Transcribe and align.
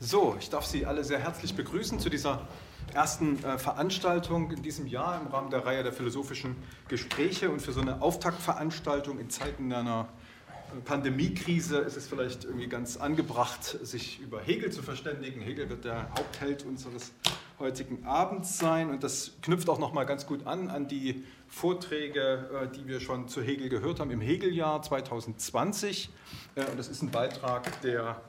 So, 0.00 0.36
ich 0.38 0.48
darf 0.48 0.64
Sie 0.64 0.86
alle 0.86 1.02
sehr 1.02 1.18
herzlich 1.18 1.56
begrüßen 1.56 1.98
zu 1.98 2.08
dieser 2.08 2.46
ersten 2.94 3.42
äh, 3.42 3.58
Veranstaltung 3.58 4.48
in 4.52 4.62
diesem 4.62 4.86
Jahr 4.86 5.20
im 5.20 5.26
Rahmen 5.26 5.50
der 5.50 5.66
Reihe 5.66 5.82
der 5.82 5.92
philosophischen 5.92 6.54
Gespräche. 6.86 7.50
Und 7.50 7.60
für 7.60 7.72
so 7.72 7.80
eine 7.80 8.00
Auftaktveranstaltung 8.00 9.18
in 9.18 9.28
Zeiten 9.28 9.72
einer 9.72 10.08
äh, 10.48 10.80
Pandemiekrise 10.82 11.78
ist 11.78 11.96
es 11.96 12.06
vielleicht 12.06 12.44
irgendwie 12.44 12.68
ganz 12.68 12.96
angebracht, 12.96 13.64
sich 13.64 14.20
über 14.20 14.40
Hegel 14.40 14.70
zu 14.70 14.82
verständigen. 14.82 15.40
Hegel 15.40 15.68
wird 15.68 15.84
der 15.84 16.08
Hauptheld 16.16 16.64
unseres 16.64 17.10
heutigen 17.58 18.06
Abends 18.06 18.56
sein 18.56 18.90
und 18.90 19.02
das 19.02 19.32
knüpft 19.42 19.68
auch 19.68 19.80
noch 19.80 19.92
mal 19.92 20.04
ganz 20.04 20.26
gut 20.26 20.46
an 20.46 20.70
an 20.70 20.86
die 20.86 21.24
Vorträge, 21.48 22.48
äh, 22.52 22.68
die 22.68 22.86
wir 22.86 23.00
schon 23.00 23.26
zu 23.26 23.42
Hegel 23.42 23.68
gehört 23.68 23.98
haben 23.98 24.12
im 24.12 24.20
Hegeljahr 24.20 24.80
2020. 24.80 26.08
Äh, 26.54 26.66
und 26.66 26.78
das 26.78 26.86
ist 26.86 27.02
ein 27.02 27.10
Beitrag, 27.10 27.80
der 27.80 28.20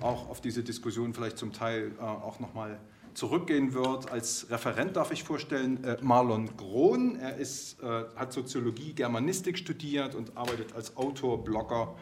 auch 0.00 0.28
auf 0.28 0.40
diese 0.40 0.62
Diskussion 0.62 1.14
vielleicht 1.14 1.38
zum 1.38 1.52
Teil 1.52 1.92
äh, 1.98 2.02
auch 2.02 2.40
nochmal 2.40 2.78
zurückgehen 3.16 3.72
wird. 3.72 4.10
Als 4.10 4.46
Referent 4.50 4.96
darf 4.96 5.10
ich 5.10 5.24
vorstellen 5.24 5.82
äh, 5.84 5.96
Marlon 6.02 6.56
Grohn. 6.56 7.16
Er 7.16 7.36
ist, 7.36 7.82
äh, 7.82 8.04
hat 8.14 8.32
Soziologie, 8.32 8.92
Germanistik 8.92 9.58
studiert 9.58 10.14
und 10.14 10.36
arbeitet 10.36 10.74
als 10.74 10.96
Autor, 10.96 11.42
Blogger 11.42 11.94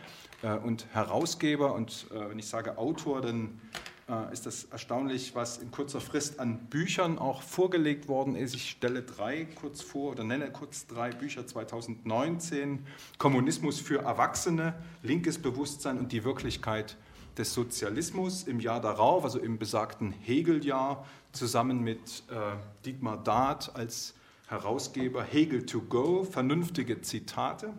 äh, 0.42 0.56
und 0.56 0.86
Herausgeber. 0.92 1.74
Und 1.74 2.06
äh, 2.10 2.30
wenn 2.30 2.38
ich 2.38 2.46
sage 2.46 2.78
Autor, 2.78 3.20
dann 3.20 3.60
äh, 4.08 4.32
ist 4.32 4.44
das 4.44 4.64
erstaunlich, 4.64 5.34
was 5.34 5.58
in 5.58 5.70
kurzer 5.70 6.00
Frist 6.00 6.40
an 6.40 6.66
Büchern 6.66 7.18
auch 7.18 7.42
vorgelegt 7.42 8.08
worden 8.08 8.34
ist. 8.34 8.54
Ich 8.54 8.68
stelle 8.70 9.02
drei 9.02 9.46
kurz 9.60 9.80
vor 9.82 10.12
oder 10.12 10.24
nenne 10.24 10.50
kurz 10.50 10.86
drei 10.86 11.10
Bücher 11.10 11.46
2019. 11.46 12.84
Kommunismus 13.18 13.80
für 13.80 14.02
Erwachsene, 14.02 14.74
linkes 15.02 15.38
Bewusstsein 15.38 15.98
und 15.98 16.12
die 16.12 16.24
Wirklichkeit 16.24 16.96
des 17.38 17.54
Sozialismus 17.54 18.44
im 18.44 18.60
Jahr 18.60 18.80
darauf, 18.80 19.24
also 19.24 19.38
im 19.38 19.58
besagten 19.58 20.12
Hegeljahr, 20.12 21.06
zusammen 21.32 21.80
mit 21.80 22.22
äh, 22.30 22.56
Dietmar 22.84 23.22
Dahth 23.22 23.74
als 23.74 24.14
Herausgeber 24.46 25.24
Hegel 25.24 25.66
to 25.66 25.80
Go, 25.80 26.24
vernünftige 26.24 27.00
Zitate. 27.00 27.72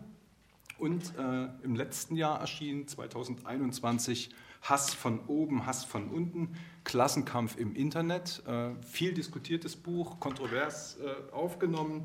Und 0.77 1.13
äh, 1.17 1.47
im 1.63 1.75
letzten 1.75 2.15
Jahr 2.15 2.41
erschien 2.41 2.87
2021 2.87 4.31
Hass 4.61 4.93
von 4.93 5.19
oben, 5.27 5.65
Hass 5.65 5.85
von 5.85 6.09
unten, 6.09 6.55
Klassenkampf 6.83 7.55
im 7.57 7.75
Internet. 7.75 8.43
Äh, 8.47 8.71
viel 8.83 9.13
diskutiertes 9.13 9.75
Buch, 9.75 10.19
kontrovers 10.19 10.97
äh, 10.97 11.31
aufgenommen. 11.33 12.03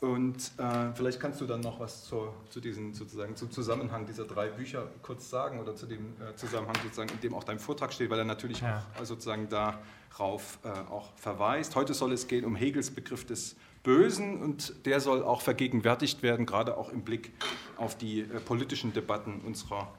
Und 0.00 0.52
äh, 0.58 0.92
vielleicht 0.94 1.20
kannst 1.20 1.40
du 1.40 1.46
dann 1.46 1.60
noch 1.60 1.80
was 1.80 2.04
zu, 2.04 2.28
zu 2.50 2.60
diesen, 2.60 2.92
sozusagen, 2.92 3.34
zum 3.34 3.50
Zusammenhang 3.50 4.04
dieser 4.04 4.24
drei 4.24 4.48
Bücher 4.48 4.88
kurz 5.02 5.30
sagen 5.30 5.58
oder 5.58 5.74
zu 5.74 5.86
dem 5.86 6.12
äh, 6.20 6.36
Zusammenhang, 6.36 6.76
sozusagen, 6.82 7.08
in 7.10 7.20
dem 7.20 7.34
auch 7.34 7.44
dein 7.44 7.58
Vortrag 7.58 7.94
steht, 7.94 8.10
weil 8.10 8.18
er 8.18 8.26
natürlich 8.26 8.60
ja. 8.60 8.84
auch, 8.94 9.02
äh, 9.02 9.06
sozusagen 9.06 9.48
darauf 9.48 10.58
äh, 10.64 10.68
auch 10.90 11.12
verweist. 11.16 11.74
Heute 11.76 11.94
soll 11.94 12.12
es 12.12 12.28
gehen 12.28 12.44
um 12.44 12.56
Hegels 12.56 12.90
Begriff 12.90 13.24
des 13.24 13.56
Bösen 13.84 14.42
und 14.42 14.84
der 14.84 15.00
soll 15.00 15.22
auch 15.22 15.40
vergegenwärtigt 15.40 16.22
werden, 16.22 16.44
gerade 16.44 16.76
auch 16.76 16.90
im 16.90 17.02
Blick 17.02 17.32
auf 17.78 17.96
die 17.96 18.20
äh, 18.20 18.40
politischen 18.40 18.92
Debatten 18.92 19.40
unserer 19.46 19.94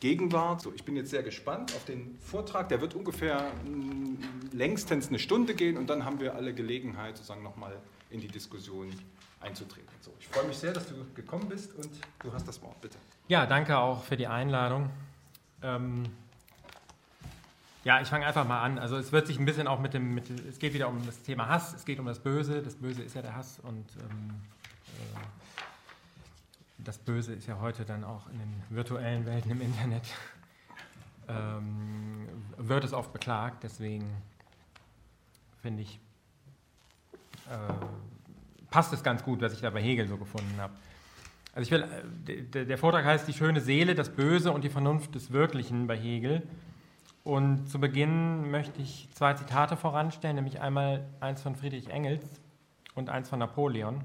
Gegenwart. 0.00 0.62
So, 0.62 0.72
ich 0.74 0.82
bin 0.84 0.96
jetzt 0.96 1.10
sehr 1.10 1.22
gespannt 1.22 1.72
auf 1.76 1.84
den 1.84 2.18
Vortrag. 2.18 2.68
Der 2.70 2.80
wird 2.80 2.96
ungefähr 2.96 3.52
mh, 3.64 3.70
mm, 3.70 4.18
längstens 4.52 5.08
eine 5.08 5.20
Stunde 5.20 5.54
gehen 5.54 5.76
und 5.76 5.88
dann 5.88 6.04
haben 6.04 6.18
wir 6.18 6.34
alle 6.34 6.52
Gelegenheit, 6.52 7.16
sozusagen 7.16 7.44
nochmal 7.44 7.76
in 8.10 8.20
die 8.20 8.28
Diskussion 8.28 8.92
einzutreten. 9.40 9.88
So, 10.00 10.12
ich 10.20 10.28
freue 10.28 10.44
mich 10.44 10.58
sehr, 10.58 10.72
dass 10.72 10.86
du 10.88 10.94
gekommen 11.14 11.48
bist 11.48 11.74
und 11.74 11.90
du 12.22 12.32
hast 12.32 12.46
das 12.46 12.60
Wort, 12.62 12.80
bitte. 12.80 12.98
Ja, 13.28 13.46
danke 13.46 13.78
auch 13.78 14.04
für 14.04 14.16
die 14.16 14.26
Einladung. 14.26 14.90
Ähm, 15.62 16.04
ja, 17.84 18.00
ich 18.00 18.08
fange 18.08 18.26
einfach 18.26 18.46
mal 18.46 18.62
an. 18.62 18.78
Also 18.78 18.96
es 18.96 19.12
wird 19.12 19.26
sich 19.26 19.38
ein 19.38 19.46
bisschen 19.46 19.66
auch 19.66 19.80
mit 19.80 19.94
dem, 19.94 20.14
mit, 20.14 20.28
es 20.28 20.58
geht 20.58 20.74
wieder 20.74 20.88
um 20.88 21.04
das 21.06 21.22
Thema 21.22 21.48
Hass, 21.48 21.72
es 21.74 21.84
geht 21.84 21.98
um 21.98 22.06
das 22.06 22.18
Böse. 22.18 22.62
Das 22.62 22.74
Böse 22.74 23.02
ist 23.02 23.14
ja 23.14 23.22
der 23.22 23.34
Hass 23.34 23.58
und 23.60 23.86
ähm, 23.96 24.40
äh, 24.86 25.20
das 26.78 26.98
Böse 26.98 27.34
ist 27.34 27.46
ja 27.46 27.58
heute 27.60 27.84
dann 27.84 28.04
auch 28.04 28.28
in 28.28 28.38
den 28.38 28.62
virtuellen 28.68 29.24
Welten 29.26 29.50
im 29.50 29.60
Internet, 29.60 30.04
ähm, 31.28 32.28
wird 32.58 32.84
es 32.84 32.92
oft 32.92 33.12
beklagt. 33.12 33.62
Deswegen 33.62 34.10
finde 35.62 35.82
ich, 35.82 36.00
passt 38.70 38.92
es 38.92 39.02
ganz 39.02 39.22
gut, 39.22 39.40
was 39.40 39.52
ich 39.52 39.60
da 39.60 39.70
bei 39.70 39.82
Hegel 39.82 40.06
so 40.06 40.16
gefunden 40.16 40.54
habe. 40.58 40.72
Also 41.54 41.62
ich 41.62 41.70
will, 41.70 41.84
äh, 42.28 42.64
der 42.64 42.78
Vortrag 42.78 43.04
heißt 43.04 43.26
Die 43.26 43.32
schöne 43.32 43.60
Seele, 43.60 43.94
das 43.94 44.10
Böse 44.10 44.52
und 44.52 44.62
die 44.62 44.70
Vernunft 44.70 45.14
des 45.14 45.32
Wirklichen 45.32 45.86
bei 45.86 45.96
Hegel. 45.96 46.42
Und 47.24 47.68
zu 47.68 47.78
Beginn 47.80 48.50
möchte 48.50 48.80
ich 48.80 49.08
zwei 49.12 49.34
Zitate 49.34 49.76
voranstellen, 49.76 50.36
nämlich 50.36 50.60
einmal 50.60 51.04
eins 51.20 51.42
von 51.42 51.54
Friedrich 51.54 51.88
Engels 51.90 52.24
und 52.94 53.10
eins 53.10 53.28
von 53.28 53.38
Napoleon. 53.38 53.96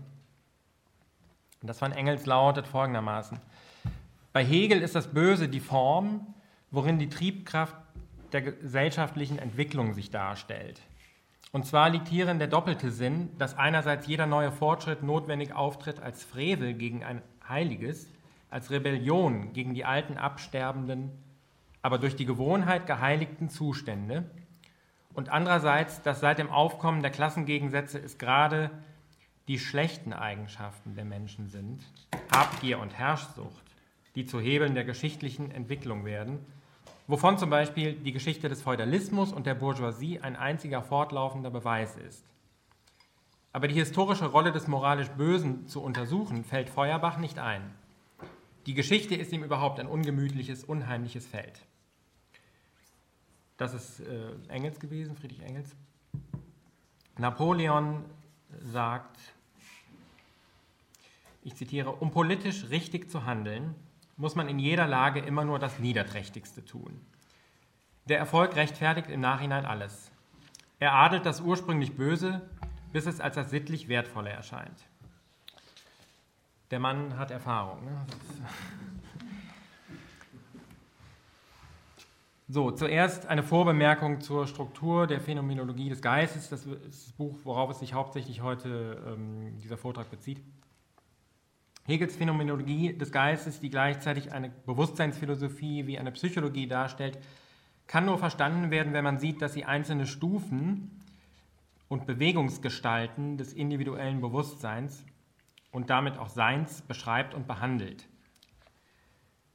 Und 1.62 1.68
das 1.68 1.80
von 1.80 1.92
Engels 1.92 2.26
lautet 2.26 2.68
folgendermaßen. 2.68 3.40
Bei 4.34 4.44
Hegel 4.44 4.82
ist 4.82 4.96
das 4.96 5.08
Böse 5.08 5.48
die 5.48 5.62
Form, 5.62 6.34
worin 6.72 7.00
die 7.00 7.08
Triebkraft 7.08 7.76
der 8.34 8.42
gesellschaftlichen 8.42 9.40
Entwicklung 9.40 9.94
sich 9.94 10.10
darstellt. 10.10 10.82
Und 11.56 11.66
zwar 11.66 11.90
liegt 11.90 12.10
hierin 12.10 12.38
der 12.38 12.50
doppelte 12.50 12.92
Sinn, 12.92 13.30
dass 13.38 13.58
einerseits 13.58 14.08
jeder 14.08 14.26
neue 14.26 14.52
Fortschritt 14.52 15.04
notwendig 15.04 15.54
auftritt 15.54 16.02
als 16.02 16.22
Frevel 16.22 16.74
gegen 16.74 17.02
ein 17.02 17.22
Heiliges, 17.48 18.12
als 18.50 18.72
Rebellion 18.72 19.54
gegen 19.54 19.74
die 19.74 19.86
alten 19.86 20.18
absterbenden, 20.18 21.12
aber 21.82 21.98
durch 21.98 22.18
die 22.18 22.26
Gewohnheit 22.26 22.88
geheiligten 22.88 23.48
Zustände, 23.48 24.30
und 25.14 25.30
andererseits, 25.30 26.02
dass 26.02 26.20
seit 26.20 26.40
dem 26.40 26.50
Aufkommen 26.50 27.02
der 27.02 27.12
Klassengegensätze 27.12 28.00
es 28.00 28.18
gerade 28.18 28.70
die 29.48 29.58
schlechten 29.58 30.12
Eigenschaften 30.12 30.96
der 30.96 31.06
Menschen 31.06 31.48
sind, 31.48 31.86
Habgier 32.36 32.80
und 32.80 32.98
Herrschsucht, 32.98 33.64
die 34.16 34.26
zu 34.26 34.42
Hebeln 34.42 34.76
der 34.76 34.84
geschichtlichen 34.84 35.52
Entwicklung 35.52 36.04
werden 36.04 36.40
wovon 37.08 37.38
zum 37.38 37.50
Beispiel 37.50 37.94
die 37.94 38.12
Geschichte 38.12 38.50
des 38.50 38.62
Feudalismus 38.62 39.32
und 39.32 39.46
der 39.46 39.56
Bourgeoisie 39.56 40.20
ein 40.20 40.36
einziger 40.36 40.82
fortlaufender 40.82 41.52
Beweis 41.52 41.96
ist. 41.98 42.26
Aber 43.54 43.68
die 43.68 43.76
historische 43.76 44.26
Rolle 44.26 44.52
des 44.52 44.68
moralisch 44.68 45.10
Bösen 45.10 45.68
zu 45.68 45.82
untersuchen, 45.82 46.44
fällt 46.44 46.70
Feuerbach 46.70 47.18
nicht 47.18 47.40
ein. 47.40 47.74
Die 48.66 48.74
Geschichte 48.74 49.16
ist 49.16 49.32
ihm 49.32 49.44
überhaupt 49.44 49.80
ein 49.80 49.88
ungemütliches, 49.88 50.64
unheimliches 50.64 51.28
Feld. 51.28 51.62
Das 53.58 53.74
ist 53.74 54.02
äh, 54.02 54.32
Engels 54.50 54.80
gewesen, 54.80 55.16
Friedrich 55.16 55.42
Engels. 55.42 55.76
Napoleon 57.18 58.04
sagt, 58.60 59.18
ich 61.44 61.56
zitiere, 61.56 61.92
um 61.92 62.12
politisch 62.12 62.70
richtig 62.70 63.10
zu 63.10 63.26
handeln, 63.26 63.76
muss 64.18 64.36
man 64.36 64.48
in 64.48 64.60
jeder 64.60 64.88
Lage 64.88 65.20
immer 65.20 65.44
nur 65.44 65.60
das 65.60 65.80
Niederträchtigste 65.80 66.64
tun. 66.64 67.02
Der 68.08 68.20
Erfolg 68.20 68.56
rechtfertigt 68.56 69.10
im 69.10 69.20
Nachhinein 69.20 69.66
alles. 69.66 70.12
Er 70.80 70.94
adelt 70.94 71.26
das 71.26 71.42
ursprünglich 71.42 71.96
Böse, 71.96 72.42
bis 72.92 73.06
es 73.08 73.20
als 73.20 73.36
das 73.36 73.50
sittlich 73.50 73.88
Wertvolle 73.88 74.30
erscheint. 74.30 74.86
Der 76.72 76.80
Mann 76.80 77.18
hat 77.18 77.32
Erfahrung. 77.32 77.84
Ne? 77.84 78.06
So, 82.48 82.70
zuerst 82.70 83.26
eine 83.26 83.42
Vorbemerkung 83.42 84.22
zur 84.22 84.46
Struktur 84.46 85.08
der 85.08 85.20
Phänomenologie 85.20 85.90
des 85.90 86.02
Geistes. 86.02 86.50
Das 86.50 86.66
ist 86.66 87.08
das 87.08 87.12
Buch, 87.14 87.40
worauf 87.44 87.72
es 87.72 87.80
sich 87.80 87.94
hauptsächlich 87.94 88.42
heute 88.42 89.02
ähm, 89.08 89.58
dieser 89.64 89.78
Vortrag 89.78 90.12
bezieht. 90.12 90.44
Hegels 91.88 92.16
Phänomenologie 92.16 92.94
des 92.98 93.12
Geistes, 93.12 93.60
die 93.60 93.70
gleichzeitig 93.70 94.34
eine 94.34 94.50
Bewusstseinsphilosophie 94.66 95.86
wie 95.86 96.00
eine 96.00 96.12
Psychologie 96.12 96.68
darstellt, 96.68 97.20
kann 97.86 98.06
nur 98.06 98.18
verstanden 98.18 98.72
werden, 98.72 98.94
wenn 98.94 99.04
man 99.04 99.20
sieht, 99.20 99.42
dass 99.42 99.54
sie 99.54 99.66
einzelne 99.66 100.08
Stufen 100.08 101.00
und 101.88 102.08
Bewegungsgestalten 102.08 103.38
des 103.38 103.54
individuellen 103.54 104.20
Bewusstseins 104.20 105.06
und 105.72 105.92
damit 105.92 106.18
auch 106.18 106.30
Seins 106.30 106.82
beschreibt 106.82 107.36
und 107.36 107.48
behandelt. 107.48 108.08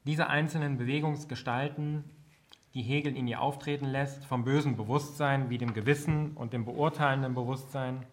Diese 0.05 0.29
einzelnen 0.29 0.79
Bewegungsgestalten, 0.79 2.05
die 2.75 2.83
Hegel 2.83 3.17
in 3.17 3.27
ihr 3.27 3.41
auftreten 3.41 3.87
lässt, 3.87 4.25
vom 4.25 4.45
bösen 4.45 4.77
Bewusstsein 4.77 5.51
wie 5.51 5.59
dem 5.59 5.75
Gewissen 5.75 6.37
und 6.37 6.53
dem 6.53 6.65
beurteilenden 6.65 7.35
Bewusstsein, 7.35 8.07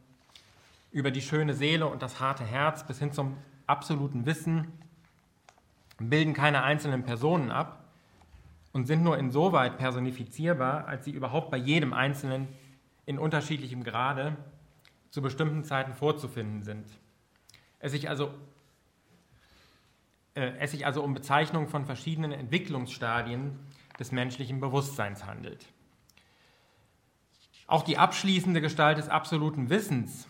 über 0.91 1.11
die 1.11 1.21
schöne 1.21 1.53
Seele 1.53 1.85
und 1.85 2.01
das 2.01 2.19
harte 2.19 2.43
Herz 2.43 2.87
bis 2.87 2.97
hin 2.97 3.11
zum 3.11 3.37
absoluten 3.67 4.25
Wissen 4.25 4.67
bilden 5.99 6.33
keine 6.33 6.63
einzelnen 6.63 7.03
Personen 7.03 7.51
ab 7.51 7.83
und 8.71 8.85
sind 8.85 9.03
nur 9.03 9.17
insoweit 9.17 9.77
personifizierbar, 9.77 10.87
als 10.87 11.05
sie 11.05 11.11
überhaupt 11.11 11.51
bei 11.51 11.57
jedem 11.57 11.93
Einzelnen 11.93 12.47
in 13.05 13.17
unterschiedlichem 13.17 13.83
Grade 13.83 14.35
zu 15.09 15.21
bestimmten 15.21 15.63
Zeiten 15.63 15.93
vorzufinden 15.93 16.63
sind. 16.63 16.87
Es 17.79 17.91
sich 17.91 18.09
also, 18.09 18.33
äh, 20.35 20.51
es 20.59 20.71
sich 20.71 20.85
also 20.85 21.03
um 21.03 21.13
Bezeichnungen 21.13 21.67
von 21.67 21.85
verschiedenen 21.85 22.31
Entwicklungsstadien 22.31 23.57
des 23.99 24.11
menschlichen 24.11 24.59
Bewusstseins 24.59 25.25
handelt. 25.25 25.65
Auch 27.65 27.83
die 27.83 27.97
abschließende 27.97 28.61
Gestalt 28.61 28.97
des 28.97 29.09
absoluten 29.09 29.69
Wissens 29.69 30.27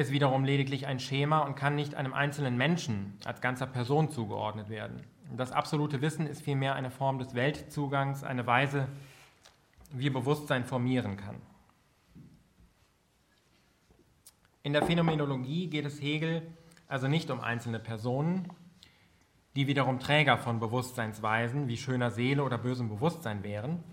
ist 0.00 0.12
wiederum 0.12 0.44
lediglich 0.44 0.86
ein 0.86 0.98
Schema 0.98 1.40
und 1.40 1.56
kann 1.56 1.74
nicht 1.74 1.94
einem 1.94 2.14
einzelnen 2.14 2.56
Menschen 2.56 3.18
als 3.24 3.40
ganzer 3.40 3.66
Person 3.66 4.10
zugeordnet 4.10 4.70
werden. 4.70 5.02
Das 5.36 5.52
absolute 5.52 6.00
Wissen 6.00 6.26
ist 6.26 6.40
vielmehr 6.40 6.74
eine 6.74 6.90
Form 6.90 7.18
des 7.18 7.34
Weltzugangs, 7.34 8.24
eine 8.24 8.46
Weise, 8.46 8.88
wie 9.92 10.08
Bewusstsein 10.08 10.64
formieren 10.64 11.18
kann. 11.18 11.36
In 14.62 14.72
der 14.72 14.84
Phänomenologie 14.84 15.68
geht 15.68 15.84
es 15.84 16.00
Hegel 16.00 16.42
also 16.88 17.06
nicht 17.06 17.30
um 17.30 17.40
einzelne 17.40 17.78
Personen, 17.78 18.48
die 19.54 19.66
wiederum 19.66 20.00
Träger 20.00 20.38
von 20.38 20.60
Bewusstseinsweisen 20.60 21.68
wie 21.68 21.76
schöner 21.76 22.10
Seele 22.10 22.42
oder 22.42 22.56
bösem 22.58 22.88
Bewusstsein 22.88 23.44
wären, 23.44 23.84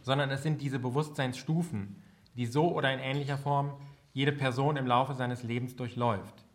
sondern 0.00 0.30
es 0.30 0.42
sind 0.42 0.62
diese 0.62 0.78
Bewusstseinsstufen, 0.78 2.02
die 2.34 2.46
so 2.46 2.72
oder 2.72 2.92
in 2.92 2.98
ähnlicher 2.98 3.38
Form 3.38 3.74
jede 4.16 4.32
Person 4.32 4.78
im 4.78 4.86
Laufe 4.86 5.12
seines 5.12 5.42
Lebens 5.42 5.76
durchläuft. 5.76 6.46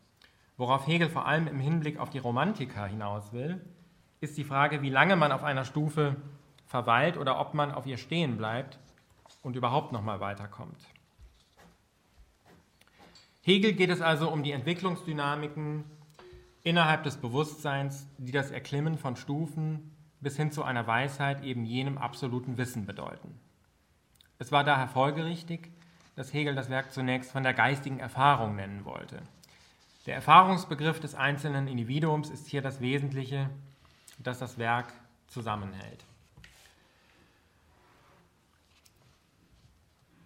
Worauf 0.58 0.88
Hegel 0.88 1.10
vor 1.10 1.28
allem 1.28 1.46
im 1.46 1.60
Hinblick 1.60 2.00
auf 2.00 2.10
die 2.10 2.18
Romantiker 2.18 2.88
hinaus 2.88 3.34
will, 3.34 3.62
ist 4.20 4.36
die 4.36 4.44
Frage, 4.44 4.82
wie 4.82 4.90
lange 4.90 5.16
man 5.16 5.32
auf 5.32 5.44
einer 5.44 5.64
Stufe 5.64 6.16
verweilt 6.66 7.18
oder 7.18 7.40
ob 7.40 7.54
man 7.54 7.72
auf 7.72 7.86
ihr 7.86 7.98
stehen 7.98 8.36
bleibt 8.36 8.80
und 9.44 9.56
überhaupt 9.56 9.92
noch 9.92 10.02
mal 10.02 10.20
weiterkommt. 10.20 10.76
Hegel 13.42 13.74
geht 13.74 13.92
es 13.92 14.02
also 14.02 14.32
um 14.32 14.42
die 14.42 14.54
Entwicklungsdynamiken 14.54 15.84
innerhalb 16.64 17.04
des 17.04 17.18
Bewusstseins, 17.18 18.08
die 18.18 18.32
das 18.32 18.50
Erklimmen 18.50 18.98
von 18.98 19.16
Stufen 19.16 19.96
bis 20.20 20.36
hin 20.36 20.52
zu 20.52 20.64
einer 20.64 20.88
Weisheit 20.88 21.44
eben 21.44 21.64
jenem 21.64 22.00
absoluten 22.00 22.58
Wissen 22.58 22.88
bedeuten. 22.88 23.40
Es 24.40 24.52
war 24.52 24.64
daher 24.64 24.88
folgerichtig, 24.88 25.70
dass 26.22 26.34
Hegel 26.34 26.54
das 26.54 26.70
Werk 26.70 26.94
zunächst 26.94 27.32
von 27.32 27.42
der 27.42 27.56
geistigen 27.56 27.98
Erfahrung 28.00 28.56
nennen 28.56 28.86
wollte. 28.86 29.24
Der 30.06 30.14
Erfahrungsbegriff 30.14 31.00
des 31.00 31.16
einzelnen 31.16 31.68
Individuums 31.68 32.30
ist 32.30 32.46
hier 32.46 32.62
das 32.62 32.80
Wesentliche, 32.80 33.50
das 34.20 34.38
das 34.38 34.60
Werk 34.60 34.94
zusammenhält. 35.26 36.06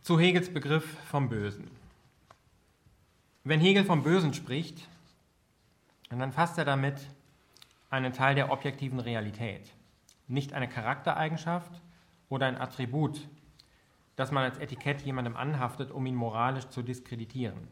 Zu 0.01 0.19
Hegels 0.19 0.53
Begriff 0.53 0.97
vom 1.05 1.29
Bösen. 1.29 1.71
Wenn 3.45 3.61
Hegel 3.61 3.85
vom 3.85 4.03
Bösen 4.03 4.33
spricht, 4.33 4.89
dann 6.09 6.33
fasst 6.33 6.57
er 6.57 6.65
damit 6.65 7.07
einen 7.89 8.11
Teil 8.11 8.35
der 8.35 8.51
objektiven 8.51 8.99
Realität, 8.99 9.71
nicht 10.27 10.51
eine 10.51 10.67
Charaktereigenschaft 10.67 11.71
oder 12.27 12.47
ein 12.47 12.59
Attribut, 12.59 13.29
das 14.15 14.31
man 14.31 14.43
als 14.43 14.57
Etikett 14.57 15.01
jemandem 15.01 15.35
anhaftet, 15.35 15.91
um 15.91 16.05
ihn 16.05 16.15
moralisch 16.15 16.69
zu 16.69 16.81
diskreditieren. 16.81 17.67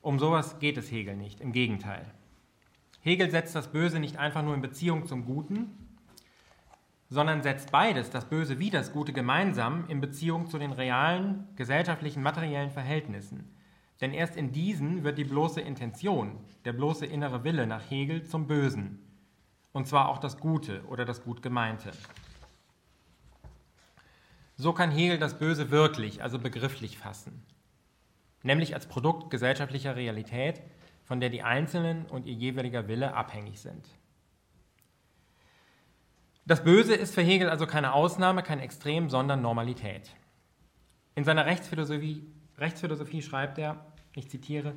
Um 0.00 0.18
sowas 0.18 0.58
geht 0.58 0.76
es 0.76 0.90
Hegel 0.90 1.16
nicht, 1.16 1.40
im 1.40 1.52
Gegenteil. 1.52 2.04
Hegel 3.00 3.30
setzt 3.30 3.54
das 3.54 3.70
Böse 3.70 4.00
nicht 4.00 4.18
einfach 4.18 4.42
nur 4.42 4.54
in 4.54 4.62
Beziehung 4.62 5.06
zum 5.06 5.24
Guten, 5.26 5.70
sondern 7.10 7.42
setzt 7.42 7.70
beides, 7.70 8.10
das 8.10 8.24
Böse 8.24 8.58
wie 8.58 8.70
das 8.70 8.92
Gute 8.92 9.12
gemeinsam, 9.12 9.84
in 9.88 10.00
Beziehung 10.00 10.46
zu 10.48 10.58
den 10.58 10.72
realen, 10.72 11.46
gesellschaftlichen, 11.56 12.22
materiellen 12.22 12.70
Verhältnissen, 12.70 13.54
denn 14.00 14.12
erst 14.12 14.36
in 14.36 14.52
diesen 14.52 15.04
wird 15.04 15.18
die 15.18 15.24
bloße 15.24 15.60
Intention, 15.60 16.38
der 16.64 16.72
bloße 16.72 17.06
innere 17.06 17.44
Wille 17.44 17.66
nach 17.66 17.90
Hegel 17.90 18.24
zum 18.24 18.46
Bösen, 18.46 18.98
und 19.72 19.86
zwar 19.86 20.08
auch 20.08 20.18
das 20.18 20.38
Gute 20.38 20.82
oder 20.88 21.04
das 21.04 21.22
Gutgemeinte. 21.24 21.92
So 24.56 24.72
kann 24.72 24.90
Hegel 24.90 25.18
das 25.18 25.38
Böse 25.38 25.70
wirklich, 25.70 26.22
also 26.22 26.38
begrifflich 26.38 26.98
fassen, 26.98 27.44
nämlich 28.42 28.74
als 28.74 28.86
Produkt 28.86 29.30
gesellschaftlicher 29.30 29.96
Realität, 29.96 30.62
von 31.04 31.20
der 31.20 31.30
die 31.30 31.42
Einzelnen 31.42 32.06
und 32.06 32.26
ihr 32.26 32.34
jeweiliger 32.34 32.88
Wille 32.88 33.14
abhängig 33.14 33.60
sind. 33.60 33.86
Das 36.46 36.62
Böse 36.62 36.94
ist 36.94 37.14
für 37.14 37.22
Hegel 37.22 37.48
also 37.48 37.66
keine 37.66 37.92
Ausnahme, 37.94 38.42
kein 38.42 38.60
Extrem, 38.60 39.10
sondern 39.10 39.42
Normalität. 39.42 40.10
In 41.14 41.24
seiner 41.24 41.46
Rechtsphilosophie 41.46 42.22
Rechtsphilosophie 42.58 43.22
schreibt 43.22 43.58
er, 43.58 43.84
ich 44.14 44.30
zitiere, 44.30 44.74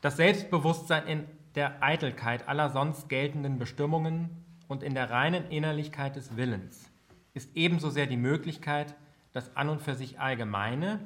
das 0.00 0.16
Selbstbewusstsein 0.16 1.06
in 1.06 1.24
der 1.54 1.82
Eitelkeit 1.82 2.48
aller 2.48 2.70
sonst 2.70 3.08
geltenden 3.08 3.58
Bestimmungen 3.58 4.44
und 4.68 4.82
in 4.82 4.94
der 4.94 5.10
reinen 5.10 5.50
Innerlichkeit 5.50 6.16
des 6.16 6.36
Willens 6.36 6.90
ist 7.34 7.56
ebenso 7.56 7.90
sehr 7.90 8.06
die 8.06 8.16
Möglichkeit, 8.16 8.94
das 9.32 9.54
an 9.56 9.68
und 9.68 9.82
für 9.82 9.94
sich 9.94 10.20
Allgemeine, 10.20 11.00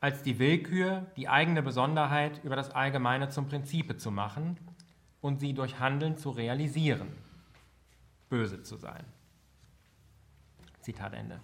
als 0.00 0.22
die 0.22 0.38
Willkür, 0.38 1.06
die 1.16 1.28
eigene 1.28 1.62
Besonderheit 1.62 2.42
über 2.42 2.56
das 2.56 2.70
Allgemeine 2.70 3.28
zum 3.28 3.46
Prinzipe 3.46 3.96
zu 3.96 4.10
machen 4.10 4.58
und 5.20 5.38
sie 5.38 5.52
durch 5.52 5.78
Handeln 5.78 6.16
zu 6.16 6.30
realisieren, 6.30 7.08
böse 8.28 8.62
zu 8.62 8.76
sein. 8.76 9.04
Zitat 10.80 11.12
Ende. 11.12 11.38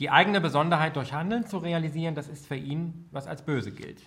Die 0.00 0.10
eigene 0.10 0.40
Besonderheit 0.40 0.96
durch 0.96 1.12
Handeln 1.12 1.46
zu 1.46 1.58
realisieren, 1.58 2.14
das 2.14 2.26
ist 2.26 2.46
für 2.46 2.56
ihn, 2.56 3.06
was 3.12 3.26
als 3.26 3.44
böse 3.44 3.70
gilt. 3.70 4.02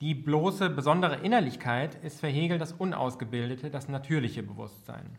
Die 0.00 0.14
bloße 0.14 0.68
besondere 0.68 1.16
Innerlichkeit 1.16 1.94
ist 2.04 2.20
für 2.20 2.28
Hegel 2.28 2.58
das 2.58 2.72
unausgebildete, 2.72 3.70
das 3.70 3.88
natürliche 3.88 4.42
Bewusstsein. 4.42 5.16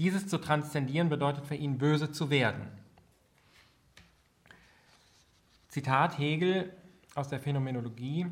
Dieses 0.00 0.26
zu 0.28 0.38
transzendieren 0.38 1.10
bedeutet 1.10 1.46
für 1.46 1.56
ihn 1.56 1.76
böse 1.76 2.10
zu 2.10 2.30
werden. 2.30 2.66
Zitat 5.68 6.16
Hegel 6.18 6.72
aus 7.14 7.28
der 7.28 7.38
Phänomenologie. 7.38 8.26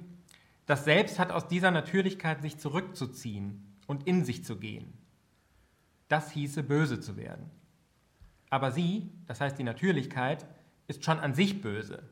Das 0.64 0.86
Selbst 0.86 1.18
hat 1.18 1.30
aus 1.30 1.46
dieser 1.46 1.70
Natürlichkeit 1.70 2.40
sich 2.40 2.56
zurückzuziehen 2.56 3.76
und 3.86 4.06
in 4.06 4.24
sich 4.24 4.46
zu 4.46 4.56
gehen. 4.56 4.94
Das 6.08 6.30
hieße 6.30 6.62
böse 6.62 7.00
zu 7.00 7.18
werden. 7.18 7.50
Aber 8.48 8.72
sie, 8.72 9.10
das 9.26 9.42
heißt 9.42 9.58
die 9.58 9.62
Natürlichkeit, 9.62 10.46
ist 10.86 11.04
schon 11.04 11.20
an 11.20 11.34
sich 11.34 11.60
böse. 11.60 12.02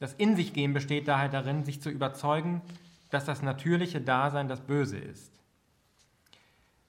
Das 0.00 0.14
In 0.14 0.34
sich 0.34 0.54
gehen 0.54 0.74
besteht 0.74 1.06
daher 1.06 1.28
darin, 1.28 1.64
sich 1.64 1.80
zu 1.80 1.88
überzeugen, 1.88 2.62
dass 3.10 3.24
das 3.24 3.42
natürliche 3.42 4.00
Dasein 4.00 4.48
das 4.48 4.60
Böse 4.60 4.98
ist. 4.98 5.37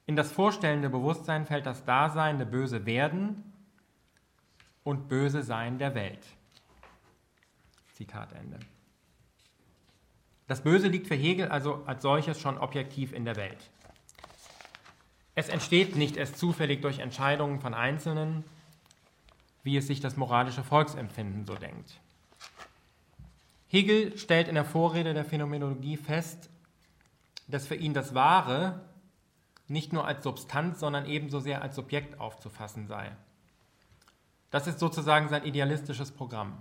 In 0.09 0.15
das 0.15 0.31
vorstellende 0.31 0.89
Bewusstsein 0.89 1.45
fällt 1.45 1.67
das 1.67 1.85
Dasein 1.85 2.39
der 2.39 2.45
Böse 2.45 2.87
werden 2.87 3.43
und 4.83 5.07
Böse 5.07 5.43
Sein 5.43 5.77
der 5.77 5.93
Welt. 5.93 6.25
Zitat 7.93 8.33
Ende. 8.33 8.57
Das 10.47 10.63
Böse 10.63 10.87
liegt 10.87 11.05
für 11.05 11.13
Hegel 11.13 11.49
also 11.49 11.83
als 11.85 12.01
solches 12.01 12.41
schon 12.41 12.57
objektiv 12.57 13.13
in 13.13 13.23
der 13.23 13.35
Welt. 13.35 13.69
Es 15.35 15.47
entsteht 15.47 15.95
nicht 15.95 16.17
erst 16.17 16.39
zufällig 16.39 16.81
durch 16.81 16.97
Entscheidungen 16.97 17.61
von 17.61 17.75
Einzelnen, 17.75 18.43
wie 19.61 19.77
es 19.77 19.85
sich 19.85 19.99
das 19.99 20.17
moralische 20.17 20.63
Volksempfinden 20.63 21.45
so 21.45 21.53
denkt. 21.53 21.99
Hegel 23.67 24.17
stellt 24.17 24.47
in 24.47 24.55
der 24.55 24.65
Vorrede 24.65 25.13
der 25.13 25.23
Phänomenologie 25.23 25.97
fest, 25.97 26.49
dass 27.47 27.67
für 27.67 27.75
ihn 27.75 27.93
das 27.93 28.15
Wahre 28.15 28.88
nicht 29.69 29.93
nur 29.93 30.05
als 30.05 30.23
Substanz, 30.23 30.79
sondern 30.79 31.05
ebenso 31.05 31.39
sehr 31.39 31.61
als 31.61 31.75
Subjekt 31.75 32.19
aufzufassen 32.19 32.87
sei. 32.87 33.11
Das 34.51 34.67
ist 34.67 34.79
sozusagen 34.79 35.29
sein 35.29 35.45
idealistisches 35.45 36.11
Programm. 36.11 36.57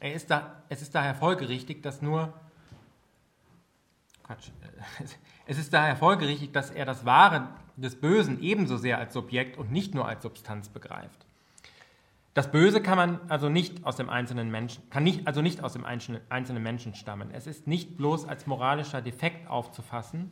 Ist 0.00 0.30
da, 0.30 0.62
es 0.68 0.82
ist 0.82 0.94
daher 0.94 1.14
folgerichtig, 1.14 1.82
dass 1.82 2.02
nur 2.02 2.34
Quatsch, 4.24 4.50
es 5.46 5.58
ist 5.58 5.72
daher 5.72 5.96
folgerichtig, 5.96 6.52
dass 6.52 6.70
er 6.70 6.84
das 6.84 7.04
Wahre 7.04 7.48
des 7.76 8.00
Bösen 8.00 8.40
ebenso 8.42 8.76
sehr 8.76 8.98
als 8.98 9.12
Subjekt 9.12 9.56
und 9.58 9.70
nicht 9.70 9.94
nur 9.94 10.06
als 10.06 10.22
Substanz 10.22 10.68
begreift. 10.68 11.24
Das 12.32 12.50
Böse 12.50 12.82
kann 12.82 12.96
man 12.96 13.20
also 13.28 13.48
nicht 13.48 13.84
aus 13.86 13.96
dem 13.96 14.10
einzelnen 14.10 14.50
Menschen, 14.50 14.88
kann 14.90 15.04
nicht, 15.04 15.26
also 15.28 15.40
nicht 15.40 15.62
aus 15.62 15.74
dem 15.74 15.84
einzelnen 15.84 16.62
Menschen 16.62 16.94
stammen. 16.94 17.30
Es 17.32 17.46
ist 17.46 17.68
nicht 17.68 17.96
bloß 17.96 18.26
als 18.26 18.46
moralischer 18.46 19.02
Defekt 19.02 19.48
aufzufassen, 19.48 20.30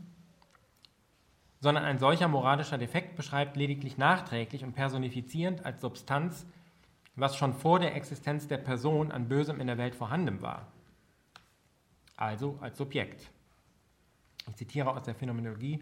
sondern 1.63 1.85
ein 1.85 2.01
solcher 2.01 2.27
moralischer 2.27 2.77
Defekt 2.77 3.15
beschreibt 3.15 3.57
lediglich 3.57 3.97
nachträglich 3.97 4.65
und 4.65 4.73
personifizierend 4.73 5.65
als 5.65 5.81
Substanz, 5.81 6.45
was 7.15 7.37
schon 7.37 7.55
vor 7.55 7.79
der 7.79 7.95
Existenz 7.95 8.49
der 8.49 8.57
Person 8.59 9.13
an 9.13 9.29
Bösem 9.29 9.61
in 9.61 9.69
der 9.69 9.79
Welt 9.79 9.95
vorhanden 9.95 10.43
war. 10.43 10.67
Also 12.17 12.59
als 12.61 12.77
Subjekt. 12.77 13.31
Ich 14.51 14.57
zitiere 14.57 14.91
aus 14.91 15.05
der 15.05 15.15
Phänomenologie. 15.15 15.79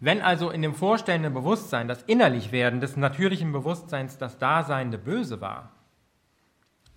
Wenn 0.00 0.20
also 0.20 0.50
in 0.50 0.62
dem 0.62 0.74
vorstellenden 0.74 1.32
Bewusstsein 1.32 1.86
das 1.86 2.02
Innerlichwerden 2.02 2.80
des 2.80 2.96
natürlichen 2.96 3.52
Bewusstseins 3.52 4.18
das 4.18 4.36
Daseinende 4.36 4.98
Böse 4.98 5.40
war, 5.40 5.70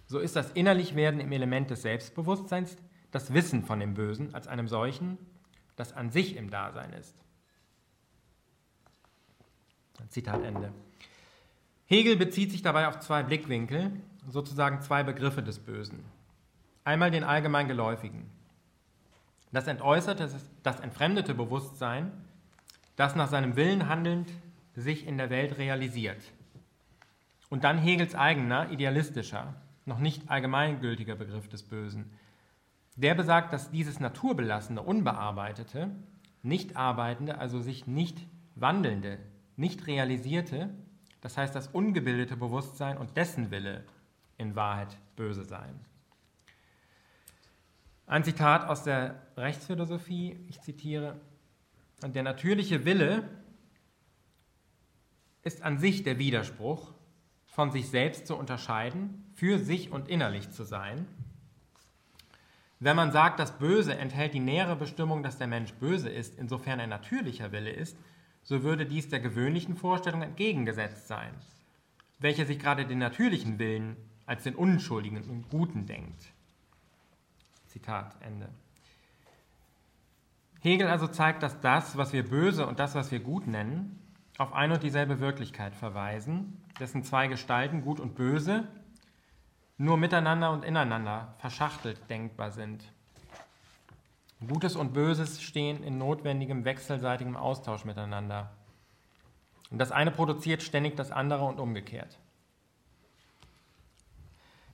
so 0.07 0.17
ist 0.17 0.35
das 0.35 0.51
Innerlichwerden 0.53 1.19
im 1.19 1.31
Element 1.31 1.69
des 1.69 1.83
Selbstbewusstseins 1.83 2.77
das 3.11 3.31
Wissen 3.31 3.63
von 3.63 3.79
dem 3.79 3.93
Bösen 3.93 4.33
als 4.33 4.47
einem 4.47 4.67
solchen, 4.67 5.19
das 5.75 5.93
an 5.93 6.11
sich 6.11 6.35
im 6.35 6.49
Dasein 6.49 6.93
ist. 6.93 7.15
Zitat 10.09 10.43
Ende. 10.43 10.71
Hegel 11.87 12.15
bezieht 12.15 12.51
sich 12.51 12.61
dabei 12.61 12.87
auf 12.87 12.99
zwei 12.99 13.23
Blickwinkel, 13.23 13.91
sozusagen 14.27 14.81
zwei 14.81 15.03
Begriffe 15.03 15.43
des 15.43 15.59
Bösen. 15.59 16.03
Einmal 16.83 17.11
den 17.11 17.23
allgemein 17.23 17.67
geläufigen. 17.67 18.29
Das 19.51 19.67
entäußerte, 19.67 20.29
das 20.63 20.79
entfremdete 20.79 21.33
Bewusstsein, 21.33 22.11
das 22.95 23.15
nach 23.15 23.29
seinem 23.29 23.55
Willen 23.55 23.87
handelnd 23.87 24.31
sich 24.75 25.05
in 25.05 25.17
der 25.17 25.29
Welt 25.29 25.57
realisiert. 25.57 26.21
Und 27.49 27.63
dann 27.63 27.77
Hegels 27.77 28.15
eigener, 28.15 28.71
idealistischer, 28.71 29.53
noch 29.85 29.99
nicht 29.99 30.29
allgemeingültiger 30.29 31.15
Begriff 31.15 31.47
des 31.47 31.63
Bösen. 31.63 32.11
Der 32.95 33.13
besagt, 33.13 33.51
dass 33.51 33.71
dieses 33.71 33.99
naturbelassene, 33.99 34.81
unbearbeitete, 34.81 35.91
nicht 36.43 36.77
arbeitende, 36.77 37.37
also 37.37 37.59
sich 37.59 37.87
nicht 37.87 38.25
wandelnde, 38.55 39.19
nicht 39.57 39.87
realisierte, 39.87 40.69
das 41.21 41.37
heißt 41.37 41.55
das 41.55 41.67
ungebildete 41.67 42.37
Bewusstsein 42.37 42.97
und 42.97 43.17
dessen 43.17 43.51
Wille 43.51 43.83
in 44.37 44.55
Wahrheit 44.55 44.97
böse 45.15 45.43
sein. 45.43 45.79
Ein 48.07 48.23
Zitat 48.23 48.69
aus 48.69 48.83
der 48.83 49.21
Rechtsphilosophie, 49.35 50.37
ich 50.47 50.61
zitiere, 50.61 51.19
der 52.03 52.23
natürliche 52.23 52.85
Wille 52.85 53.27
ist 55.41 55.63
an 55.63 55.79
sich 55.79 56.03
der 56.03 56.19
Widerspruch, 56.19 56.93
von 57.47 57.71
sich 57.71 57.89
selbst 57.89 58.27
zu 58.27 58.35
unterscheiden, 58.35 59.25
für 59.33 59.57
sich 59.57 59.91
und 59.91 60.07
innerlich 60.07 60.51
zu 60.51 60.63
sein. 60.63 61.07
Wenn 62.85 62.95
man 62.95 63.11
sagt, 63.11 63.39
das 63.39 63.57
Böse 63.57 63.97
enthält 63.97 64.35
die 64.35 64.39
nähere 64.39 64.75
Bestimmung, 64.75 65.23
dass 65.23 65.39
der 65.39 65.47
Mensch 65.47 65.73
böse 65.73 66.07
ist, 66.07 66.37
insofern 66.37 66.79
er 66.79 66.85
natürlicher 66.85 67.51
Wille 67.51 67.71
ist, 67.71 67.97
so 68.43 68.61
würde 68.61 68.85
dies 68.85 69.09
der 69.09 69.19
gewöhnlichen 69.19 69.75
Vorstellung 69.75 70.21
entgegengesetzt 70.21 71.07
sein, 71.07 71.33
welche 72.19 72.45
sich 72.45 72.59
gerade 72.59 72.85
den 72.85 72.99
natürlichen 72.99 73.57
Willen 73.57 73.95
als 74.27 74.43
den 74.43 74.53
unschuldigen 74.53 75.17
und 75.23 75.49
guten 75.49 75.87
denkt. 75.87 76.31
Zitat 77.65 78.17
Ende. 78.21 78.49
Hegel 80.59 80.87
also 80.87 81.07
zeigt, 81.07 81.41
dass 81.41 81.59
das, 81.61 81.97
was 81.97 82.13
wir 82.13 82.21
böse 82.21 82.67
und 82.67 82.77
das, 82.77 82.93
was 82.93 83.11
wir 83.11 83.19
gut 83.19 83.47
nennen, 83.47 83.99
auf 84.37 84.53
ein 84.53 84.71
und 84.71 84.83
dieselbe 84.83 85.19
Wirklichkeit 85.19 85.73
verweisen, 85.73 86.61
dessen 86.79 87.03
zwei 87.03 87.25
Gestalten, 87.25 87.81
gut 87.81 87.99
und 87.99 88.13
böse, 88.13 88.67
nur 89.77 89.97
miteinander 89.97 90.51
und 90.51 90.63
ineinander 90.63 91.33
verschachtelt 91.39 92.09
denkbar 92.09 92.51
sind. 92.51 92.83
Gutes 94.47 94.75
und 94.75 94.93
Böses 94.93 95.41
stehen 95.41 95.83
in 95.83 95.97
notwendigem 95.97 96.65
wechselseitigem 96.65 97.35
Austausch 97.35 97.85
miteinander. 97.85 98.51
Und 99.71 99.79
das 99.79 99.91
eine 99.91 100.11
produziert 100.11 100.61
ständig 100.61 100.95
das 100.95 101.11
andere 101.11 101.45
und 101.45 101.59
umgekehrt. 101.59 102.19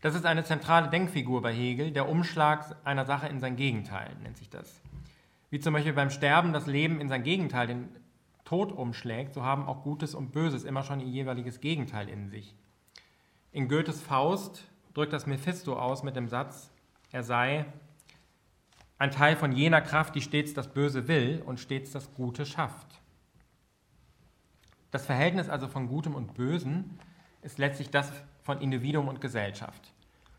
Das 0.02 0.16
ist 0.16 0.26
eine 0.26 0.44
zentrale 0.44 0.90
Denkfigur 0.90 1.42
bei 1.42 1.54
Hegel, 1.54 1.92
der 1.92 2.10
Umschlag 2.10 2.76
einer 2.84 3.06
Sache 3.06 3.28
in 3.28 3.40
sein 3.40 3.56
Gegenteil, 3.56 4.16
nennt 4.24 4.38
sich 4.38 4.50
das. 4.50 4.82
Wie 5.52 5.60
zum 5.60 5.74
Beispiel 5.74 5.94
beim 5.94 6.10
Sterben 6.10 6.54
das 6.54 6.66
Leben 6.66 7.00
in 7.00 7.08
sein 7.08 7.24
Gegenteil, 7.24 7.68
den 7.68 7.90
Tod 8.44 8.72
umschlägt, 8.72 9.36
so 9.36 9.44
haben 9.44 9.68
auch 9.68 9.84
Gutes 9.84 10.16
und 10.16 10.32
Böses 10.32 10.64
immer 10.64 10.84
schon 10.84 11.00
ihr 11.00 11.08
jeweiliges 11.08 11.62
Gegenteil 11.62 12.10
in 12.10 12.30
sich. 12.30 12.56
In 13.52 13.70
Goethes 13.70 14.02
Faust 14.02 14.68
drückt 14.94 15.14
das 15.14 15.26
Mephisto 15.26 15.78
aus 15.78 16.04
mit 16.04 16.16
dem 16.16 16.28
Satz, 16.28 16.72
er 17.12 17.24
sei 17.24 17.66
ein 18.98 19.12
Teil 19.12 19.36
von 19.36 19.52
jener 19.52 19.82
Kraft, 19.82 20.16
die 20.16 20.22
stets 20.22 20.54
das 20.54 20.68
Böse 20.68 21.08
will 21.08 21.42
und 21.46 21.60
stets 21.60 21.92
das 21.92 22.14
Gute 22.14 22.46
schafft. 22.46 23.02
Das 24.92 25.06
Verhältnis 25.06 25.50
also 25.50 25.68
von 25.68 25.88
Gutem 25.88 26.14
und 26.14 26.36
Bösen 26.36 27.00
ist 27.42 27.58
letztlich 27.58 27.90
das 27.90 28.12
von 28.44 28.60
Individuum 28.60 29.08
und 29.08 29.22
Gesellschaft. 29.22 29.94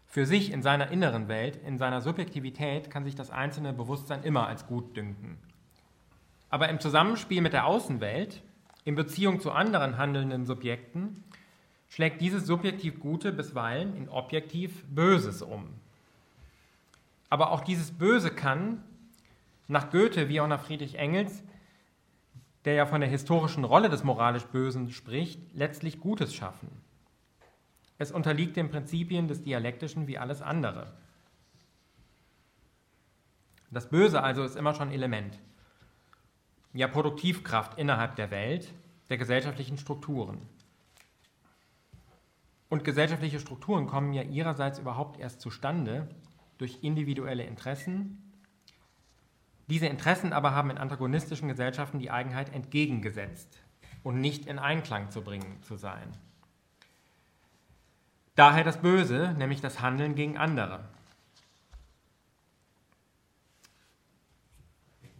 Für 0.06 0.26
sich 0.26 0.52
in 0.52 0.62
seiner 0.62 0.90
inneren 0.90 1.28
Welt, 1.28 1.58
in 1.66 1.78
seiner 1.78 2.02
Subjektivität 2.02 2.90
kann 2.90 3.04
sich 3.04 3.14
das 3.14 3.30
einzelne 3.30 3.72
Bewusstsein 3.72 4.22
immer 4.22 4.46
als 4.46 4.66
gut 4.66 4.96
dünken. 4.96 5.38
Aber 6.50 6.68
im 6.68 6.80
Zusammenspiel 6.80 7.40
mit 7.40 7.54
der 7.54 7.66
Außenwelt, 7.66 8.42
in 8.84 8.94
Beziehung 8.94 9.40
zu 9.40 9.52
anderen 9.52 9.96
handelnden 9.96 10.44
Subjekten, 10.44 11.24
schlägt 11.92 12.22
dieses 12.22 12.46
subjektiv 12.46 13.00
Gute 13.00 13.32
bisweilen 13.32 13.94
in 13.94 14.08
objektiv 14.08 14.82
Böses 14.86 15.42
um. 15.42 15.68
Aber 17.28 17.50
auch 17.50 17.60
dieses 17.60 17.90
Böse 17.90 18.30
kann, 18.30 18.82
nach 19.68 19.90
Goethe 19.90 20.30
wie 20.30 20.40
auch 20.40 20.46
nach 20.46 20.64
Friedrich 20.64 20.94
Engels, 20.94 21.42
der 22.64 22.74
ja 22.74 22.86
von 22.86 23.02
der 23.02 23.10
historischen 23.10 23.64
Rolle 23.64 23.90
des 23.90 24.04
moralisch 24.04 24.44
Bösen 24.44 24.90
spricht, 24.90 25.38
letztlich 25.52 26.00
Gutes 26.00 26.34
schaffen. 26.34 26.68
Es 27.98 28.10
unterliegt 28.10 28.56
den 28.56 28.70
Prinzipien 28.70 29.28
des 29.28 29.42
Dialektischen 29.42 30.06
wie 30.06 30.16
alles 30.16 30.40
andere. 30.40 30.94
Das 33.70 33.90
Böse 33.90 34.22
also 34.22 34.44
ist 34.44 34.56
immer 34.56 34.72
schon 34.72 34.92
Element, 34.92 35.38
ja 36.72 36.88
Produktivkraft 36.88 37.78
innerhalb 37.78 38.16
der 38.16 38.30
Welt, 38.30 38.72
der 39.10 39.18
gesellschaftlichen 39.18 39.76
Strukturen. 39.76 40.40
Und 42.72 42.84
gesellschaftliche 42.84 43.38
Strukturen 43.38 43.86
kommen 43.86 44.14
ja 44.14 44.22
ihrerseits 44.22 44.78
überhaupt 44.78 45.20
erst 45.20 45.42
zustande 45.42 46.08
durch 46.56 46.78
individuelle 46.80 47.44
Interessen. 47.44 48.32
Diese 49.68 49.84
Interessen 49.84 50.32
aber 50.32 50.52
haben 50.54 50.70
in 50.70 50.78
antagonistischen 50.78 51.48
Gesellschaften 51.48 51.98
die 51.98 52.10
Eigenheit 52.10 52.50
entgegengesetzt 52.54 53.60
und 54.02 54.22
nicht 54.22 54.46
in 54.46 54.58
Einklang 54.58 55.10
zu 55.10 55.20
bringen 55.20 55.62
zu 55.62 55.76
sein. 55.76 56.16
Daher 58.36 58.64
das 58.64 58.80
Böse, 58.80 59.34
nämlich 59.36 59.60
das 59.60 59.82
Handeln 59.82 60.14
gegen 60.14 60.38
andere. 60.38 60.88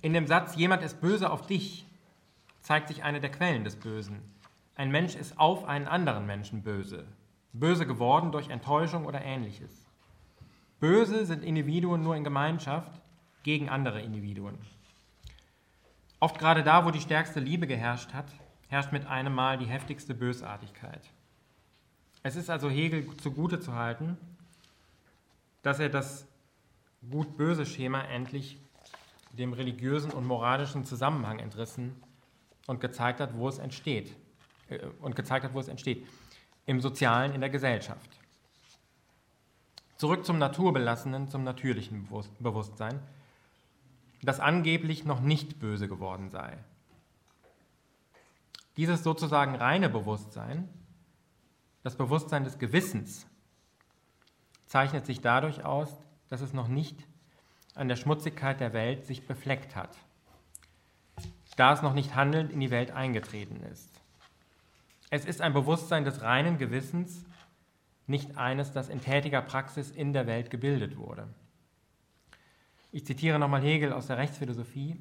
In 0.00 0.14
dem 0.14 0.26
Satz, 0.26 0.56
jemand 0.56 0.82
ist 0.82 1.02
böse 1.02 1.30
auf 1.30 1.46
dich, 1.46 1.84
zeigt 2.62 2.88
sich 2.88 3.04
eine 3.04 3.20
der 3.20 3.30
Quellen 3.30 3.64
des 3.64 3.76
Bösen. 3.76 4.22
Ein 4.74 4.90
Mensch 4.90 5.14
ist 5.14 5.38
auf 5.38 5.66
einen 5.66 5.86
anderen 5.86 6.24
Menschen 6.24 6.62
böse, 6.62 7.06
böse 7.52 7.86
geworden 7.86 8.32
durch 8.32 8.48
Enttäuschung 8.48 9.06
oder 9.06 9.22
ähnliches. 9.22 9.86
Böse 10.80 11.26
sind 11.26 11.44
Individuen 11.44 12.02
nur 12.02 12.16
in 12.16 12.24
Gemeinschaft 12.24 13.00
gegen 13.42 13.68
andere 13.68 14.00
Individuen. 14.00 14.58
Oft 16.20 16.38
gerade 16.38 16.62
da, 16.62 16.84
wo 16.84 16.90
die 16.90 17.00
stärkste 17.00 17.40
Liebe 17.40 17.66
geherrscht 17.66 18.12
hat, 18.12 18.32
herrscht 18.68 18.92
mit 18.92 19.06
einem 19.06 19.34
Mal 19.34 19.58
die 19.58 19.66
heftigste 19.66 20.14
Bösartigkeit. 20.14 21.02
Es 22.22 22.36
ist 22.36 22.48
also 22.48 22.70
Hegel 22.70 23.16
zugute 23.16 23.60
zu 23.60 23.74
halten, 23.74 24.16
dass 25.62 25.80
er 25.80 25.88
das 25.88 26.26
gut-böse 27.10 27.66
Schema 27.66 28.02
endlich 28.02 28.58
dem 29.32 29.52
religiösen 29.52 30.10
und 30.12 30.26
moralischen 30.26 30.84
Zusammenhang 30.84 31.38
entrissen 31.38 32.00
und 32.66 32.80
gezeigt 32.80 33.20
hat, 33.20 33.36
wo 33.36 33.48
es 33.48 33.58
entsteht. 33.58 34.14
Äh, 34.68 34.78
und 35.00 35.16
gezeigt 35.16 35.44
hat, 35.44 35.54
wo 35.54 35.60
es 35.60 35.68
entsteht. 35.68 36.06
Im 36.66 36.80
Sozialen, 36.80 37.34
in 37.34 37.40
der 37.40 37.50
Gesellschaft. 37.50 38.10
Zurück 39.96 40.24
zum 40.24 40.38
Naturbelassenen, 40.38 41.28
zum 41.28 41.44
natürlichen 41.44 42.08
Bewusstsein, 42.40 43.00
das 44.22 44.40
angeblich 44.40 45.04
noch 45.04 45.20
nicht 45.20 45.58
böse 45.58 45.88
geworden 45.88 46.30
sei. 46.30 46.56
Dieses 48.76 49.02
sozusagen 49.02 49.54
reine 49.54 49.88
Bewusstsein 49.88 50.68
das 51.82 51.96
Bewusstsein 51.96 52.44
des 52.44 52.58
Gewissens 52.58 53.26
zeichnet 54.66 55.04
sich 55.04 55.20
dadurch 55.20 55.64
aus, 55.64 55.88
dass 56.28 56.40
es 56.40 56.52
noch 56.52 56.68
nicht 56.68 56.96
an 57.74 57.88
der 57.88 57.96
Schmutzigkeit 57.96 58.60
der 58.60 58.72
Welt 58.72 59.04
sich 59.04 59.26
befleckt 59.26 59.74
hat, 59.74 59.96
da 61.56 61.72
es 61.72 61.82
noch 61.82 61.94
nicht 61.94 62.14
handelnd 62.14 62.52
in 62.52 62.60
die 62.60 62.70
Welt 62.70 62.92
eingetreten 62.92 63.62
ist. 63.64 63.91
Es 65.14 65.26
ist 65.26 65.42
ein 65.42 65.52
Bewusstsein 65.52 66.06
des 66.06 66.22
reinen 66.22 66.56
Gewissens, 66.56 67.26
nicht 68.06 68.38
eines, 68.38 68.72
das 68.72 68.88
in 68.88 69.02
tätiger 69.02 69.42
Praxis 69.42 69.90
in 69.90 70.14
der 70.14 70.26
Welt 70.26 70.48
gebildet 70.48 70.96
wurde. 70.96 71.28
Ich 72.92 73.04
zitiere 73.04 73.38
nochmal 73.38 73.60
Hegel 73.60 73.92
aus 73.92 74.06
der 74.06 74.16
Rechtsphilosophie. 74.16 74.96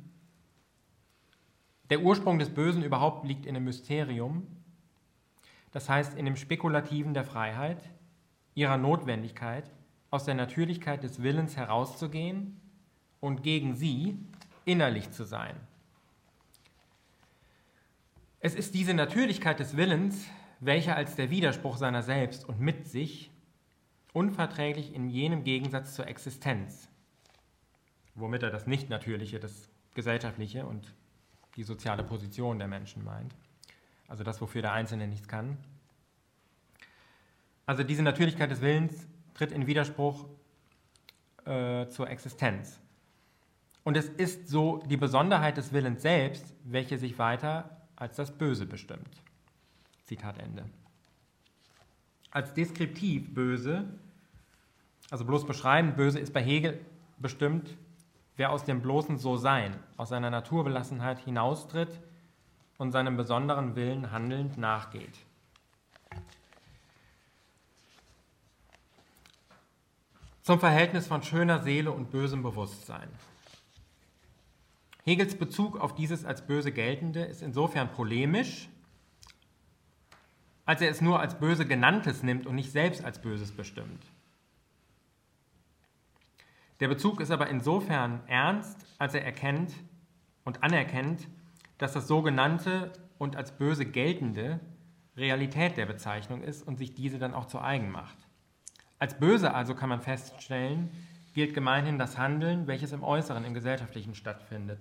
Der 1.89 2.01
Ursprung 2.01 2.39
des 2.39 2.53
Bösen 2.53 2.83
überhaupt 2.83 3.25
liegt 3.25 3.45
in 3.45 3.53
dem 3.53 3.63
Mysterium, 3.63 4.45
das 5.71 5.87
heißt 5.87 6.17
in 6.17 6.25
dem 6.25 6.35
Spekulativen 6.35 7.13
der 7.13 7.23
Freiheit, 7.23 7.81
ihrer 8.53 8.75
Notwendigkeit, 8.75 9.71
aus 10.09 10.25
der 10.25 10.35
Natürlichkeit 10.35 11.03
des 11.03 11.23
Willens 11.23 11.55
herauszugehen 11.55 12.59
und 13.21 13.43
gegen 13.43 13.75
sie 13.75 14.19
innerlich 14.65 15.11
zu 15.11 15.23
sein. 15.23 15.55
Es 18.43 18.55
ist 18.55 18.73
diese 18.73 18.95
Natürlichkeit 18.95 19.59
des 19.59 19.77
Willens, 19.77 20.25
welche 20.59 20.95
als 20.95 21.15
der 21.15 21.29
Widerspruch 21.29 21.77
seiner 21.77 22.01
selbst 22.01 22.43
und 22.49 22.59
mit 22.59 22.87
sich 22.87 23.29
unverträglich 24.13 24.95
in 24.95 25.11
jenem 25.11 25.43
Gegensatz 25.43 25.93
zur 25.93 26.07
Existenz, 26.07 26.89
womit 28.15 28.41
er 28.41 28.49
das 28.49 28.65
Nicht-Natürliche, 28.65 29.39
das 29.39 29.69
Gesellschaftliche 29.93 30.65
und 30.65 30.91
die 31.55 31.63
soziale 31.63 32.03
Position 32.03 32.57
der 32.57 32.67
Menschen 32.67 33.03
meint, 33.03 33.35
also 34.07 34.23
das, 34.23 34.41
wofür 34.41 34.63
der 34.63 34.73
Einzelne 34.73 35.07
nichts 35.07 35.27
kann, 35.27 35.57
Also 37.67 37.83
diese 37.83 38.01
Natürlichkeit 38.01 38.49
des 38.49 38.61
Willens 38.61 39.07
tritt 39.35 39.51
in 39.51 39.67
Widerspruch 39.67 40.25
äh, 41.45 41.87
zur 41.87 42.09
Existenz. 42.09 42.79
Und 43.83 43.95
es 43.95 44.09
ist 44.09 44.49
so 44.49 44.79
die 44.87 44.97
Besonderheit 44.97 45.57
des 45.57 45.71
Willens 45.71 46.01
selbst, 46.01 46.55
welche 46.63 46.97
sich 46.97 47.17
weiter 47.19 47.80
als 48.01 48.15
das 48.15 48.31
Böse 48.31 48.65
bestimmt. 48.65 49.21
Zitat 50.05 50.39
Ende. 50.39 50.65
Als 52.31 52.51
deskriptiv 52.55 53.31
böse, 53.31 53.85
also 55.11 55.23
bloß 55.23 55.45
beschreibend 55.45 55.97
böse, 55.97 56.17
ist 56.17 56.33
bei 56.33 56.41
Hegel 56.41 56.83
bestimmt, 57.19 57.77
wer 58.37 58.51
aus 58.51 58.63
dem 58.63 58.81
bloßen 58.81 59.19
So-Sein, 59.19 59.75
aus 59.97 60.09
seiner 60.09 60.31
Naturbelassenheit 60.31 61.19
hinaustritt 61.19 61.99
und 62.79 62.91
seinem 62.91 63.17
besonderen 63.17 63.75
Willen 63.75 64.11
handelnd 64.11 64.57
nachgeht. 64.57 65.19
Zum 70.41 70.59
Verhältnis 70.59 71.05
von 71.05 71.21
schöner 71.21 71.61
Seele 71.61 71.91
und 71.91 72.09
bösem 72.09 72.41
Bewusstsein. 72.41 73.09
Hegels 75.03 75.35
Bezug 75.35 75.79
auf 75.79 75.95
dieses 75.95 76.25
als 76.25 76.45
böse 76.45 76.71
geltende 76.71 77.23
ist 77.23 77.41
insofern 77.41 77.91
polemisch, 77.91 78.69
als 80.65 80.81
er 80.81 80.89
es 80.89 81.01
nur 81.01 81.19
als 81.19 81.39
böse 81.39 81.65
genanntes 81.65 82.23
nimmt 82.23 82.45
und 82.45 82.55
nicht 82.55 82.71
selbst 82.71 83.03
als 83.03 83.19
böses 83.19 83.51
bestimmt. 83.51 84.05
Der 86.79 86.87
Bezug 86.87 87.19
ist 87.19 87.31
aber 87.31 87.47
insofern 87.49 88.21
ernst, 88.27 88.85
als 88.97 89.13
er 89.13 89.23
erkennt 89.23 89.73
und 90.45 90.63
anerkennt, 90.63 91.27
dass 91.77 91.93
das 91.93 92.07
sogenannte 92.07 92.91
und 93.17 93.35
als 93.35 93.51
böse 93.51 93.85
geltende 93.85 94.59
Realität 95.17 95.77
der 95.77 95.85
Bezeichnung 95.85 96.41
ist 96.41 96.65
und 96.65 96.77
sich 96.77 96.93
diese 96.93 97.19
dann 97.19 97.33
auch 97.33 97.45
zu 97.45 97.59
eigen 97.59 97.91
macht. 97.91 98.17
Als 98.97 99.19
böse 99.19 99.53
also 99.53 99.75
kann 99.75 99.89
man 99.89 100.01
feststellen, 100.01 100.89
gilt 101.33 101.53
gemeinhin 101.53 101.97
das 101.97 102.17
Handeln, 102.17 102.67
welches 102.67 102.91
im 102.91 103.03
Äußeren, 103.03 103.45
im 103.45 103.53
Gesellschaftlichen 103.53 104.15
stattfindet. 104.15 104.79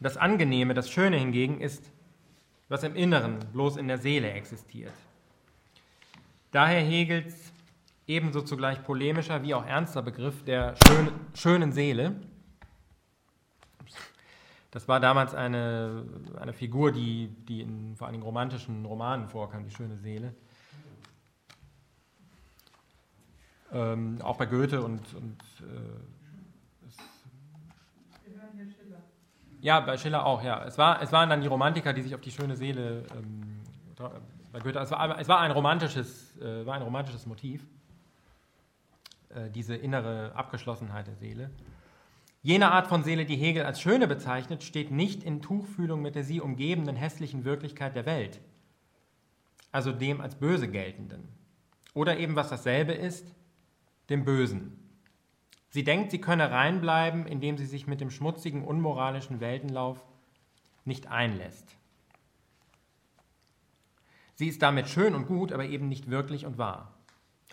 Das 0.00 0.16
Angenehme, 0.16 0.74
das 0.74 0.90
Schöne 0.90 1.16
hingegen 1.16 1.60
ist, 1.60 1.90
was 2.68 2.82
im 2.84 2.94
Inneren, 2.94 3.38
bloß 3.52 3.76
in 3.76 3.88
der 3.88 3.98
Seele 3.98 4.30
existiert. 4.30 4.92
Daher 6.50 6.80
Hegels 6.80 7.52
ebenso 8.06 8.42
zugleich 8.42 8.82
polemischer 8.84 9.42
wie 9.42 9.54
auch 9.54 9.66
ernster 9.66 10.02
Begriff 10.02 10.44
der 10.44 10.74
schön, 10.86 11.10
schönen 11.34 11.72
Seele. 11.72 12.14
Das 14.70 14.86
war 14.86 15.00
damals 15.00 15.34
eine, 15.34 16.04
eine 16.38 16.52
Figur, 16.52 16.92
die, 16.92 17.28
die 17.48 17.62
in 17.62 17.96
vor 17.96 18.06
allem 18.06 18.22
romantischen 18.22 18.84
Romanen 18.84 19.28
vorkam, 19.28 19.64
die 19.64 19.74
schöne 19.74 19.96
Seele. 19.96 20.34
Ähm, 23.72 24.18
auch 24.22 24.36
bei 24.36 24.46
Goethe 24.46 24.82
und, 24.82 25.14
und 25.14 25.42
äh, 25.60 26.18
ja, 29.60 29.80
bei 29.80 29.98
Schiller 29.98 30.24
auch, 30.24 30.42
ja. 30.42 30.64
Es, 30.64 30.78
war, 30.78 31.02
es 31.02 31.10
waren 31.10 31.28
dann 31.28 31.40
die 31.40 31.48
Romantiker, 31.48 31.92
die 31.92 32.02
sich 32.02 32.14
auf 32.14 32.20
die 32.20 32.30
schöne 32.30 32.56
Seele 32.56 33.04
ähm, 33.16 33.60
bei 34.52 34.60
Goethe. 34.60 34.78
Es 34.78 34.90
war, 34.90 35.18
es 35.18 35.28
war 35.28 35.40
ein 35.40 35.50
romantisches, 35.50 36.38
äh, 36.40 36.64
war 36.64 36.74
ein 36.74 36.82
romantisches 36.82 37.26
Motiv, 37.26 37.66
äh, 39.30 39.50
diese 39.50 39.74
innere 39.74 40.32
Abgeschlossenheit 40.34 41.08
der 41.08 41.16
Seele. 41.16 41.50
Jene 42.42 42.70
Art 42.70 42.86
von 42.86 43.02
Seele, 43.02 43.24
die 43.24 43.36
Hegel 43.36 43.64
als 43.64 43.80
schöne 43.80 44.06
bezeichnet, 44.06 44.62
steht 44.62 44.92
nicht 44.92 45.24
in 45.24 45.42
Tuchfühlung 45.42 46.02
mit 46.02 46.14
der 46.14 46.22
sie 46.22 46.40
umgebenden 46.40 46.94
hässlichen 46.94 47.44
Wirklichkeit 47.44 47.96
der 47.96 48.06
Welt, 48.06 48.40
also 49.72 49.90
dem 49.90 50.20
als 50.20 50.36
böse 50.36 50.68
geltenden. 50.68 51.28
Oder 51.94 52.16
eben 52.18 52.36
was 52.36 52.48
dasselbe 52.48 52.92
ist, 52.92 53.34
dem 54.08 54.24
Bösen. 54.24 54.78
Sie 55.70 55.84
denkt, 55.84 56.10
sie 56.10 56.20
könne 56.20 56.50
reinbleiben, 56.50 57.26
indem 57.26 57.58
sie 57.58 57.66
sich 57.66 57.86
mit 57.86 58.00
dem 58.00 58.10
schmutzigen, 58.10 58.64
unmoralischen 58.64 59.40
Weltenlauf 59.40 60.04
nicht 60.84 61.08
einlässt. 61.08 61.76
Sie 64.34 64.48
ist 64.48 64.62
damit 64.62 64.88
schön 64.88 65.14
und 65.14 65.26
gut, 65.26 65.52
aber 65.52 65.66
eben 65.66 65.88
nicht 65.88 66.10
wirklich 66.10 66.46
und 66.46 66.58
wahr. 66.58 66.94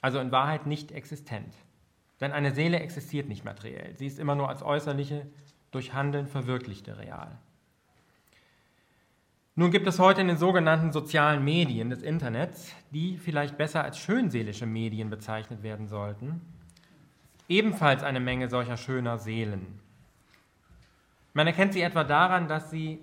Also 0.02 0.20
in 0.20 0.32
Wahrheit 0.32 0.66
nicht 0.66 0.92
existent. 0.92 1.54
Denn 2.22 2.32
eine 2.32 2.54
Seele 2.54 2.80
existiert 2.80 3.28
nicht 3.28 3.44
materiell. 3.44 3.96
Sie 3.96 4.08
ist 4.08 4.20
immer 4.20 4.36
nur 4.36 4.50
als 4.50 4.64
äußerliche, 4.64 5.26
durch 5.72 5.94
Handeln 5.94 6.28
verwirklichte 6.28 6.98
real. 6.98 7.38
Nun 9.58 9.72
gibt 9.72 9.88
es 9.88 10.00
heute 10.00 10.20
in 10.20 10.28
den 10.28 10.36
sogenannten 10.36 10.92
sozialen 10.92 11.42
Medien 11.42 11.90
des 11.90 12.02
Internets, 12.02 12.76
die 12.92 13.18
vielleicht 13.18 13.58
besser 13.58 13.86
als 13.86 13.98
schönseelische 13.98 14.66
Medien 14.66 15.10
bezeichnet 15.10 15.64
werden 15.64 15.88
sollten, 15.88 16.42
ebenfalls 17.48 18.04
eine 18.04 18.20
Menge 18.20 18.50
solcher 18.50 18.76
schöner 18.76 19.18
Seelen. 19.18 19.80
Man 21.34 21.48
erkennt 21.48 21.72
sie 21.72 21.82
etwa 21.82 22.04
daran, 22.04 22.50
dass 22.50 22.70
sie 22.70 23.00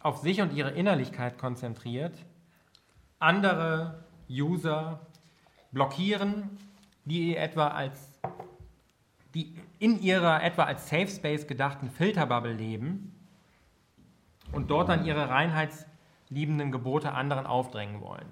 auf 0.00 0.16
sich 0.16 0.40
und 0.40 0.54
ihre 0.54 0.70
Innerlichkeit 0.70 1.36
konzentriert, 1.36 2.14
andere 3.18 4.02
User 4.30 5.00
blockieren, 5.72 6.56
die 7.04 7.36
etwa 7.36 7.68
als 7.68 8.18
die 9.34 9.54
in 9.78 10.00
ihrer 10.00 10.42
etwa 10.42 10.64
als 10.64 10.88
Safe 10.88 11.06
Space 11.06 11.46
gedachten 11.46 11.90
Filterbubble 11.90 12.54
leben 12.54 13.12
und 14.52 14.70
dort 14.70 14.88
dann 14.88 15.04
ihre 15.04 15.28
reinheitsliebenden 15.28 16.72
Gebote 16.72 17.12
anderen 17.12 17.46
aufdrängen 17.46 18.00
wollen. 18.00 18.28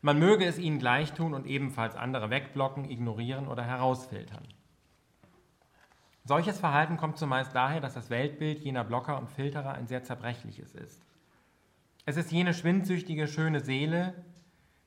Man 0.00 0.18
möge 0.18 0.44
es 0.44 0.58
ihnen 0.58 0.80
gleich 0.80 1.12
tun 1.12 1.32
und 1.32 1.46
ebenfalls 1.46 1.94
andere 1.94 2.28
wegblocken, 2.28 2.90
ignorieren 2.90 3.46
oder 3.46 3.62
herausfiltern. 3.62 4.42
Solches 6.24 6.58
Verhalten 6.58 6.96
kommt 6.96 7.18
zumeist 7.18 7.54
daher, 7.54 7.80
dass 7.80 7.94
das 7.94 8.10
Weltbild 8.10 8.60
jener 8.60 8.84
Blocker 8.84 9.18
und 9.18 9.30
Filterer 9.30 9.74
ein 9.74 9.86
sehr 9.86 10.02
zerbrechliches 10.02 10.74
ist. 10.74 11.02
Es 12.04 12.16
ist 12.16 12.32
jene 12.32 12.52
schwindsüchtige, 12.52 13.28
schöne 13.28 13.60
Seele, 13.60 14.14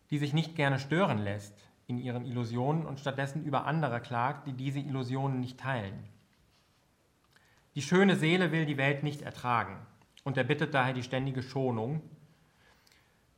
die 0.10 0.18
sich 0.18 0.34
nicht 0.34 0.56
gerne 0.56 0.80
stören 0.80 1.20
lässt 1.20 1.70
in 1.88 1.98
ihren 1.98 2.26
Illusionen 2.26 2.86
und 2.86 3.00
stattdessen 3.00 3.44
über 3.44 3.66
andere 3.66 4.02
klagt, 4.02 4.48
die 4.48 4.54
diese 4.54 4.80
Illusionen 4.80 5.40
nicht 5.40 5.60
teilen. 5.60 6.04
Die 7.76 7.82
schöne 7.82 8.16
Seele 8.16 8.52
will 8.52 8.66
die 8.66 8.78
Welt 8.78 9.04
nicht 9.04 9.22
ertragen 9.22 9.78
und 10.26 10.36
erbittet 10.36 10.74
daher 10.74 10.94
die 10.94 11.04
ständige 11.04 11.42
Schonung 11.42 12.02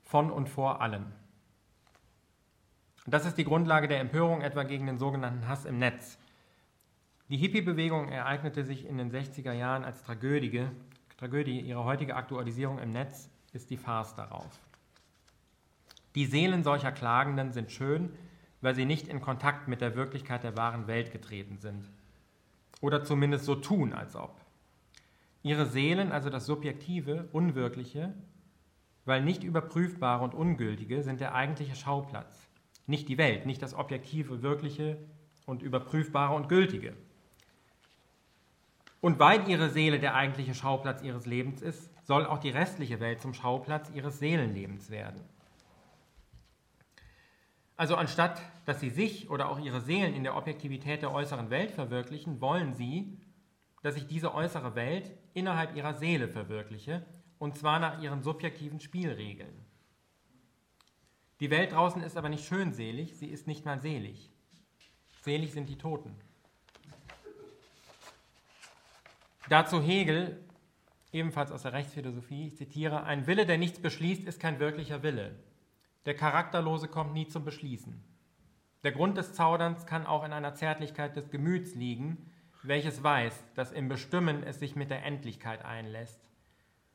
von 0.03 0.31
und 0.31 0.49
vor 0.49 0.81
allem. 0.81 1.05
Das 3.05 3.25
ist 3.25 3.37
die 3.37 3.43
Grundlage 3.43 3.87
der 3.87 3.99
Empörung 3.99 4.41
etwa 4.41 4.63
gegen 4.63 4.87
den 4.87 4.97
sogenannten 4.97 5.47
Hass 5.47 5.65
im 5.65 5.77
Netz. 5.77 6.17
Die 7.29 7.37
Hippie-Bewegung 7.37 8.09
ereignete 8.09 8.63
sich 8.63 8.85
in 8.85 8.97
den 8.97 9.11
60er 9.11 9.51
Jahren 9.51 9.83
als 9.83 10.01
Tragödie. 10.03 10.65
Tragödie. 11.17 11.59
Ihre 11.59 11.83
heutige 11.83 12.15
Aktualisierung 12.15 12.79
im 12.79 12.91
Netz 12.91 13.29
ist 13.53 13.69
die 13.69 13.77
Farce 13.77 14.15
darauf. 14.15 14.59
Die 16.15 16.25
Seelen 16.25 16.63
solcher 16.63 16.91
Klagenden 16.91 17.51
sind 17.51 17.71
schön, 17.71 18.13
weil 18.61 18.75
sie 18.75 18.85
nicht 18.85 19.07
in 19.07 19.21
Kontakt 19.21 19.67
mit 19.67 19.81
der 19.81 19.95
Wirklichkeit 19.95 20.43
der 20.43 20.55
wahren 20.55 20.87
Welt 20.87 21.11
getreten 21.11 21.57
sind. 21.57 21.89
Oder 22.79 23.03
zumindest 23.03 23.45
so 23.45 23.55
tun, 23.55 23.93
als 23.93 24.15
ob. 24.15 24.46
Ihre 25.43 25.65
Seelen, 25.65 26.11
also 26.11 26.29
das 26.29 26.45
Subjektive, 26.45 27.29
Unwirkliche, 27.31 28.13
weil 29.05 29.23
nicht 29.23 29.43
überprüfbare 29.43 30.23
und 30.23 30.33
ungültige, 30.33 31.03
sind 31.03 31.21
der 31.21 31.33
eigentliche 31.33 31.75
Schauplatz 31.75 32.47
nicht 32.87 33.09
die 33.09 33.17
Welt, 33.17 33.45
nicht 33.45 33.61
das 33.61 33.73
objektive, 33.73 34.41
wirkliche 34.41 34.97
und 35.45 35.61
überprüfbare 35.61 36.33
und 36.33 36.49
gültige. 36.49 36.95
Und 39.01 39.19
weil 39.19 39.47
ihre 39.47 39.69
Seele 39.69 39.99
der 39.99 40.15
eigentliche 40.15 40.55
Schauplatz 40.55 41.01
ihres 41.03 41.25
Lebens 41.25 41.61
ist, 41.61 41.89
soll 42.05 42.25
auch 42.25 42.39
die 42.39 42.49
restliche 42.49 42.99
Welt 42.99 43.21
zum 43.21 43.33
Schauplatz 43.33 43.91
ihres 43.93 44.19
Seelenlebens 44.19 44.89
werden. 44.89 45.21
Also 47.75 47.95
anstatt 47.95 48.41
dass 48.65 48.81
sie 48.81 48.89
sich 48.89 49.29
oder 49.29 49.49
auch 49.49 49.59
ihre 49.59 49.79
Seelen 49.79 50.13
in 50.13 50.23
der 50.23 50.35
Objektivität 50.35 51.01
der 51.01 51.13
äußeren 51.13 51.49
Welt 51.49 51.71
verwirklichen, 51.71 52.41
wollen 52.41 52.73
sie, 52.73 53.17
dass 53.81 53.93
sich 53.93 54.07
diese 54.07 54.33
äußere 54.33 54.75
Welt 54.75 55.09
innerhalb 55.37 55.75
ihrer 55.75 55.93
Seele 55.93 56.27
verwirkliche, 56.27 57.05
und 57.37 57.55
zwar 57.55 57.79
nach 57.79 58.01
ihren 58.01 58.23
subjektiven 58.23 58.79
Spielregeln. 58.79 59.65
Die 61.39 61.51
Welt 61.51 61.73
draußen 61.73 62.01
ist 62.01 62.17
aber 62.17 62.29
nicht 62.29 62.45
schönselig, 62.45 63.15
sie 63.17 63.27
ist 63.27 63.45
nicht 63.45 63.63
mal 63.63 63.79
selig. 63.79 64.31
Selig 65.21 65.53
sind 65.53 65.69
die 65.69 65.77
Toten. 65.77 66.15
Dazu 69.47 69.79
Hegel, 69.79 70.43
ebenfalls 71.11 71.51
aus 71.51 71.61
der 71.61 71.73
Rechtsphilosophie, 71.73 72.47
ich 72.47 72.57
zitiere, 72.57 73.03
ein 73.03 73.27
Wille, 73.27 73.45
der 73.45 73.59
nichts 73.59 73.79
beschließt, 73.79 74.23
ist 74.23 74.39
kein 74.39 74.59
wirklicher 74.59 75.03
Wille. 75.03 75.35
Der 76.07 76.15
Charakterlose 76.15 76.87
kommt 76.87 77.13
nie 77.13 77.27
zum 77.27 77.45
Beschließen. 77.45 78.03
Der 78.83 78.91
Grund 78.91 79.17
des 79.17 79.33
Zauderns 79.33 79.85
kann 79.85 80.07
auch 80.07 80.23
in 80.23 80.33
einer 80.33 80.55
Zärtlichkeit 80.55 81.15
des 81.15 81.29
Gemüts 81.29 81.75
liegen, 81.75 82.31
welches 82.67 83.03
weiß, 83.03 83.33
dass 83.55 83.71
im 83.71 83.87
Bestimmen 83.87 84.43
es 84.43 84.59
sich 84.59 84.75
mit 84.75 84.89
der 84.89 85.03
Endlichkeit 85.03 85.63
einlässt, 85.63 86.19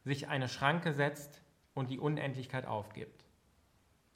sich 0.04 0.28
eine 0.28 0.48
Schranke 0.48 0.92
setzt 0.92 1.42
und 1.74 1.90
die 1.90 1.98
Unendlichkeit 1.98 2.66
aufgibt. 2.66 3.24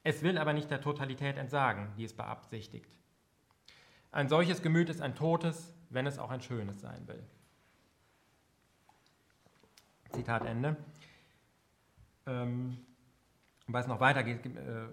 Es 0.02 0.22
will 0.22 0.38
aber 0.38 0.52
nicht 0.52 0.70
der 0.70 0.80
Totalität 0.80 1.36
entsagen, 1.36 1.92
die 1.96 2.04
es 2.04 2.14
beabsichtigt. 2.14 2.94
Ein 4.12 4.28
solches 4.28 4.62
Gemüt 4.62 4.88
ist 4.88 5.00
ein 5.00 5.14
totes, 5.14 5.74
wenn 5.90 6.06
es 6.06 6.18
auch 6.18 6.30
ein 6.30 6.40
schönes 6.40 6.80
sein 6.80 7.06
will. 7.08 7.22
Zitat 10.12 10.44
Ende. 10.44 10.76
Ähm, 12.26 12.78
weil 13.66 13.82
es 13.82 13.88
noch 13.88 14.00
weiter 14.00 14.22
geht, 14.22 14.46
äh, 14.46 14.86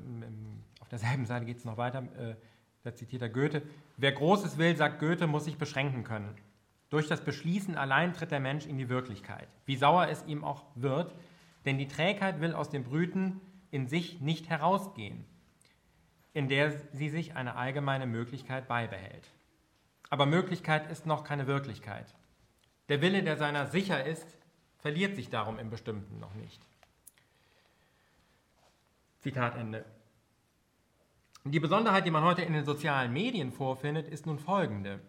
auf 0.80 0.90
derselben 0.90 1.26
Seite 1.26 1.46
geht 1.46 1.58
es 1.58 1.66
noch 1.66 1.78
weiter, 1.78 2.04
äh, 2.18 2.36
da 2.84 2.94
zitiert 2.94 3.22
er 3.22 3.30
Goethe, 3.30 3.62
wer 3.98 4.12
Großes 4.12 4.58
will, 4.58 4.76
sagt 4.76 5.00
Goethe, 5.00 5.28
muss 5.28 5.46
sich 5.46 5.58
beschränken 5.58 6.04
können. 6.04 6.36
Durch 6.94 7.08
das 7.08 7.22
Beschließen 7.22 7.76
allein 7.76 8.14
tritt 8.14 8.30
der 8.30 8.40
Mensch 8.40 8.68
in 8.68 8.78
die 8.78 8.88
Wirklichkeit, 8.88 9.48
wie 9.66 9.76
sauer 9.76 10.10
es 10.10 10.24
ihm 10.28 10.44
auch 10.44 10.64
wird, 10.76 11.16
denn 11.66 11.80
die 11.80 11.88
Trägheit 11.88 12.40
will 12.40 12.54
aus 12.54 12.70
dem 12.70 12.84
Brüten 12.84 13.42
in 13.72 13.88
sich 13.88 14.22
nicht 14.22 14.48
herausgehen, 14.48 15.26
in 16.34 16.50
der 16.50 16.72
sie 16.92 17.10
sich 17.10 17.36
eine 17.36 17.56
allgemeine 17.56 18.06
Möglichkeit 18.06 18.68
beibehält. 18.68 19.28
Aber 20.12 20.28
Möglichkeit 20.28 20.92
ist 20.92 21.08
noch 21.08 21.24
keine 21.24 21.48
Wirklichkeit. 21.48 22.14
Der 22.90 23.02
Wille, 23.02 23.24
der 23.24 23.38
seiner 23.38 23.66
sicher 23.66 24.06
ist, 24.06 24.38
verliert 24.78 25.16
sich 25.16 25.32
darum 25.32 25.58
im 25.58 25.72
Bestimmten 25.72 26.20
noch 26.20 26.36
nicht. 26.36 26.62
Zitat 29.22 29.58
Ende. 29.58 29.84
Die 31.44 31.60
Besonderheit, 31.60 32.06
die 32.06 32.12
man 32.12 32.24
heute 32.24 32.44
in 32.44 32.54
den 32.54 32.66
sozialen 32.66 33.12
Medien 33.12 33.52
vorfindet, 33.52 34.08
ist 34.08 34.28
nun 34.28 34.38
folgende. 34.38 35.00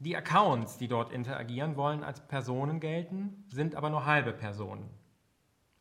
Die 0.00 0.16
Accounts, 0.16 0.78
die 0.78 0.86
dort 0.86 1.12
interagieren, 1.12 1.76
wollen 1.76 2.04
als 2.04 2.20
Personen 2.26 2.78
gelten, 2.78 3.44
sind 3.48 3.74
aber 3.74 3.90
nur 3.90 4.06
halbe 4.06 4.32
Personen. 4.32 4.88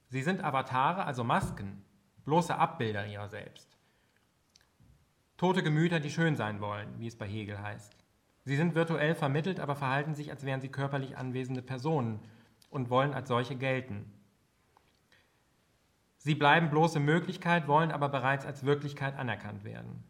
Sie 0.07 0.23
sind 0.23 0.43
Avatare, 0.43 1.05
also 1.05 1.23
Masken, 1.23 1.83
bloße 2.25 2.55
Abbilder 2.55 3.05
ihrer 3.05 3.29
selbst. 3.29 3.77
Tote 5.37 5.61
Gemüter, 5.61 5.99
die 5.99 6.09
schön 6.09 6.35
sein 6.35 6.61
wollen, 6.61 6.99
wie 6.99 7.05
es 7.05 7.15
bei 7.15 7.27
Hegel 7.27 7.61
heißt. 7.61 7.95
Sie 8.43 8.55
sind 8.55 8.73
virtuell 8.73 9.13
vermittelt, 9.13 9.59
aber 9.59 9.75
verhalten 9.75 10.15
sich, 10.15 10.31
als 10.31 10.43
wären 10.43 10.61
sie 10.61 10.69
körperlich 10.69 11.15
anwesende 11.15 11.61
Personen 11.61 12.19
und 12.71 12.89
wollen 12.89 13.13
als 13.13 13.27
solche 13.27 13.55
gelten. 13.55 14.11
Sie 16.17 16.33
bleiben 16.33 16.71
bloße 16.71 16.99
Möglichkeit, 16.99 17.67
wollen 17.67 17.91
aber 17.91 18.09
bereits 18.09 18.45
als 18.45 18.65
Wirklichkeit 18.65 19.15
anerkannt 19.15 19.63
werden. 19.63 20.03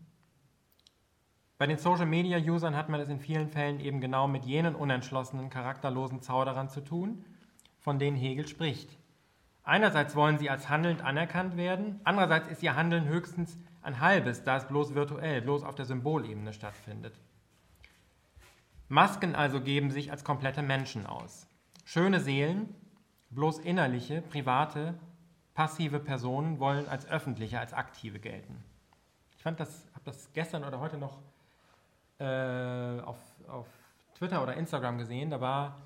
Bei 1.57 1.65
den 1.65 1.79
Social-Media-Usern 1.79 2.75
hat 2.75 2.87
man 2.87 2.99
es 2.99 3.09
in 3.09 3.19
vielen 3.19 3.49
Fällen 3.49 3.79
eben 3.79 3.99
genau 3.99 4.27
mit 4.27 4.45
jenen 4.45 4.75
unentschlossenen, 4.75 5.49
charakterlosen 5.49 6.21
Zauderern 6.21 6.69
zu 6.69 6.81
tun, 6.81 7.25
von 7.79 7.97
denen 7.97 8.15
Hegel 8.15 8.47
spricht. 8.47 8.95
Einerseits 9.63 10.15
wollen 10.15 10.37
sie 10.37 10.51
als 10.51 10.69
handelnd 10.69 11.01
anerkannt 11.01 11.57
werden, 11.57 11.99
andererseits 12.03 12.47
ist 12.47 12.61
ihr 12.61 12.75
Handeln 12.75 13.05
höchstens 13.05 13.57
ein 13.81 13.99
halbes, 13.99 14.43
da 14.43 14.57
es 14.57 14.67
bloß 14.67 14.93
virtuell, 14.93 15.41
bloß 15.41 15.63
auf 15.63 15.73
der 15.73 15.85
Symbolebene 15.85 16.53
stattfindet. 16.53 17.19
Masken 18.87 19.35
also 19.35 19.59
geben 19.59 19.89
sich 19.89 20.11
als 20.11 20.23
komplette 20.23 20.61
Menschen 20.61 21.05
aus. 21.07 21.47
Schöne 21.85 22.19
Seelen, 22.19 22.73
bloß 23.31 23.59
innerliche, 23.59 24.21
private, 24.21 24.93
passive 25.55 25.99
Personen 25.99 26.59
wollen 26.59 26.87
als 26.87 27.07
öffentliche, 27.07 27.59
als 27.59 27.73
aktive 27.73 28.19
gelten. 28.19 28.63
Ich 29.35 29.43
fand 29.43 29.59
das, 29.59 29.87
habe 29.93 30.05
das 30.05 30.31
gestern 30.33 30.63
oder 30.63 30.79
heute 30.79 30.97
noch 30.97 31.19
äh, 32.19 32.99
auf, 33.01 33.17
auf 33.47 33.67
Twitter 34.17 34.41
oder 34.41 34.55
Instagram 34.55 34.97
gesehen. 34.97 35.29
Da 35.29 35.39
war 35.41 35.77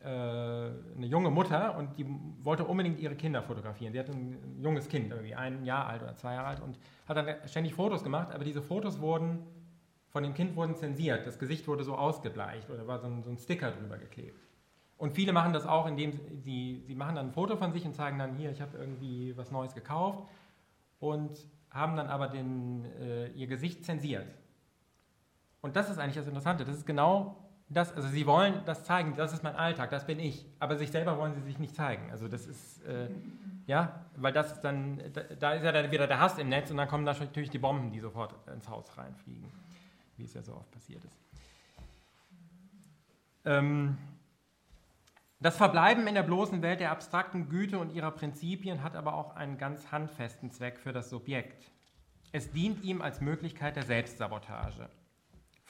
äh, 0.00 0.06
eine 0.06 1.06
junge 1.06 1.30
Mutter 1.30 1.76
und 1.76 1.96
die 1.98 2.06
wollte 2.42 2.64
unbedingt 2.64 2.98
ihre 3.00 3.14
Kinder 3.14 3.42
fotografieren. 3.42 3.92
Sie 3.92 3.98
hatte 3.98 4.12
ein 4.12 4.58
junges 4.60 4.88
Kind, 4.88 5.10
irgendwie 5.10 5.34
ein 5.34 5.64
Jahr 5.64 5.86
alt 5.86 6.02
oder 6.02 6.16
zwei 6.16 6.34
Jahre 6.34 6.48
alt 6.48 6.60
und 6.60 6.78
hat 7.06 7.16
dann 7.16 7.28
ständig 7.46 7.74
Fotos 7.74 8.02
gemacht, 8.02 8.32
aber 8.32 8.44
diese 8.44 8.62
Fotos 8.62 9.00
wurden 9.00 9.46
von 10.12 10.22
dem 10.22 10.34
Kind 10.34 10.56
wurden 10.56 10.76
zensiert. 10.76 11.26
Das 11.26 11.38
Gesicht 11.38 11.66
wurde 11.66 11.84
so 11.84 11.94
ausgebleicht 11.94 12.68
oder 12.68 12.86
war 12.86 12.98
so 12.98 13.06
ein, 13.06 13.22
so 13.22 13.30
ein 13.30 13.38
Sticker 13.38 13.70
drüber 13.70 13.96
geklebt. 13.96 14.38
Und 14.98 15.14
viele 15.14 15.32
machen 15.32 15.52
das 15.52 15.66
auch, 15.66 15.86
indem 15.86 16.12
sie, 16.12 16.82
sie 16.86 16.94
machen 16.94 17.16
dann 17.16 17.28
ein 17.28 17.32
Foto 17.32 17.56
von 17.56 17.72
sich 17.72 17.84
und 17.84 17.94
zeigen 17.94 18.18
dann, 18.18 18.36
hier, 18.36 18.50
ich 18.50 18.60
habe 18.60 18.76
irgendwie 18.76 19.36
was 19.36 19.50
Neues 19.50 19.74
gekauft 19.74 20.28
und 21.00 21.46
haben 21.70 21.96
dann 21.96 22.08
aber 22.08 22.28
den, 22.28 22.84
äh, 23.00 23.28
ihr 23.28 23.46
Gesicht 23.46 23.84
zensiert. 23.84 24.26
Und 25.62 25.76
das 25.76 25.88
ist 25.88 25.98
eigentlich 25.98 26.16
das 26.16 26.26
Interessante. 26.26 26.64
Das 26.64 26.76
ist 26.76 26.86
genau 26.86 27.36
das, 27.68 27.94
also 27.94 28.08
sie 28.08 28.26
wollen 28.26 28.62
das 28.66 28.84
zeigen, 28.84 29.14
das 29.16 29.32
ist 29.32 29.42
mein 29.42 29.56
Alltag, 29.56 29.90
das 29.90 30.06
bin 30.06 30.18
ich. 30.18 30.44
Aber 30.58 30.76
sich 30.76 30.90
selber 30.90 31.16
wollen 31.16 31.34
sie 31.34 31.40
sich 31.40 31.58
nicht 31.58 31.74
zeigen. 31.74 32.10
Also 32.10 32.28
das 32.28 32.46
ist, 32.46 32.82
äh, 32.84 33.08
ja, 33.66 34.04
weil 34.16 34.32
das 34.32 34.52
ist 34.52 34.60
dann, 34.60 35.00
da, 35.38 35.52
ist 35.54 35.64
ja 35.64 35.72
dann 35.72 35.90
wieder 35.90 36.06
der 36.06 36.20
Hass 36.20 36.38
im 36.38 36.48
Netz 36.48 36.70
und 36.70 36.76
dann 36.76 36.88
kommen 36.88 37.06
da 37.06 37.12
natürlich 37.12 37.50
die 37.50 37.58
Bomben, 37.58 37.90
die 37.92 38.00
sofort 38.00 38.34
ins 38.48 38.68
Haus 38.68 38.98
reinfliegen, 38.98 39.50
wie 40.16 40.24
es 40.24 40.34
ja 40.34 40.42
so 40.42 40.54
oft 40.54 40.70
passiert 40.70 41.02
ist. 41.04 41.18
Ähm, 43.44 43.96
das 45.40 45.56
Verbleiben 45.56 46.06
in 46.06 46.14
der 46.14 46.22
bloßen 46.22 46.62
Welt 46.62 46.80
der 46.80 46.90
abstrakten 46.90 47.48
Güte 47.48 47.78
und 47.78 47.90
ihrer 47.94 48.10
Prinzipien 48.10 48.82
hat 48.82 48.94
aber 48.94 49.14
auch 49.14 49.34
einen 49.34 49.58
ganz 49.58 49.90
handfesten 49.90 50.50
Zweck 50.50 50.78
für 50.78 50.92
das 50.92 51.10
Subjekt. 51.10 51.70
Es 52.32 52.50
dient 52.52 52.84
ihm 52.84 53.02
als 53.02 53.20
Möglichkeit 53.20 53.76
der 53.76 53.82
Selbstsabotage. 53.82 54.88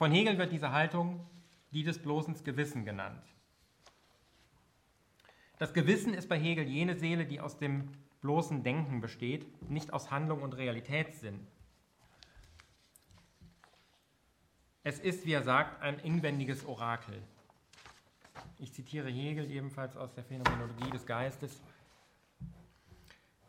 Von 0.03 0.11
Hegel 0.11 0.37
wird 0.37 0.51
diese 0.51 0.73
Haltung 0.73 1.25
die 1.71 1.83
des 1.83 1.97
bloßen 1.97 2.35
Gewissen 2.43 2.83
genannt. 2.83 3.23
Das 5.59 5.73
Gewissen 5.73 6.13
ist 6.13 6.27
bei 6.27 6.37
Hegel 6.37 6.67
jene 6.67 6.95
Seele, 6.95 7.25
die 7.25 7.39
aus 7.39 7.57
dem 7.57 7.87
bloßen 8.19 8.63
Denken 8.63 8.99
besteht, 8.99 9.69
nicht 9.71 9.93
aus 9.93 10.11
Handlung 10.11 10.41
und 10.41 10.57
Realitätssinn. 10.57 11.47
Es 14.83 14.99
ist, 14.99 15.25
wie 15.25 15.31
er 15.31 15.43
sagt, 15.43 15.81
ein 15.81 15.99
inwendiges 15.99 16.65
Orakel. 16.65 17.23
Ich 18.59 18.73
zitiere 18.73 19.09
Hegel 19.09 19.49
ebenfalls 19.49 19.95
aus 19.95 20.13
der 20.13 20.25
Phänomenologie 20.25 20.91
des 20.91 21.05
Geistes. 21.05 21.61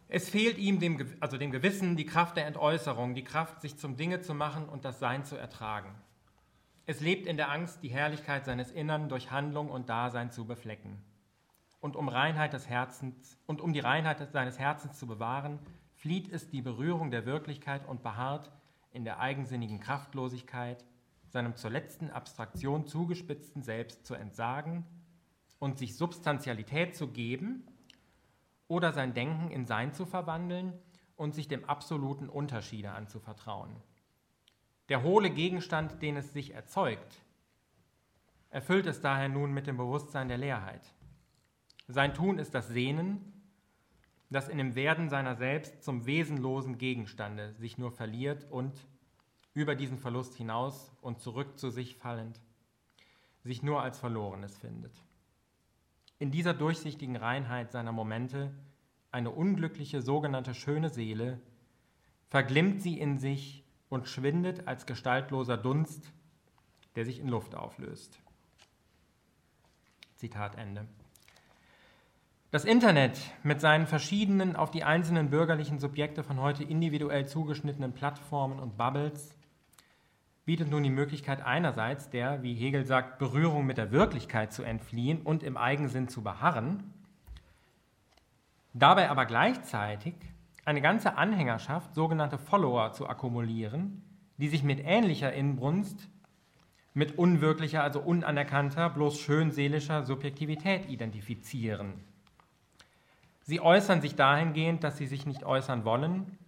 Es 0.07 0.29
fehlt 0.29 0.59
ihm, 0.59 0.79
dem, 0.79 1.17
also 1.19 1.37
dem 1.37 1.51
Gewissen, 1.51 1.97
die 1.97 2.07
Kraft 2.07 2.37
der 2.37 2.47
Entäußerung, 2.47 3.17
die 3.17 3.25
Kraft, 3.25 3.61
sich 3.61 3.77
zum 3.77 3.97
Dinge 3.97 4.21
zu 4.21 4.35
machen 4.35 4.69
und 4.69 4.85
das 4.85 5.01
Sein 5.01 5.25
zu 5.25 5.35
ertragen. 5.35 5.93
Es 6.87 7.01
lebt 7.01 7.27
in 7.27 7.39
der 7.39 7.51
Angst, 7.51 7.83
die 7.83 7.89
Herrlichkeit 7.89 8.45
seines 8.45 8.71
Innern 8.71 9.09
durch 9.09 9.31
Handlung 9.31 9.71
und 9.71 9.89
Dasein 9.89 10.31
zu 10.31 10.45
beflecken. 10.45 11.03
Und 11.81 11.97
um, 11.97 12.09
Reinheit 12.09 12.53
des 12.53 12.69
Herzens, 12.69 13.39
und 13.47 13.63
um 13.63 13.73
die 13.73 13.81
Reinheit 13.81 14.31
seines 14.33 14.59
Herzens 14.59 14.99
zu 14.99 15.07
bewahren, 15.07 15.59
flieht 15.95 16.31
es 16.31 16.51
die 16.51 16.61
Berührung 16.61 17.11
der 17.11 17.25
Wirklichkeit 17.25 17.87
und 17.89 18.03
beharrt 18.03 18.51
in 18.93 19.05
der 19.05 19.19
eigensinnigen 19.19 19.81
Kraftlosigkeit, 19.81 20.85
seinem 21.29 21.57
zur 21.57 21.71
letzten 21.71 22.11
Abstraktion 22.11 22.87
zugespitzten 22.87 23.63
Selbst 23.63 24.05
zu 24.05 24.15
entsagen 24.15 24.85
und 25.59 25.79
sich 25.79 25.97
Substantialität 25.97 26.95
zu 26.95 27.09
geben 27.09 27.67
oder 28.69 28.93
sein 28.93 29.15
Denken 29.15 29.51
in 29.51 29.65
Sein 29.65 29.95
zu 29.95 30.05
verwandeln 30.05 30.75
und 31.17 31.35
sich 31.35 31.49
dem 31.49 31.65
absoluten 31.65 32.29
Unterschiede 32.29 32.93
anzuvertrauen. 32.93 33.75
Der 34.89 35.03
hohle 35.03 35.31
Gegenstand, 35.31 36.03
den 36.03 36.17
es 36.17 36.33
sich 36.33 36.55
erzeugt, 36.55 37.21
erfüllt 38.51 38.87
es 38.87 39.01
daher 39.01 39.29
nun 39.29 39.53
mit 39.53 39.67
dem 39.67 39.77
Bewusstsein 39.77 40.29
der 40.29 40.39
Leerheit. 40.39 40.93
Sein 41.89 42.15
Tun 42.15 42.39
ist 42.39 42.55
das 42.55 42.69
Sehnen, 42.69 43.33
das 44.31 44.49
in 44.49 44.59
dem 44.59 44.75
Werden 44.75 45.09
seiner 45.09 45.37
selbst 45.37 45.83
zum 45.83 46.07
wesenlosen 46.07 46.79
Gegenstande 46.79 47.55
sich 47.55 47.79
nur 47.79 47.93
verliert 47.93 48.47
und 48.51 48.73
über 49.55 49.75
diesen 49.75 49.99
Verlust 49.99 50.35
hinaus 50.35 50.93
und 51.01 51.21
zurück 51.21 51.59
zu 51.59 51.71
sich 51.71 51.97
fallend, 51.97 52.41
sich 53.43 53.63
nur 53.63 53.83
als 53.83 53.99
Verlorenes 53.99 54.59
findet. 54.59 54.93
In 56.19 56.31
dieser 56.31 56.55
durchsichtigen 56.55 57.17
Reinheit 57.17 57.71
seiner 57.73 57.93
Momente, 57.93 58.53
eine 59.11 59.31
unglückliche 59.31 60.03
sogenannte 60.03 60.55
schöne 60.55 60.91
Seele, 60.91 61.41
verglimmt 62.29 62.83
sie 62.83 62.99
in 62.99 63.19
sich 63.19 63.64
und 63.89 64.09
schwindet 64.09 64.67
als 64.67 64.87
gestaltloser 64.87 65.57
Dunst, 65.57 66.13
der 66.97 67.05
sich 67.05 67.21
in 67.21 67.29
Luft 67.29 67.55
auflöst. 67.55 68.19
Zitat 70.17 70.57
Ende. 70.57 70.87
Das 72.51 72.65
Internet 72.65 73.19
mit 73.43 73.61
seinen 73.61 73.87
verschiedenen 73.87 74.55
auf 74.55 74.71
die 74.71 74.85
einzelnen 74.85 75.29
bürgerlichen 75.29 75.81
Subjekte 75.81 76.23
von 76.23 76.41
heute 76.41 76.63
individuell 76.63 77.27
zugeschnittenen 77.27 77.95
Plattformen 77.95 78.61
und 78.61 78.77
Bubbles 78.77 79.35
bietet 80.45 80.71
nun 80.71 80.83
die 80.83 80.91
Möglichkeit 80.91 81.45
einerseits 81.45 82.11
der, 82.11 82.43
wie 82.43 82.55
Hegel 82.55 82.85
sagt, 82.85 83.19
Berührung 83.19 83.67
mit 83.67 83.79
der 83.79 83.91
Wirklichkeit 83.91 84.53
zu 84.53 84.63
entfliehen 84.63 85.23
und 85.23 85.43
im 85.43 85.57
Eigensinn 85.57 86.09
zu 86.09 86.23
beharren, 86.23 86.93
dabei 88.73 89.11
aber 89.11 89.27
gleichzeitig 89.27 90.15
eine 90.65 90.81
ganze 90.81 91.17
Anhängerschaft, 91.17 91.95
sogenannte 91.95 92.39
Follower, 92.39 92.93
zu 92.93 93.09
akkumulieren, 93.09 94.03
die 94.39 94.49
sich 94.49 94.63
mit 94.63 94.81
ähnlicher 94.85 95.33
Inbrunst 95.33 96.09
mit 96.97 97.19
unwirklicher, 97.19 97.83
also 97.83 98.01
unanerkannter, 98.01 98.89
bloß 98.89 99.19
schönseelischer 99.19 100.05
Subjektivität 100.05 100.89
identifizieren. 100.89 101.95
Sie 103.43 103.61
äußern 103.61 104.01
sich 104.01 104.15
dahingehend, 104.15 104.85
dass 104.85 104.97
sie 104.97 105.09
sich 105.09 105.27
nicht 105.27 105.45
äußern 105.45 105.85
wollen 105.85 106.39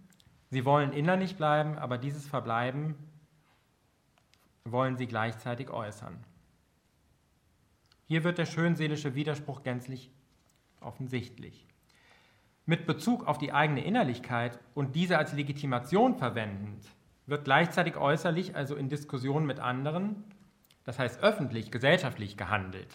Sie 0.49 0.63
wollen 0.63 0.93
innerlich 0.93 1.35
bleiben, 1.35 1.77
aber 1.77 1.97
dieses 1.97 2.25
Verbleiben 2.25 2.95
wollen 4.63 4.95
sie 4.97 5.07
gleichzeitig 5.07 5.69
äußern. 5.69 6.23
Hier 8.07 8.23
wird 8.23 8.37
der 8.37 8.45
schönseelische 8.45 9.15
Widerspruch 9.15 9.63
gänzlich 9.63 10.09
offensichtlich. 10.79 11.66
Mit 12.67 12.85
Bezug 12.85 13.25
auf 13.25 13.37
die 13.37 13.53
eigene 13.53 13.81
Innerlichkeit 13.83 14.59
und 14.73 14.93
diese 14.93 15.17
als 15.17 15.31
Legitimation 15.31 16.17
verwendend, 16.17 16.83
wird 17.25 17.45
gleichzeitig 17.45 17.95
äußerlich, 17.95 18.57
also 18.57 18.75
in 18.75 18.89
Diskussionen 18.89 19.45
mit 19.45 19.61
anderen, 19.61 20.25
das 20.83 20.99
heißt 20.99 21.23
öffentlich, 21.23 21.71
gesellschaftlich 21.71 22.35
gehandelt. 22.35 22.89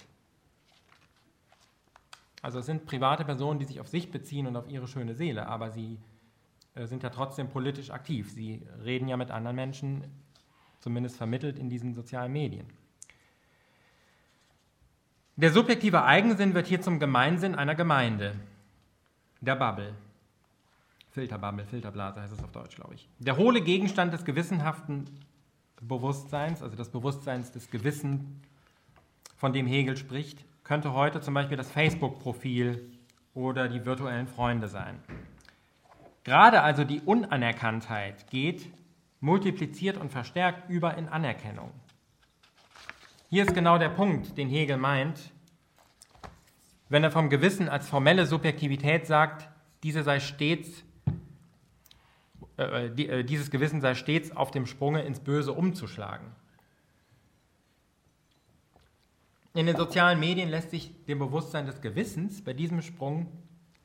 Also 2.43 2.59
es 2.59 2.67
sind 2.67 2.85
private 2.85 3.25
Personen, 3.25 3.59
die 3.61 3.65
sich 3.65 3.81
auf 3.81 3.89
sich 3.89 4.11
beziehen 4.11 4.47
und 4.47 4.57
auf 4.57 4.69
ihre 4.69 4.87
schöne 4.87 5.15
Seele, 5.15 5.47
aber 5.47 5.71
sie 5.71 5.99
äh, 6.75 6.87
sind 6.87 7.03
ja 7.03 7.09
trotzdem 7.09 7.49
politisch 7.49 7.91
aktiv. 7.91 8.31
Sie 8.31 8.67
reden 8.85 9.09
ja 9.09 9.17
mit 9.17 9.31
anderen 9.31 9.57
Menschen, 9.57 10.05
zumindest 10.81 11.17
vermittelt 11.17 11.59
in 11.59 11.71
diesen 11.71 11.95
sozialen 11.95 12.33
Medien. 12.33 12.67
Der 15.37 15.51
subjektive 15.51 16.05
Eigensinn 16.05 16.53
wird 16.53 16.67
hier 16.67 16.83
zum 16.83 17.01
Gemeinsinn 17.01 17.55
einer 17.55 17.75
Gemeinde, 17.75 18.35
der 19.43 19.57
Bubble. 19.57 19.95
Filterbubble, 21.11 21.67
Filterblase 21.67 22.23
heißt 22.23 22.33
es 22.33 22.43
auf 22.43 22.53
Deutsch, 22.53 22.77
glaube 22.77 22.95
ich. 22.95 23.07
Der 23.19 23.37
hohle 23.37 23.61
Gegenstand 23.61 24.15
des 24.15 24.25
gewissenhaften 24.25 25.11
Bewusstseins, 25.83 26.63
also 26.63 26.75
des 26.75 26.89
Bewusstseins 26.89 27.51
des 27.53 27.71
Gewissen, 27.71 28.41
von 29.37 29.53
dem 29.53 29.67
Hegel 29.67 29.97
spricht, 29.97 30.45
könnte 30.65 30.93
heute 30.95 31.21
zum 31.21 31.35
Beispiel 31.35 31.57
das 31.57 31.71
Facebook-Profil 31.71 32.93
oder 33.35 33.69
die 33.69 33.85
virtuellen 33.85 34.29
Freunde 34.29 34.69
sein. 34.69 35.01
Gerade 36.25 36.63
also 36.63 36.85
die 36.85 37.01
Unanerkanntheit 37.01 38.31
geht 38.31 38.71
multipliziert 39.21 39.97
und 39.99 40.11
verstärkt 40.11 40.71
über 40.71 40.97
in 40.97 41.09
Anerkennung. 41.09 41.73
Hier 43.29 43.45
ist 43.45 43.55
genau 43.55 43.79
der 43.79 43.89
Punkt, 43.89 44.39
den 44.39 44.49
Hegel 44.49 44.77
meint, 44.77 45.33
wenn 46.93 47.05
er 47.05 47.11
vom 47.11 47.31
Gewissen 47.31 47.71
als 47.71 47.89
formelle 47.89 48.27
Subjektivität 48.27 49.07
sagt, 49.07 49.49
diese 49.83 50.03
sei 50.03 50.21
stets, 50.21 50.85
äh, 52.59 52.91
die, 52.91 53.09
äh, 53.09 53.25
dieses 53.25 53.51
Gewissen 53.51 53.81
sei 53.81 53.95
stets 53.95 54.37
auf 54.37 54.51
dem 54.51 54.67
Sprunge 54.67 55.01
ins 55.01 55.19
Böse 55.19 55.55
umzuschlagen. 55.55 56.27
In 59.55 59.65
den 59.65 59.77
sozialen 59.77 60.21
Medien 60.21 60.51
lässt 60.51 60.71
sich 60.71 60.93
dem 61.07 61.19
Bewusstsein 61.19 61.65
des 61.65 61.81
Gewissens 61.81 62.45
bei 62.45 62.53
diesem 62.53 62.83
Sprung 62.83 63.27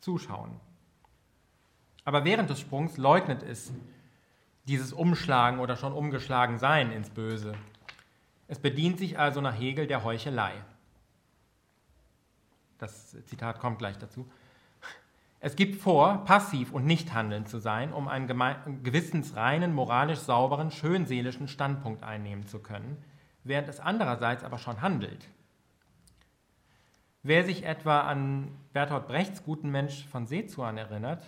zuschauen. 0.02 0.60
Aber 2.04 2.26
während 2.26 2.50
des 2.50 2.60
Sprungs 2.60 2.98
leugnet 2.98 3.42
es 3.42 3.72
dieses 4.68 4.92
Umschlagen 4.92 5.60
oder 5.60 5.78
schon 5.78 5.94
umgeschlagen 5.94 6.58
Sein 6.58 6.92
ins 6.92 7.10
Böse. 7.10 7.54
Es 8.50 8.60
bedient 8.60 9.00
sich 9.00 9.18
also 9.18 9.40
nach 9.40 9.58
Hegel 9.58 9.88
der 9.88 10.04
Heuchelei. 10.04 10.52
Das 12.78 13.12
Zitat 13.26 13.60
kommt 13.60 13.80
gleich 13.80 13.98
dazu. 13.98 14.30
Es 15.40 15.56
gibt 15.56 15.80
vor, 15.82 16.26
passiv 16.26 16.72
und 16.72 16.86
nicht 16.86 17.14
handelnd 17.14 17.48
zu 17.48 17.60
sein, 17.60 17.94
um 17.94 18.08
einen 18.08 18.84
gewissensreinen, 18.84 19.74
moralisch 19.74 20.20
sauberen, 20.20 20.72
schönseelischen 20.72 21.48
Standpunkt 21.48 22.04
einnehmen 22.04 22.48
zu 22.48 22.60
können, 22.60 22.98
während 23.44 23.70
es 23.70 23.80
andererseits 23.80 24.44
aber 24.44 24.58
schon 24.58 24.82
handelt. 24.82 25.28
Wer 27.22 27.44
sich 27.44 27.66
etwa 27.66 28.02
an 28.02 28.48
Bertolt 28.74 29.08
Brechts 29.08 29.44
guten 29.44 29.70
Mensch 29.70 30.06
von 30.08 30.26
Seezuan 30.26 30.78
erinnert, 30.78 31.24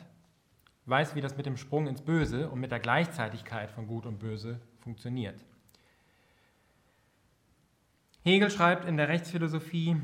weiß, 0.85 1.13
wie 1.13 1.21
das 1.21 1.37
mit 1.37 1.45
dem 1.45 1.57
Sprung 1.57 1.87
ins 1.87 2.01
Böse 2.01 2.49
und 2.49 2.59
mit 2.59 2.71
der 2.71 2.79
Gleichzeitigkeit 2.79 3.69
von 3.69 3.85
Gut 3.85 4.05
und 4.05 4.17
Böse 4.17 4.59
funktioniert. 4.79 5.43
Hegel 8.23 8.49
schreibt 8.49 8.85
in 8.85 8.97
der 8.97 9.07
Rechtsphilosophie 9.07 9.97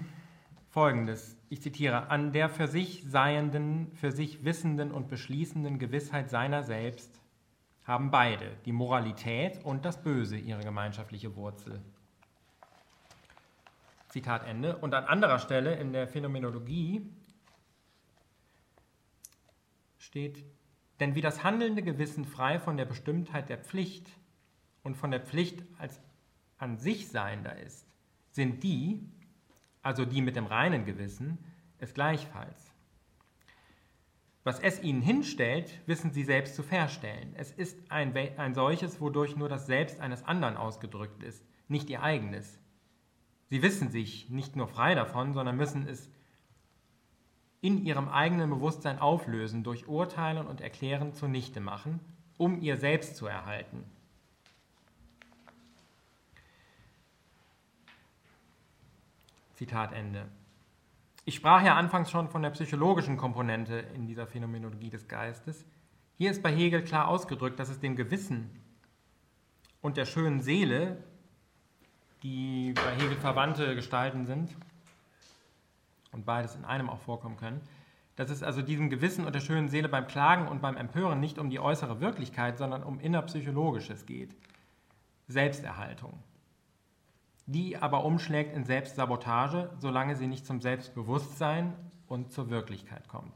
folgendes, 0.69 1.34
ich 1.49 1.61
zitiere, 1.61 2.09
an 2.09 2.31
der 2.31 2.49
für 2.49 2.67
sich 2.67 3.03
seienden, 3.05 3.91
für 3.93 4.11
sich 4.11 4.43
wissenden 4.43 4.91
und 4.91 5.07
beschließenden 5.07 5.79
Gewissheit 5.79 6.29
seiner 6.29 6.63
selbst 6.63 7.21
haben 7.83 8.09
beide, 8.09 8.57
die 8.65 8.71
Moralität 8.71 9.63
und 9.63 9.85
das 9.85 10.01
Böse, 10.01 10.37
ihre 10.37 10.61
gemeinschaftliche 10.61 11.35
Wurzel. 11.35 11.81
Zitat 14.09 14.47
Ende. 14.47 14.77
Und 14.77 14.93
an 14.93 15.03
anderer 15.03 15.39
Stelle 15.39 15.75
in 15.75 15.93
der 15.93 16.07
Phänomenologie 16.07 17.05
steht, 19.99 20.43
denn 20.99 21.13
wie 21.15 21.21
das 21.21 21.43
handelnde 21.43 21.83
Gewissen 21.83 22.25
frei 22.25 22.59
von 22.59 22.77
der 22.77 22.85
Bestimmtheit 22.85 23.49
der 23.49 23.57
Pflicht 23.57 24.09
und 24.83 24.95
von 24.95 25.11
der 25.11 25.19
Pflicht 25.19 25.63
als 25.77 25.99
an 26.57 26.77
sich 26.77 27.09
Seiender 27.09 27.57
ist, 27.57 27.85
sind 28.31 28.63
die, 28.63 29.01
also 29.85 30.03
die 30.03 30.21
mit 30.21 30.35
dem 30.35 30.47
reinen 30.47 30.83
Gewissen, 30.83 31.37
es 31.77 31.93
gleichfalls. 31.93 32.73
Was 34.43 34.59
es 34.59 34.81
ihnen 34.81 35.01
hinstellt, 35.01 35.79
wissen 35.85 36.11
sie 36.11 36.23
selbst 36.23 36.55
zu 36.55 36.63
verstellen. 36.63 37.33
Es 37.37 37.51
ist 37.51 37.91
ein, 37.91 38.15
ein 38.15 38.55
solches, 38.55 38.99
wodurch 38.99 39.35
nur 39.35 39.47
das 39.47 39.67
Selbst 39.67 39.99
eines 39.99 40.23
anderen 40.23 40.57
ausgedrückt 40.57 41.21
ist, 41.21 41.45
nicht 41.67 41.89
ihr 41.89 42.01
eigenes. 42.01 42.59
Sie 43.49 43.61
wissen 43.61 43.89
sich 43.89 44.29
nicht 44.29 44.55
nur 44.55 44.67
frei 44.67 44.95
davon, 44.95 45.33
sondern 45.33 45.55
müssen 45.55 45.87
es 45.87 46.09
in 47.61 47.85
ihrem 47.85 48.09
eigenen 48.09 48.49
Bewusstsein 48.49 48.97
auflösen, 48.97 49.63
durch 49.63 49.87
Urteilen 49.87 50.47
und 50.47 50.61
Erklären 50.61 51.13
zunichte 51.13 51.59
machen, 51.59 51.99
um 52.37 52.59
ihr 52.59 52.77
Selbst 52.77 53.17
zu 53.17 53.27
erhalten. 53.27 53.83
Zitat 59.55 59.93
Ende. 59.93 60.27
Ich 61.23 61.35
sprach 61.35 61.63
ja 61.63 61.75
anfangs 61.75 62.11
schon 62.11 62.29
von 62.29 62.43
der 62.43 62.51
psychologischen 62.51 63.17
Komponente 63.17 63.77
in 63.95 64.05
dieser 64.05 64.27
Phänomenologie 64.27 64.89
des 64.89 65.07
Geistes. 65.07 65.65
Hier 66.17 66.29
ist 66.29 66.43
bei 66.43 66.53
Hegel 66.53 66.83
klar 66.83 67.07
ausgedrückt, 67.07 67.59
dass 67.59 67.69
es 67.69 67.79
dem 67.79 67.95
Gewissen 67.95 68.49
und 69.81 69.97
der 69.97 70.05
schönen 70.05 70.39
Seele, 70.41 71.03
die 72.21 72.73
bei 72.73 72.95
Hegel 72.95 73.17
verwandte 73.17 73.75
Gestalten 73.75 74.25
sind, 74.25 74.55
und 76.11 76.25
beides 76.25 76.55
in 76.55 76.63
einem 76.63 76.89
auch 76.89 76.99
vorkommen 76.99 77.37
können, 77.37 77.61
dass 78.15 78.29
es 78.29 78.43
also 78.43 78.61
diesem 78.61 78.89
Gewissen 78.89 79.25
und 79.25 79.35
der 79.35 79.41
schönen 79.41 79.67
Seele 79.67 79.89
beim 79.89 80.07
Klagen 80.07 80.47
und 80.47 80.61
beim 80.61 80.77
Empören 80.77 81.19
nicht 81.19 81.37
um 81.37 81.49
die 81.49 81.59
äußere 81.59 81.99
Wirklichkeit, 81.99 82.57
sondern 82.57 82.83
um 82.83 82.99
innerpsychologisches 82.99 84.05
geht. 84.05 84.35
Selbsterhaltung. 85.27 86.17
Die 87.47 87.77
aber 87.77 88.03
umschlägt 88.03 88.55
in 88.55 88.65
Selbstsabotage, 88.65 89.71
solange 89.79 90.15
sie 90.15 90.27
nicht 90.27 90.45
zum 90.45 90.61
Selbstbewusstsein 90.61 91.73
und 92.07 92.31
zur 92.31 92.49
Wirklichkeit 92.49 93.07
kommt. 93.07 93.35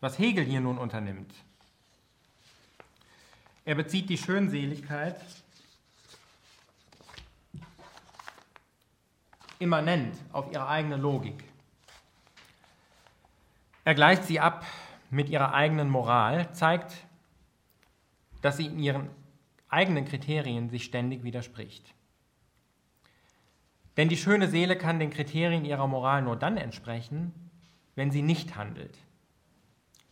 Was 0.00 0.18
Hegel 0.18 0.44
hier 0.44 0.60
nun 0.60 0.78
unternimmt, 0.78 1.34
er 3.64 3.74
bezieht 3.74 4.08
die 4.08 4.16
Schönseligkeit 4.16 5.20
immanent 9.58 10.16
auf 10.32 10.50
ihre 10.52 10.68
eigene 10.68 10.96
Logik. 10.96 11.44
Er 13.84 13.94
gleicht 13.94 14.24
sie 14.24 14.40
ab 14.40 14.64
mit 15.10 15.30
ihrer 15.30 15.52
eigenen 15.52 15.90
Moral, 15.90 16.52
zeigt, 16.54 16.94
dass 18.40 18.58
sie 18.58 18.66
in 18.66 18.78
ihren 18.78 19.10
eigenen 19.68 20.04
Kriterien 20.04 20.70
sich 20.70 20.84
ständig 20.84 21.24
widerspricht. 21.24 21.94
Denn 23.98 24.08
die 24.08 24.16
schöne 24.16 24.48
Seele 24.48 24.76
kann 24.76 25.00
den 25.00 25.10
Kriterien 25.10 25.64
ihrer 25.64 25.88
Moral 25.88 26.22
nur 26.22 26.36
dann 26.36 26.56
entsprechen, 26.56 27.34
wenn 27.96 28.12
sie 28.12 28.22
nicht 28.22 28.54
handelt, 28.56 28.96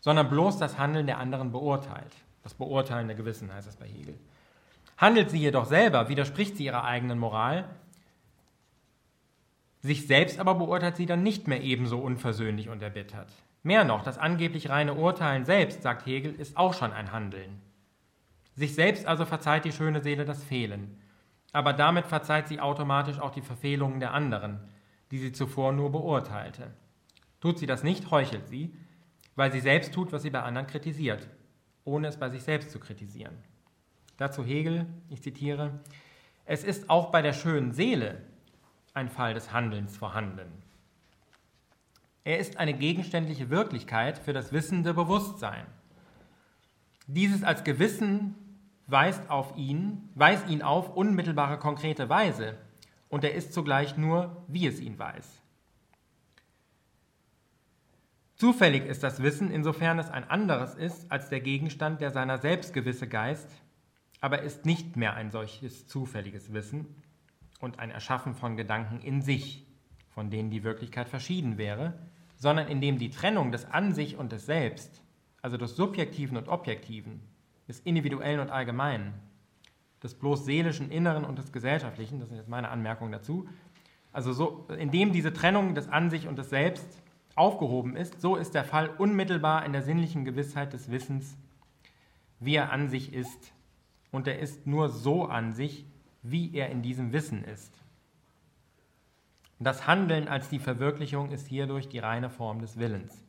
sondern 0.01 0.29
bloß 0.29 0.59
das 0.59 0.77
Handeln 0.77 1.07
der 1.07 1.19
anderen 1.19 1.53
beurteilt. 1.53 2.13
Das 2.43 2.53
Beurteilen 2.53 3.07
der 3.07 3.17
Gewissen 3.17 3.55
heißt 3.55 3.69
es 3.69 3.77
bei 3.77 3.87
Hegel. 3.87 4.19
Handelt 4.99 5.31
sie 5.31 5.39
jedoch 5.39 5.67
selber, 5.67 6.09
widerspricht 6.09 6.57
sie 6.57 6.65
ihrer 6.65 6.85
eigenen 6.85 7.19
Moral, 7.19 7.69
sich 9.83 10.09
selbst 10.09 10.41
aber 10.41 10.57
beurteilt 10.57 10.97
sie 10.97 11.07
dann 11.07 11.23
nicht 11.23 11.47
mehr 11.47 11.63
ebenso 11.63 11.99
unversöhnlich 11.99 12.69
und 12.69 12.83
erbittert. 12.83 13.29
Mehr 13.63 13.85
noch, 13.85 14.03
das 14.03 14.19
angeblich 14.19 14.69
reine 14.69 14.95
Urteilen 14.95 15.45
selbst, 15.45 15.83
sagt 15.83 16.07
Hegel, 16.07 16.35
ist 16.35 16.57
auch 16.57 16.75
schon 16.75 16.93
ein 16.93 17.13
Handeln. 17.13 17.61
Sich 18.57 18.75
selbst 18.75 19.07
also 19.07 19.25
verzeiht 19.25 19.65
die 19.65 19.73
schöne 19.73 20.03
Seele 20.03 20.25
das 20.25 20.43
Fehlen, 20.43 20.99
aber 21.57 21.73
damit 21.73 22.07
verzeiht 22.07 22.49
sie 22.49 22.61
automatisch 22.61 23.19
auch 23.19 23.31
die 23.31 23.41
Verfehlungen 23.41 23.99
der 23.99 24.13
anderen, 24.13 24.61
die 25.11 25.19
sie 25.19 25.33
zuvor 25.33 25.73
nur 25.73 25.91
beurteilte. 25.91 26.71
Tut 27.41 27.59
sie 27.59 27.65
das 27.65 27.83
nicht, 27.83 28.11
heuchelt 28.11 28.47
sie, 28.47 28.77
weil 29.37 29.51
sie 29.51 29.61
selbst 29.61 29.95
tut, 29.95 30.13
was 30.13 30.21
sie 30.21 30.29
bei 30.29 30.43
anderen 30.43 30.67
kritisiert, 30.67 31.27
ohne 31.87 32.09
es 32.09 32.19
bei 32.19 32.29
sich 32.29 32.43
selbst 32.43 32.73
zu 32.73 32.79
kritisieren. 32.79 33.39
Dazu 34.19 34.45
Hegel, 34.45 34.85
ich 35.09 35.23
zitiere, 35.23 35.81
es 36.45 36.63
ist 36.63 36.91
auch 36.91 37.11
bei 37.11 37.23
der 37.23 37.33
schönen 37.33 37.73
Seele 37.73 38.21
ein 38.93 39.09
Fall 39.09 39.33
des 39.33 39.51
Handelns 39.51 39.97
vorhanden. 39.97 40.63
Er 42.25 42.37
ist 42.37 42.59
eine 42.59 42.75
gegenständliche 42.75 43.49
Wirklichkeit 43.49 44.19
für 44.19 44.35
das 44.35 44.53
wissende 44.53 44.93
Bewusstsein. 44.93 45.65
Dieses 47.07 47.43
als 47.45 47.65
Gewissen 47.65 48.35
weist 48.87 49.31
auf 49.31 49.57
ihn, 49.57 50.11
weist 50.15 50.49
ihn 50.49 50.63
auf 50.63 50.95
unmittelbare 50.95 51.59
konkrete 51.59 52.09
Weise 52.09 52.57
und 53.09 53.25
er 53.25 53.35
ist 53.35 53.53
zugleich 53.53 53.97
nur, 53.97 54.45
wie 54.49 54.67
es 54.67 54.81
ihn 54.81 54.99
weiß. 54.99 55.43
Zufällig 58.37 58.85
ist 58.85 59.03
das 59.03 59.23
Wissen, 59.23 59.51
insofern 59.51 59.99
es 59.99 60.11
ein 60.11 60.29
anderes 60.29 60.75
ist 60.75 61.11
als 61.11 61.31
der 61.31 61.41
Gegenstand, 61.41 62.01
der 62.01 62.11
seiner 62.11 62.39
selbst 62.39 62.75
gewisse 62.75 63.09
Geist, 63.09 63.49
aber 64.21 64.43
ist 64.43 64.67
nicht 64.67 64.97
mehr 64.97 65.15
ein 65.15 65.31
solches 65.31 65.87
zufälliges 65.87 66.53
Wissen 66.53 67.03
und 67.61 67.79
ein 67.79 67.91
Erschaffen 67.91 68.35
von 68.35 68.57
Gedanken 68.57 69.01
in 69.01 69.23
sich, 69.23 69.67
von 70.11 70.31
denen 70.31 70.51
die 70.51 70.65
Wirklichkeit 70.65 71.09
verschieden 71.09 71.57
wäre, 71.57 71.99
sondern 72.37 72.69
in 72.69 72.83
dem 72.83 72.99
die 72.99 73.11
Trennung 73.11 73.53
des 73.53 73.65
An 73.65 73.95
sich 73.95 74.17
und 74.17 74.33
des 74.33 74.45
Selbst, 74.45 75.03
also 75.41 75.57
des 75.57 75.75
Subjektiven 75.75 76.37
und 76.37 76.49
Objektiven, 76.49 77.23
des 77.69 77.81
Individuellen 77.81 78.41
und 78.41 78.51
Allgemeinen, 78.51 79.15
des 80.03 80.15
bloß 80.15 80.45
seelischen 80.45 80.91
Inneren 80.91 81.25
und 81.25 81.39
des 81.39 81.53
Gesellschaftlichen, 81.53 82.21
das 82.21 82.31
ist 82.31 82.37
jetzt 82.37 82.49
meine 82.49 82.69
Anmerkung 82.69 83.11
dazu, 83.11 83.49
also 84.13 84.33
so, 84.33 84.67
indem 84.79 85.13
diese 85.13 85.33
Trennung 85.33 85.75
des 85.75 85.89
An 85.89 86.09
sich 86.09 86.27
und 86.27 86.39
des 86.39 86.49
Selbst 86.49 87.03
aufgehoben 87.35 87.97
ist, 87.97 88.21
so 88.21 88.37
ist 88.37 88.55
der 88.55 88.65
Fall 88.65 88.89
unmittelbar 88.89 89.67
in 89.67 89.73
der 89.73 89.83
sinnlichen 89.83 90.25
Gewissheit 90.25 90.73
des 90.73 90.91
Wissens, 90.91 91.37
wie 92.41 92.55
er 92.55 92.73
an 92.73 92.89
sich 92.89 93.13
ist. 93.13 93.53
Und 94.11 94.27
er 94.27 94.39
ist 94.39 94.67
nur 94.67 94.89
so 94.89 95.27
an 95.27 95.53
sich, 95.53 95.85
wie 96.23 96.55
er 96.55 96.71
in 96.71 96.81
diesem 96.81 97.13
Wissen 97.13 97.45
ist. 97.45 97.73
Das 99.59 99.87
Handeln 99.87 100.29
als 100.29 100.49
die 100.49 100.59
Verwirklichung 100.59 101.31
ist 101.31 101.47
hierdurch 101.47 101.89
die 101.89 101.99
reine 101.99 102.31
Form 102.31 102.61
des 102.61 102.79
Willens. 102.79 103.23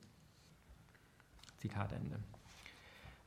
Zitat 1.58 1.92
Ende. 1.92 2.20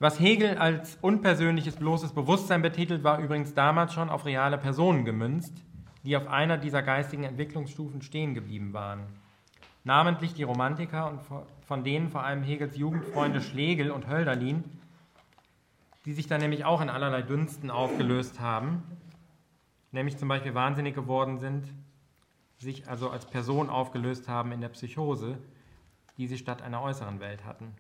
Was 0.03 0.19
Hegel 0.19 0.57
als 0.57 0.97
unpersönliches 1.03 1.77
bloßes 1.77 2.13
Bewusstsein 2.15 2.63
betitelt, 2.63 3.05
war 3.05 3.19
übrigens 3.19 3.53
damals 3.53 3.93
schon 3.93 4.09
auf 4.09 4.25
reale 4.25 4.57
Personen 4.57 5.05
gemünzt, 5.05 5.53
die 6.05 6.17
auf 6.17 6.27
einer 6.27 6.57
dieser 6.57 6.83
geistigen 6.83 7.25
Entwicklungsstufen 7.25 8.01
stehen 8.01 8.33
geblieben 8.33 8.73
waren. 8.73 9.01
Namentlich 9.85 10.33
die 10.33 10.43
Romantiker 10.43 11.11
und 11.11 11.21
von 11.67 11.85
denen 11.85 12.09
vor 12.09 12.25
allem 12.25 12.43
Hegels 12.43 12.79
Jugendfreunde 12.79 13.43
Schlegel 13.43 13.91
und 13.91 14.09
Hölderlin, 14.09 14.65
die 16.07 16.15
sich 16.15 16.27
dann 16.27 16.41
nämlich 16.41 16.65
auch 16.65 16.81
in 16.81 16.89
allerlei 16.89 17.21
Dünsten 17.21 17.71
aufgelöst 17.71 18.41
haben, 18.41 18.83
nämlich 19.93 20.17
zum 20.17 20.29
Beispiel 20.29 20.55
wahnsinnig 20.55 20.95
geworden 20.95 21.39
sind, 21.39 21.69
sich 22.57 22.89
also 22.89 23.11
als 23.11 23.27
Person 23.27 23.69
aufgelöst 23.69 24.29
haben 24.29 24.53
in 24.53 24.63
der 24.63 24.71
Psychose, 24.71 25.37
die 26.17 26.27
sie 26.27 26.39
statt 26.39 26.63
einer 26.63 26.81
äußeren 26.81 27.21
Welt 27.21 27.45
hatten. 27.45 27.75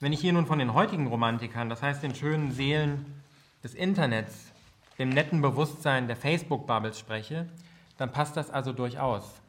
Wenn 0.00 0.12
ich 0.12 0.20
hier 0.20 0.32
nun 0.32 0.46
von 0.46 0.58
den 0.58 0.74
heutigen 0.74 1.06
Romantikern, 1.06 1.68
das 1.68 1.82
heißt 1.82 2.02
den 2.02 2.14
schönen 2.14 2.52
Seelen 2.52 3.22
des 3.62 3.74
Internets, 3.74 4.52
dem 4.98 5.08
netten 5.08 5.40
Bewusstsein 5.40 6.06
der 6.06 6.16
Facebook-Bubbles 6.16 6.98
spreche, 6.98 7.48
dann 7.96 8.12
passt 8.12 8.36
das 8.36 8.50
also 8.50 8.72
durchaus. 8.72 9.40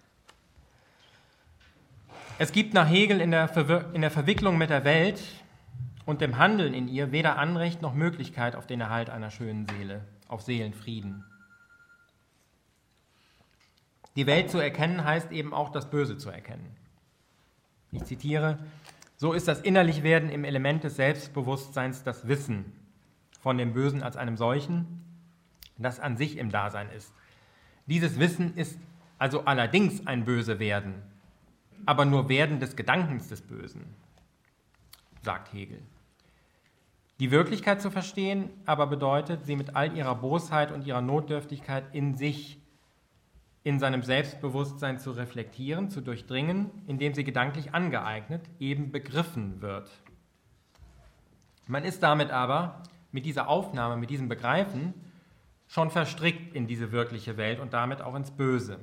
Es 2.38 2.52
gibt 2.52 2.74
nach 2.74 2.90
Hegel 2.90 3.22
in 3.22 3.32
der, 3.32 3.50
in 3.94 4.02
der 4.02 4.12
Verwicklung 4.12 4.58
mit 4.58 4.70
der 4.70 4.84
Welt 4.84 5.22
und 6.06 6.22
dem 6.22 6.38
Handeln 6.38 6.74
in 6.74 6.88
ihr 6.88 7.12
weder 7.12 7.38
Anrecht 7.38 7.82
noch 7.82 7.94
Möglichkeit 7.94 8.56
auf 8.56 8.68
den 8.68 8.82
Erhalt 8.82 9.10
einer 9.10 9.32
schönen 9.32 9.68
Seele, 9.68 10.06
auf 10.28 10.42
Seelenfrieden. 10.42 11.24
Die 14.16 14.28
Welt 14.28 14.50
zu 14.50 14.60
erkennen 14.60 15.04
heißt 15.04 15.32
eben 15.32 15.54
auch 15.54 15.72
das 15.72 15.90
Böse 15.90 16.18
zu 16.18 16.30
erkennen. 16.30 16.76
Ich 17.92 18.04
zitiere, 18.04 18.60
so 19.18 19.34
ist 19.34 19.48
das 19.48 19.62
Innerlichwerden 19.62 20.30
im 20.30 20.44
Element 20.44 20.84
des 20.84 20.98
Selbstbewusstseins 20.98 22.04
das 22.04 22.28
Wissen 22.28 22.74
von 23.40 23.58
dem 23.58 23.74
Bösen 23.74 24.04
als 24.04 24.18
einem 24.18 24.38
solchen, 24.38 25.02
das 25.78 26.00
an 26.00 26.18
sich 26.18 26.38
im 26.38 26.52
Dasein 26.52 26.90
ist. 26.90 27.14
Dieses 27.86 28.20
Wissen 28.20 28.56
ist 28.56 28.80
also 29.18 29.46
allerdings 29.46 30.06
ein 30.08 30.26
böse 30.26 30.60
Werden, 30.60 30.96
aber 31.86 32.06
nur 32.06 32.30
Werden 32.30 32.60
des 32.60 32.76
Gedankens 32.76 33.30
des 33.30 33.42
Bösen, 33.42 33.86
sagt 35.22 35.54
Hegel. 35.54 35.82
Die 37.20 37.32
Wirklichkeit 37.32 37.82
zu 37.82 37.92
verstehen 37.92 38.50
aber 38.66 38.88
bedeutet, 38.88 39.46
sie 39.46 39.56
mit 39.56 39.76
all 39.76 39.96
ihrer 39.96 40.16
Bosheit 40.16 40.72
und 40.72 40.86
ihrer 40.86 41.02
Notdürftigkeit 41.02 41.86
in 41.94 42.16
sich 42.16 42.60
in 43.66 43.80
seinem 43.80 44.04
Selbstbewusstsein 44.04 45.00
zu 45.00 45.10
reflektieren, 45.12 45.90
zu 45.90 46.00
durchdringen, 46.00 46.70
indem 46.86 47.16
sie 47.16 47.24
gedanklich 47.24 47.74
angeeignet, 47.74 48.48
eben 48.60 48.92
begriffen 48.92 49.60
wird. 49.60 49.90
Man 51.66 51.84
ist 51.84 52.04
damit 52.04 52.30
aber 52.30 52.84
mit 53.12 53.26
dieser 53.26 53.50
Aufnahme, 53.50 53.98
mit 53.98 54.12
diesem 54.12 54.30
Begreifen 54.30 54.94
schon 55.68 55.90
verstrickt 55.90 56.54
in 56.54 56.68
diese 56.68 56.92
wirkliche 56.92 57.38
Welt 57.38 57.60
und 57.60 57.74
damit 57.74 58.02
auch 58.02 58.14
ins 58.14 58.30
Böse. 58.30 58.78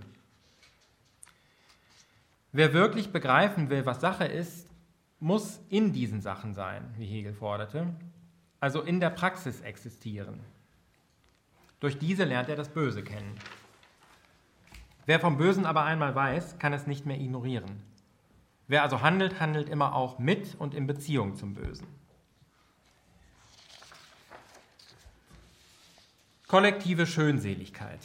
Wer 2.51 2.73
wirklich 2.73 3.13
begreifen 3.13 3.71
will, 3.71 3.87
was 3.87 4.01
Sache 4.01 4.25
ist, 4.25 4.69
muss 5.21 5.61
in 5.69 5.93
diesen 5.93 6.21
Sachen 6.21 6.55
sein, 6.55 6.93
wie 6.99 7.07
Hegel 7.07 7.35
forderte, 7.35 7.95
also 8.59 8.83
in 8.83 8.99
der 8.99 9.11
Praxis 9.11 9.61
existieren. 9.61 10.41
Durch 11.79 12.01
diese 12.01 12.25
lernt 12.25 12.49
er 12.49 12.57
das 12.57 12.69
Böse 12.69 13.05
kennen. 13.05 13.37
Wer 15.07 15.19
vom 15.19 15.37
Bösen 15.37 15.67
aber 15.67 15.85
einmal 15.85 16.15
weiß, 16.15 16.59
kann 16.59 16.73
es 16.73 16.87
nicht 16.87 17.07
mehr 17.07 17.21
ignorieren. 17.21 17.83
Wer 18.69 18.83
also 18.83 19.03
handelt, 19.03 19.41
handelt 19.41 19.69
immer 19.69 19.95
auch 19.95 20.19
mit 20.19 20.55
und 20.59 20.75
in 20.75 20.87
Beziehung 20.87 21.35
zum 21.35 21.55
Bösen. 21.55 21.87
Kollektive 26.47 27.07
Schönseligkeit. 27.07 28.01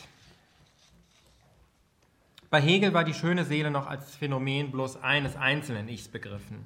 Bei 2.50 2.62
Hegel 2.62 2.94
war 2.94 3.04
die 3.04 3.14
schöne 3.14 3.44
Seele 3.44 3.72
noch 3.72 3.88
als 3.88 4.16
Phänomen 4.16 4.72
bloß 4.72 5.04
eines 5.04 5.36
einzelnen 5.36 5.90
Ichs 5.90 6.08
begriffen. 6.08 6.66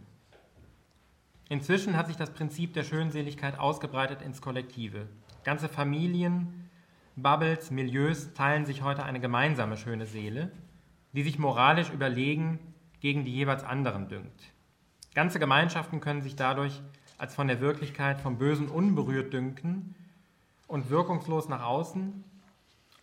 Inzwischen 1.50 1.98
hat 1.98 2.08
sich 2.08 2.18
das 2.18 2.30
Prinzip 2.30 2.74
der 2.76 2.84
Schönseligkeit 2.84 3.60
ausgebreitet 3.60 4.22
ins 4.22 4.42
Kollektive. 4.42 5.08
Ganze 5.44 5.68
Familien, 5.68 6.61
Bubbles, 7.16 7.72
Milieus 7.72 8.34
teilen 8.34 8.66
sich 8.66 8.84
heute 8.84 9.04
eine 9.04 9.20
gemeinsame 9.20 9.78
schöne 9.78 10.06
Seele, 10.06 10.52
die 11.14 11.24
sich 11.24 11.38
moralisch 11.38 11.90
überlegen 11.90 12.60
gegen 13.02 13.26
die 13.26 13.34
jeweils 13.34 13.64
anderen 13.64 14.08
dünkt. 14.08 14.52
Ganze 15.14 15.40
Gemeinschaften 15.40 16.00
können 16.00 16.22
sich 16.22 16.36
dadurch 16.36 16.82
als 17.18 17.36
von 17.36 17.48
der 17.48 17.60
Wirklichkeit 17.60 18.22
vom 18.22 18.38
Bösen 18.38 18.70
unberührt 18.70 19.34
dünken 19.34 19.94
und 20.68 20.90
wirkungslos 20.90 21.50
nach 21.50 21.64
außen 21.64 22.24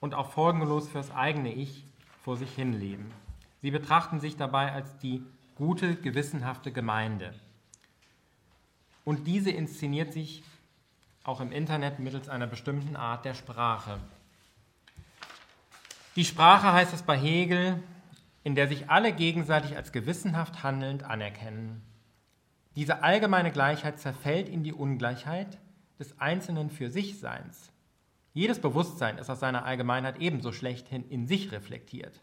und 0.00 0.14
auch 0.14 0.30
folgenlos 0.30 0.88
fürs 0.88 1.14
eigene 1.14 1.52
Ich 1.52 1.84
vor 2.24 2.36
sich 2.36 2.54
hin 2.54 2.72
leben. 2.72 3.10
Sie 3.60 3.70
betrachten 3.70 4.20
sich 4.20 4.36
dabei 4.36 4.72
als 4.72 4.96
die 4.98 5.22
gute, 5.54 5.96
gewissenhafte 5.96 6.72
Gemeinde. 6.72 7.34
Und 9.04 9.26
diese 9.26 9.50
inszeniert 9.50 10.12
sich 10.12 10.42
auch 11.28 11.40
im 11.40 11.52
Internet 11.52 11.98
mittels 11.98 12.28
einer 12.30 12.46
bestimmten 12.46 12.96
Art 12.96 13.26
der 13.26 13.34
Sprache. 13.34 13.98
Die 16.16 16.24
Sprache 16.24 16.72
heißt 16.72 16.94
es 16.94 17.02
bei 17.02 17.18
Hegel, 17.18 17.82
in 18.44 18.54
der 18.54 18.66
sich 18.66 18.88
alle 18.88 19.12
gegenseitig 19.12 19.76
als 19.76 19.92
gewissenhaft 19.92 20.62
handelnd 20.62 21.04
anerkennen. 21.04 21.82
Diese 22.76 23.02
allgemeine 23.02 23.52
Gleichheit 23.52 24.00
zerfällt 24.00 24.48
in 24.48 24.62
die 24.62 24.72
Ungleichheit 24.72 25.58
des 25.98 26.18
einzelnen 26.18 26.70
für 26.70 26.88
sich 26.88 27.20
Seins. 27.20 27.72
Jedes 28.32 28.58
Bewusstsein 28.58 29.18
ist 29.18 29.28
aus 29.28 29.40
seiner 29.40 29.66
Allgemeinheit 29.66 30.18
ebenso 30.20 30.52
schlechthin 30.52 31.06
in 31.10 31.26
sich 31.26 31.52
reflektiert. 31.52 32.20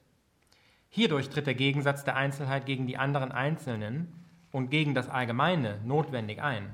Hierdurch 0.89 1.29
tritt 1.29 1.45
der 1.45 1.53
Gegensatz 1.53 2.05
der 2.05 2.15
Einzelheit 2.15 2.65
gegen 2.65 2.87
die 2.87 2.97
anderen 2.97 3.31
Einzelnen 3.31 4.11
und 4.51 4.71
gegen 4.71 4.95
das 4.95 5.09
Allgemeine 5.09 5.79
notwendig 5.83 6.41
ein. 6.41 6.73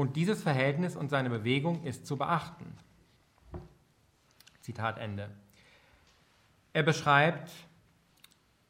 Und 0.00 0.16
dieses 0.16 0.42
Verhältnis 0.42 0.96
und 0.96 1.10
seine 1.10 1.28
Bewegung 1.28 1.84
ist 1.84 2.06
zu 2.06 2.16
beachten. 2.16 2.72
Zitat 4.62 4.96
Ende. 4.96 5.28
Er 6.72 6.82
beschreibt 6.82 7.52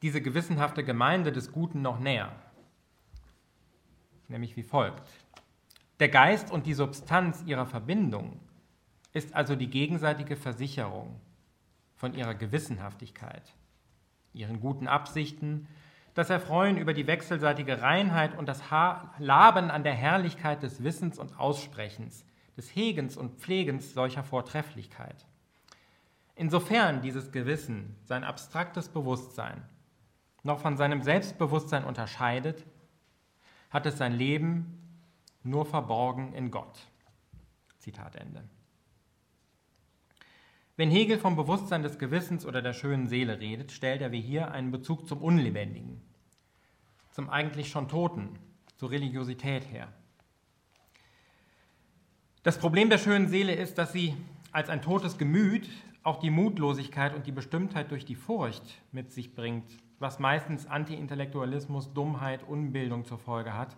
diese 0.01 0.21
gewissenhafte 0.21 0.83
Gemeinde 0.83 1.31
des 1.31 1.53
Guten 1.53 1.81
noch 1.81 2.01
näher, 2.01 2.35
nämlich 4.27 4.57
wie 4.57 4.63
folgt. 4.63 5.09
Der 6.01 6.09
Geist 6.09 6.51
und 6.51 6.65
die 6.65 6.73
Substanz 6.73 7.41
ihrer 7.45 7.65
Verbindung 7.65 8.37
ist 9.13 9.33
also 9.33 9.55
die 9.55 9.69
gegenseitige 9.69 10.35
Versicherung 10.35 11.17
von 11.95 12.13
ihrer 12.13 12.35
Gewissenhaftigkeit, 12.35 13.53
ihren 14.33 14.59
guten 14.59 14.89
Absichten 14.89 15.69
das 16.13 16.29
Erfreuen 16.29 16.77
über 16.77 16.93
die 16.93 17.07
wechselseitige 17.07 17.81
Reinheit 17.81 18.37
und 18.37 18.47
das 18.47 18.61
Laben 19.17 19.71
an 19.71 19.83
der 19.83 19.93
Herrlichkeit 19.93 20.61
des 20.63 20.83
Wissens 20.83 21.17
und 21.17 21.39
Aussprechens, 21.39 22.25
des 22.57 22.75
Hegens 22.75 23.15
und 23.15 23.39
Pflegens 23.39 23.93
solcher 23.93 24.23
Vortrefflichkeit. 24.23 25.25
Insofern 26.35 27.01
dieses 27.01 27.31
Gewissen 27.31 27.95
sein 28.03 28.23
abstraktes 28.23 28.89
Bewusstsein 28.89 29.63
noch 30.43 30.59
von 30.59 30.75
seinem 30.75 31.01
Selbstbewusstsein 31.01 31.83
unterscheidet, 31.83 32.65
hat 33.69 33.85
es 33.85 33.97
sein 33.97 34.13
Leben 34.13 34.99
nur 35.43 35.65
verborgen 35.65 36.33
in 36.33 36.51
Gott. 36.51 36.79
Zitat 37.77 38.15
Ende. 38.15 38.43
Wenn 40.77 40.89
Hegel 40.89 41.17
vom 41.17 41.35
Bewusstsein 41.35 41.83
des 41.83 41.99
Gewissens 41.99 42.45
oder 42.45 42.61
der 42.61 42.73
schönen 42.73 43.07
Seele 43.07 43.39
redet, 43.39 43.71
stellt 43.71 44.01
er 44.01 44.11
wie 44.11 44.21
hier 44.21 44.51
einen 44.51 44.71
Bezug 44.71 45.07
zum 45.07 45.21
Unlebendigen, 45.21 46.01
zum 47.11 47.29
eigentlich 47.29 47.69
schon 47.69 47.89
Toten, 47.89 48.39
zur 48.77 48.91
Religiosität 48.91 49.69
her. 49.71 49.89
Das 52.43 52.57
Problem 52.57 52.89
der 52.89 52.97
schönen 52.97 53.27
Seele 53.27 53.53
ist, 53.53 53.77
dass 53.77 53.93
sie 53.93 54.15
als 54.51 54.69
ein 54.69 54.81
totes 54.81 55.17
Gemüt 55.17 55.69
auch 56.03 56.17
die 56.17 56.31
Mutlosigkeit 56.31 57.13
und 57.13 57.27
die 57.27 57.31
Bestimmtheit 57.31 57.91
durch 57.91 58.05
die 58.05 58.15
Furcht 58.15 58.81
mit 58.91 59.11
sich 59.11 59.35
bringt, 59.35 59.69
was 59.99 60.17
meistens 60.17 60.65
Anti-Intellektualismus, 60.65 61.93
Dummheit, 61.93 62.41
Unbildung 62.47 63.05
zur 63.05 63.19
Folge 63.19 63.53
hat. 63.53 63.77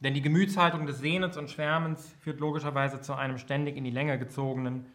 Denn 0.00 0.14
die 0.14 0.22
Gemütshaltung 0.22 0.86
des 0.86 1.00
Sehnens 1.00 1.36
und 1.36 1.50
Schwärmens 1.50 2.14
führt 2.20 2.40
logischerweise 2.40 3.00
zu 3.00 3.14
einem 3.14 3.36
ständig 3.36 3.76
in 3.76 3.84
die 3.84 3.90
Länge 3.90 4.18
gezogenen, 4.18 4.86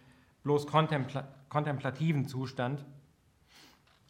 bloß 0.44 0.68
kontempla 0.68 1.28
kontemplativen 1.50 2.28
Zustand, 2.28 2.84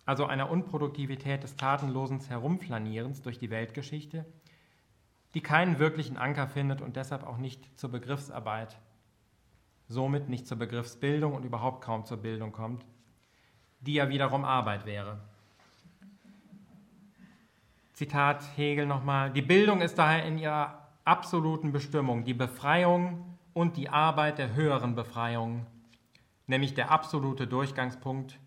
also 0.05 0.25
einer 0.25 0.49
Unproduktivität 0.49 1.43
des 1.43 1.57
tatenlosen 1.57 2.21
Herumflanierens 2.21 3.21
durch 3.21 3.37
die 3.37 3.49
Weltgeschichte, 3.49 4.25
die 5.33 5.41
keinen 5.41 5.77
wirklichen 5.77 6.15
Anker 6.15 6.47
findet 6.47 6.81
und 6.81 6.95
deshalb 6.95 7.25
auch 7.25 7.37
nicht 7.37 7.77
zur 7.77 7.91
Begriffsarbeit, 7.91 8.79
somit 9.89 10.29
nicht 10.29 10.47
zur 10.47 10.57
Begriffsbildung 10.57 11.33
und 11.33 11.43
überhaupt 11.43 11.83
kaum 11.83 12.05
zur 12.05 12.17
Bildung 12.17 12.53
kommt, 12.53 12.85
die 13.81 13.95
ja 13.95 14.07
wiederum 14.07 14.45
Arbeit 14.45 14.85
wäre. 14.85 15.19
Zitat 17.93 18.43
Hegel 18.55 18.85
nochmal, 18.85 19.31
die 19.31 19.41
Bildung 19.41 19.81
ist 19.81 19.97
daher 19.97 20.25
in 20.25 20.37
ihrer 20.37 20.87
absoluten 21.03 21.71
Bestimmung 21.71 22.23
die 22.23 22.33
Befreiung 22.33 23.37
und 23.53 23.77
die 23.77 23.89
Arbeit 23.89 24.39
der 24.39 24.55
höheren 24.55 24.95
Befreiung, 24.95 25.65
nämlich 26.47 26.73
der 26.73 26.91
absolute 26.91 27.47
Durchgangspunkt 27.47 28.39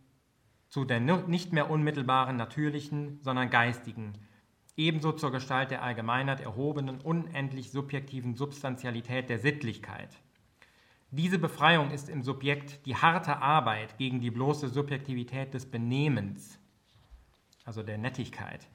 zu 0.68 0.84
der 0.84 1.00
nicht 1.00 1.52
mehr 1.52 1.70
unmittelbaren 1.70 2.36
natürlichen, 2.36 3.18
sondern 3.22 3.50
geistigen, 3.50 4.14
ebenso 4.76 5.12
zur 5.12 5.32
Gestalt 5.32 5.70
der 5.70 5.82
Allgemeinheit 5.82 6.40
erhobenen, 6.40 7.00
unendlich 7.00 7.70
subjektiven 7.70 8.34
Substantialität 8.34 9.30
der 9.30 9.38
Sittlichkeit. 9.38 10.10
Diese 11.10 11.38
Befreiung 11.38 11.92
ist 11.92 12.08
im 12.08 12.22
Subjekt 12.22 12.84
die 12.84 12.96
harte 12.96 13.38
Arbeit 13.38 13.96
gegen 13.96 14.20
die 14.20 14.30
bloße 14.30 14.68
Subjektivität 14.68 15.54
des 15.54 15.64
Benehmens, 15.64 16.58
also 17.64 17.82
der 17.82 17.96
Nettigkeit, 17.96 18.68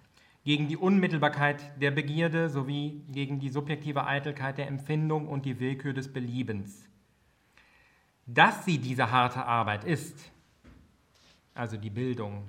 gegen 0.43 0.67
die 0.67 0.78
Unmittelbarkeit 0.78 1.80
der 1.80 1.91
Begierde 1.91 2.49
sowie 2.49 3.03
gegen 3.09 3.39
die 3.39 3.49
subjektive 3.49 4.07
Eitelkeit 4.07 4.57
der 4.57 4.67
Empfindung 4.67 5.28
und 5.28 5.45
die 5.45 5.59
Willkür 5.59 5.93
des 5.93 6.11
Beliebens. 6.11 6.89
Dass 8.34 8.65
sie 8.65 8.77
diese 8.77 9.11
harte 9.11 9.43
Arbeit 9.45 9.84
ist, 9.84 10.32
also 11.53 11.77
die 11.77 11.89
Bildung, 11.89 12.47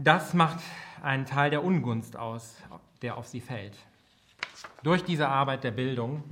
Das 0.00 0.32
macht 0.32 0.60
einen 1.02 1.26
Teil 1.26 1.50
der 1.50 1.64
Ungunst 1.64 2.16
aus, 2.16 2.62
der 3.02 3.16
auf 3.16 3.26
sie 3.26 3.40
fällt. 3.40 3.76
Durch 4.84 5.02
diese 5.02 5.28
Arbeit 5.28 5.64
der 5.64 5.72
Bildung 5.72 6.22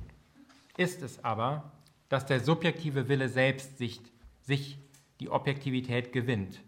ist 0.76 1.02
es 1.02 1.24
aber, 1.24 1.72
dass 2.08 2.26
der 2.26 2.38
subjektive 2.38 3.08
Wille 3.08 3.28
selbst 3.28 3.76
sich, 3.76 4.00
sich 4.40 4.78
die 5.18 5.30
Objektivität 5.30 6.12
gewinnt 6.12 6.62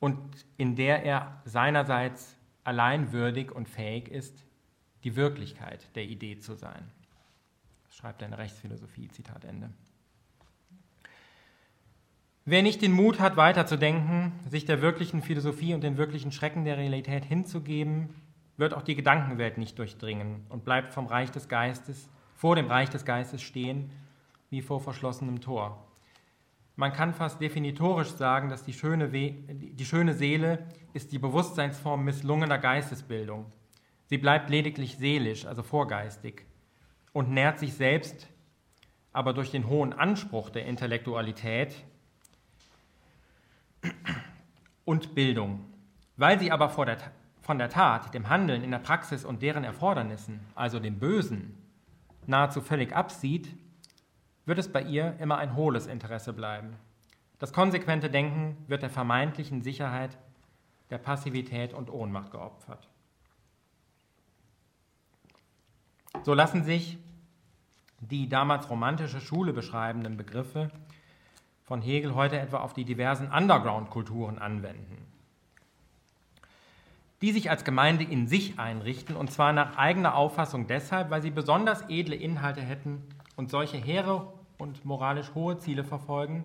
und 0.00 0.18
in 0.56 0.74
der 0.74 1.02
er 1.04 1.42
seinerseits 1.44 2.34
allein 2.62 3.12
würdig 3.12 3.52
und 3.52 3.68
fähig 3.68 4.08
ist, 4.08 4.42
die 5.02 5.16
Wirklichkeit 5.16 5.94
der 5.96 6.04
Idee 6.04 6.38
zu 6.38 6.54
sein. 6.54 6.90
Schreibt 7.94 8.22
er 8.22 8.28
in 8.28 8.34
Rechtsphilosophie, 8.34 9.06
Zitat 9.08 9.44
Ende. 9.44 9.70
Wer 12.44 12.62
nicht 12.62 12.82
den 12.82 12.90
Mut 12.90 13.20
hat, 13.20 13.36
weiterzudenken, 13.36 14.32
sich 14.48 14.64
der 14.64 14.82
wirklichen 14.82 15.22
Philosophie 15.22 15.74
und 15.74 15.84
den 15.84 15.96
wirklichen 15.96 16.32
Schrecken 16.32 16.64
der 16.64 16.76
Realität 16.76 17.24
hinzugeben, 17.24 18.08
wird 18.56 18.74
auch 18.74 18.82
die 18.82 18.96
Gedankenwelt 18.96 19.58
nicht 19.58 19.78
durchdringen 19.78 20.44
und 20.48 20.64
bleibt 20.64 20.92
vom 20.92 21.06
Reich 21.06 21.30
des 21.30 21.48
Geistes, 21.48 22.08
vor 22.34 22.56
dem 22.56 22.66
Reich 22.66 22.90
des 22.90 23.04
Geistes 23.04 23.42
stehen, 23.42 23.92
wie 24.50 24.60
vor 24.60 24.80
verschlossenem 24.80 25.40
Tor. 25.40 25.86
Man 26.74 26.92
kann 26.92 27.14
fast 27.14 27.40
definitorisch 27.40 28.10
sagen, 28.10 28.48
dass 28.48 28.64
die 28.64 28.72
schöne, 28.72 29.08
die 29.08 29.86
schöne 29.86 30.14
Seele 30.14 30.66
ist 30.94 31.12
die 31.12 31.20
Bewusstseinsform 31.20 32.04
misslungener 32.04 32.58
Geistesbildung. 32.58 33.46
Sie 34.06 34.18
bleibt 34.18 34.50
lediglich 34.50 34.96
seelisch, 34.98 35.46
also 35.46 35.62
vorgeistig, 35.62 36.44
und 37.14 37.30
nährt 37.30 37.58
sich 37.58 37.72
selbst 37.72 38.28
aber 39.14 39.32
durch 39.32 39.52
den 39.52 39.68
hohen 39.68 39.92
Anspruch 39.94 40.50
der 40.50 40.66
Intellektualität 40.66 41.84
und 44.84 45.14
Bildung. 45.14 45.64
Weil 46.16 46.38
sie 46.38 46.50
aber 46.50 46.68
der, 46.84 46.98
von 47.40 47.58
der 47.58 47.70
Tat, 47.70 48.12
dem 48.12 48.28
Handeln 48.28 48.62
in 48.62 48.72
der 48.72 48.80
Praxis 48.80 49.24
und 49.24 49.40
deren 49.40 49.64
Erfordernissen, 49.64 50.40
also 50.56 50.80
dem 50.80 50.98
Bösen, 50.98 51.56
nahezu 52.26 52.60
völlig 52.60 52.94
absieht, 52.94 53.54
wird 54.46 54.58
es 54.58 54.70
bei 54.70 54.82
ihr 54.82 55.16
immer 55.20 55.38
ein 55.38 55.54
hohles 55.54 55.86
Interesse 55.86 56.32
bleiben. 56.32 56.76
Das 57.38 57.52
konsequente 57.52 58.10
Denken 58.10 58.56
wird 58.66 58.82
der 58.82 58.90
vermeintlichen 58.90 59.62
Sicherheit, 59.62 60.18
der 60.90 60.98
Passivität 60.98 61.72
und 61.72 61.90
Ohnmacht 61.90 62.32
geopfert. 62.32 62.88
So 66.22 66.34
lassen 66.34 66.64
sich 66.64 66.98
die 68.00 68.28
damals 68.28 68.70
romantische 68.70 69.20
Schule 69.20 69.52
beschreibenden 69.52 70.16
Begriffe 70.16 70.70
von 71.64 71.80
Hegel 71.82 72.14
heute 72.14 72.38
etwa 72.38 72.58
auf 72.58 72.74
die 72.74 72.84
diversen 72.84 73.30
Underground-Kulturen 73.30 74.38
anwenden, 74.38 74.98
die 77.22 77.32
sich 77.32 77.50
als 77.50 77.64
Gemeinde 77.64 78.04
in 78.04 78.28
sich 78.28 78.58
einrichten, 78.58 79.16
und 79.16 79.32
zwar 79.32 79.52
nach 79.52 79.76
eigener 79.78 80.14
Auffassung 80.14 80.66
deshalb, 80.66 81.10
weil 81.10 81.22
sie 81.22 81.30
besonders 81.30 81.82
edle 81.88 82.16
Inhalte 82.16 82.60
hätten 82.60 83.02
und 83.36 83.50
solche 83.50 83.78
hehre 83.78 84.32
und 84.58 84.84
moralisch 84.84 85.34
hohe 85.34 85.58
Ziele 85.58 85.84
verfolgen, 85.84 86.44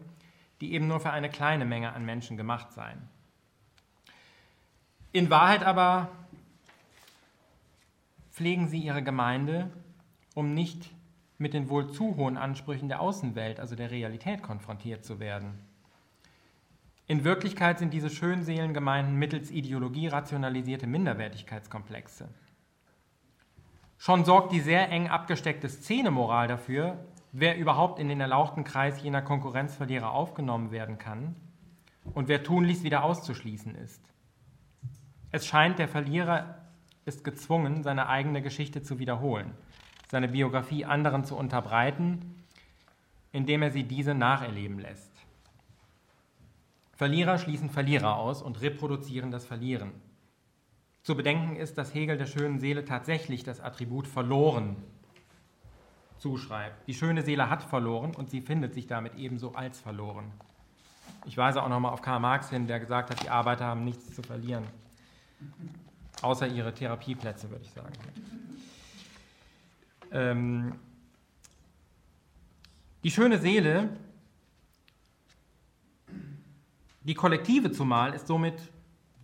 die 0.62 0.74
eben 0.74 0.88
nur 0.88 1.00
für 1.00 1.12
eine 1.12 1.30
kleine 1.30 1.66
Menge 1.66 1.94
an 1.94 2.06
Menschen 2.06 2.38
gemacht 2.38 2.72
seien. 2.72 3.10
In 5.12 5.30
Wahrheit 5.30 5.64
aber 5.64 6.10
pflegen 8.40 8.70
sie 8.70 8.80
ihre 8.80 9.04
Gemeinde, 9.04 9.70
um 10.34 10.54
nicht 10.54 10.96
mit 11.40 11.54
den 11.54 11.68
wohl 11.68 11.92
zu 11.92 12.16
hohen 12.16 12.38
Ansprüchen 12.38 12.88
der 12.88 13.02
Außenwelt, 13.02 13.60
also 13.60 13.76
der 13.76 13.92
Realität, 13.92 14.42
konfrontiert 14.42 15.04
zu 15.04 15.20
werden. 15.20 15.60
In 17.06 17.26
Wirklichkeit 17.26 17.80
sind 17.80 17.94
diese 17.94 18.10
Schönseelengemeinden 18.10 19.16
mittels 19.16 19.52
Ideologie 19.52 20.08
rationalisierte 20.08 20.88
Minderwertigkeitskomplexe. 20.88 22.30
Schon 23.98 24.24
sorgt 24.24 24.54
die 24.54 24.62
sehr 24.62 24.88
eng 24.90 25.10
abgesteckte 25.10 25.68
Szenemoral 25.68 26.48
dafür, 26.48 26.98
wer 27.34 27.58
überhaupt 27.58 28.00
in 28.00 28.08
den 28.08 28.22
erlauchten 28.22 28.64
Kreis 28.64 29.04
jener 29.04 29.22
Konkurrenzverlierer 29.22 30.12
aufgenommen 30.12 30.72
werden 30.72 30.98
kann 30.98 31.36
und 32.14 32.30
wer 32.30 32.42
tunlichst 32.42 32.86
wieder 32.86 33.04
auszuschließen 33.04 33.76
ist. 33.76 34.02
Es 35.30 35.46
scheint, 35.46 35.78
der 35.78 35.90
Verlierer 35.90 36.59
ist 37.10 37.26
gezwungen, 37.26 37.84
seine 37.84 38.08
eigene 38.08 38.42
Geschichte 38.42 38.82
zu 38.82 39.00
wiederholen 39.00 39.54
seine 40.10 40.28
Biografie 40.28 40.86
anderen 40.86 41.24
zu 41.24 41.36
unterbreiten, 41.36 42.44
indem 43.32 43.62
er 43.62 43.72
sie 43.72 43.84
diese 43.84 44.16
nacherleben 44.16 44.80
lässt. 44.80 45.12
Verlierer 46.94 47.38
schließen 47.38 47.70
Verlierer 47.70 48.18
aus 48.18 48.42
und 48.42 48.60
reproduzieren 48.62 49.32
das 49.32 49.46
Verlieren. 49.46 49.92
Zu 51.04 51.16
bedenken 51.16 51.56
ist, 51.56 51.78
dass 51.78 51.94
Hegel 51.94 52.18
der 52.18 52.26
schönen 52.26 52.60
Seele 52.60 52.84
tatsächlich 52.86 53.44
das 53.44 53.62
Attribut 53.62 54.08
verloren 54.08 54.76
zuschreibt. 56.18 56.86
Die 56.88 56.94
schöne 56.94 57.22
Seele 57.22 57.50
hat 57.50 57.64
verloren 57.64 58.14
und 58.14 58.30
sie 58.30 58.42
findet 58.42 58.74
sich 58.74 58.88
damit 58.88 59.16
ebenso 59.16 59.54
als 59.54 59.80
verloren. 59.80 60.32
Ich 61.26 61.38
weise 61.38 61.64
auch 61.64 61.70
nochmal 61.70 61.94
auf 61.94 62.02
Karl 62.02 62.20
Marx 62.20 62.50
hin, 62.50 62.68
der 62.68 62.80
gesagt 62.80 63.12
hat, 63.12 63.24
die 63.24 63.30
Arbeiter 63.30 63.66
haben 63.66 63.86
nichts 63.86 64.14
zu 64.14 64.22
verlieren, 64.22 64.66
außer 66.24 66.48
ihre 66.48 66.74
Therapieplätze, 66.74 67.50
würde 67.50 67.66
ich 67.66 67.72
sagen. 67.72 67.94
Ähm, 70.12 70.76
die 73.04 73.12
schöne 73.12 73.38
Seele, 73.38 73.90
die 77.02 77.14
Kollektive 77.14 77.72
zumal, 77.72 78.14
ist 78.14 78.28
somit 78.28 78.56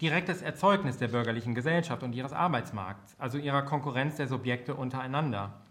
direktes 0.01 0.41
Erzeugnis 0.41 0.97
der 0.97 1.07
bürgerlichen 1.09 1.55
Gesellschaft 1.55 2.03
und 2.03 2.13
ihres 2.13 2.33
Arbeitsmarkts, 2.33 3.15
also 3.17 3.37
ihrer 3.37 3.63
Konkurrenz 3.63 4.17
der 4.17 4.27
Subjekte 4.27 4.75
untereinander. 4.75 5.61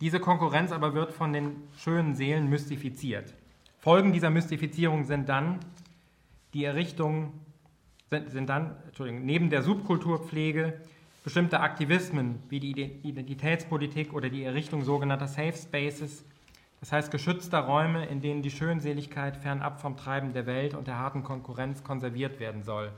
Diese 0.00 0.20
Konkurrenz 0.20 0.72
aber 0.72 0.94
wird 0.94 1.12
von 1.12 1.32
den 1.32 1.56
schönen 1.76 2.14
Seelen 2.14 2.48
mystifiziert. 2.48 3.34
Folgen 3.78 4.12
dieser 4.12 4.30
Mystifizierung 4.30 5.04
sind 5.04 5.28
dann 5.28 5.58
die 6.54 6.64
Errichtung, 6.64 7.32
sind, 8.10 8.30
sind 8.30 8.48
dann, 8.48 8.76
neben 8.98 9.50
der 9.50 9.62
Subkulturpflege 9.62 10.80
Bestimmte 11.24 11.60
Aktivismen 11.60 12.42
wie 12.48 12.58
die 12.58 12.80
Identitätspolitik 13.02 14.14
oder 14.14 14.30
die 14.30 14.44
Errichtung 14.44 14.82
sogenannter 14.82 15.26
Safe 15.26 15.52
Spaces, 15.52 16.24
das 16.80 16.92
heißt 16.92 17.10
geschützter 17.10 17.58
Räume, 17.58 18.06
in 18.06 18.22
denen 18.22 18.40
die 18.40 18.50
Schönseligkeit 18.50 19.36
fernab 19.36 19.80
vom 19.80 19.96
Treiben 19.96 20.32
der 20.32 20.46
Welt 20.46 20.74
und 20.74 20.86
der 20.86 20.98
harten 20.98 21.24
Konkurrenz 21.24 21.84
konserviert 21.84 22.40
werden 22.40 22.62
soll. 22.62 22.92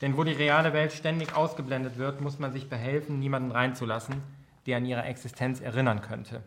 Denn 0.00 0.16
wo 0.16 0.22
die 0.22 0.32
reale 0.32 0.72
Welt 0.72 0.92
ständig 0.92 1.34
ausgeblendet 1.34 1.98
wird, 1.98 2.20
muss 2.20 2.38
man 2.38 2.52
sich 2.52 2.68
behelfen, 2.68 3.18
niemanden 3.18 3.50
reinzulassen, 3.50 4.22
der 4.66 4.76
an 4.76 4.86
ihre 4.86 5.02
Existenz 5.02 5.60
erinnern 5.60 6.02
könnte. 6.02 6.42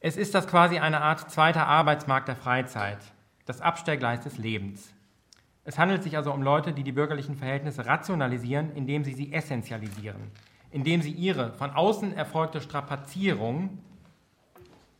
Es 0.00 0.16
ist 0.16 0.34
das 0.34 0.46
quasi 0.46 0.78
eine 0.78 1.00
Art 1.00 1.30
zweiter 1.30 1.66
Arbeitsmarkt 1.66 2.28
der 2.28 2.36
Freizeit, 2.36 2.98
das 3.46 3.60
Abstellgleis 3.60 4.20
des 4.20 4.38
Lebens. 4.38 4.92
Es 5.64 5.78
handelt 5.78 6.02
sich 6.02 6.16
also 6.16 6.32
um 6.32 6.42
Leute, 6.42 6.72
die 6.72 6.82
die 6.82 6.92
bürgerlichen 6.92 7.36
Verhältnisse 7.36 7.86
rationalisieren, 7.86 8.74
indem 8.74 9.04
sie 9.04 9.12
sie 9.12 9.32
essentialisieren, 9.32 10.30
indem 10.70 11.02
sie 11.02 11.12
ihre 11.12 11.52
von 11.52 11.70
außen 11.70 12.14
erfolgte 12.16 12.60
Strapazierung 12.60 13.78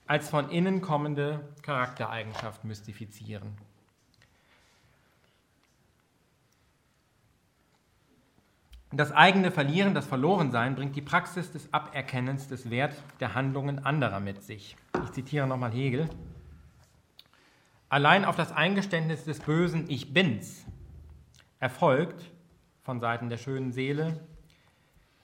als 0.06 0.28
von 0.28 0.50
innen 0.50 0.80
kommende 0.80 1.48
Charaktereigenschaft 1.62 2.64
mystifizieren. 2.64 3.56
Das 8.92 9.12
eigene 9.12 9.52
Verlieren, 9.52 9.94
das 9.94 10.06
Verlorensein 10.06 10.74
bringt 10.74 10.96
die 10.96 11.00
Praxis 11.00 11.52
des 11.52 11.72
Aberkennens 11.72 12.48
des 12.48 12.70
Wert 12.70 12.96
der 13.20 13.34
Handlungen 13.34 13.86
anderer 13.86 14.18
mit 14.18 14.42
sich. 14.42 14.76
Ich 15.04 15.12
zitiere 15.12 15.46
nochmal 15.46 15.70
Hegel. 15.70 16.08
Allein 17.90 18.24
auf 18.24 18.36
das 18.36 18.52
Eingeständnis 18.52 19.24
des 19.24 19.40
bösen 19.40 19.90
Ich 19.90 20.14
bin's 20.14 20.64
erfolgt 21.58 22.30
von 22.82 23.00
Seiten 23.00 23.28
der 23.28 23.36
schönen 23.36 23.72
Seele 23.72 24.20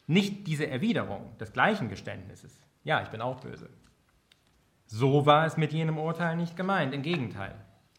nicht 0.08 0.48
diese 0.48 0.66
Erwiderung 0.66 1.38
des 1.38 1.52
gleichen 1.52 1.88
Geständnisses. 1.88 2.60
Ja, 2.82 3.02
ich 3.02 3.08
bin 3.08 3.20
auch 3.20 3.40
böse. 3.40 3.70
So 4.86 5.26
war 5.26 5.46
es 5.46 5.56
mit 5.56 5.72
jenem 5.72 5.96
Urteil 5.96 6.36
nicht 6.36 6.56
gemeint, 6.56 6.92
im 6.92 7.02
Gegenteil. 7.02 7.54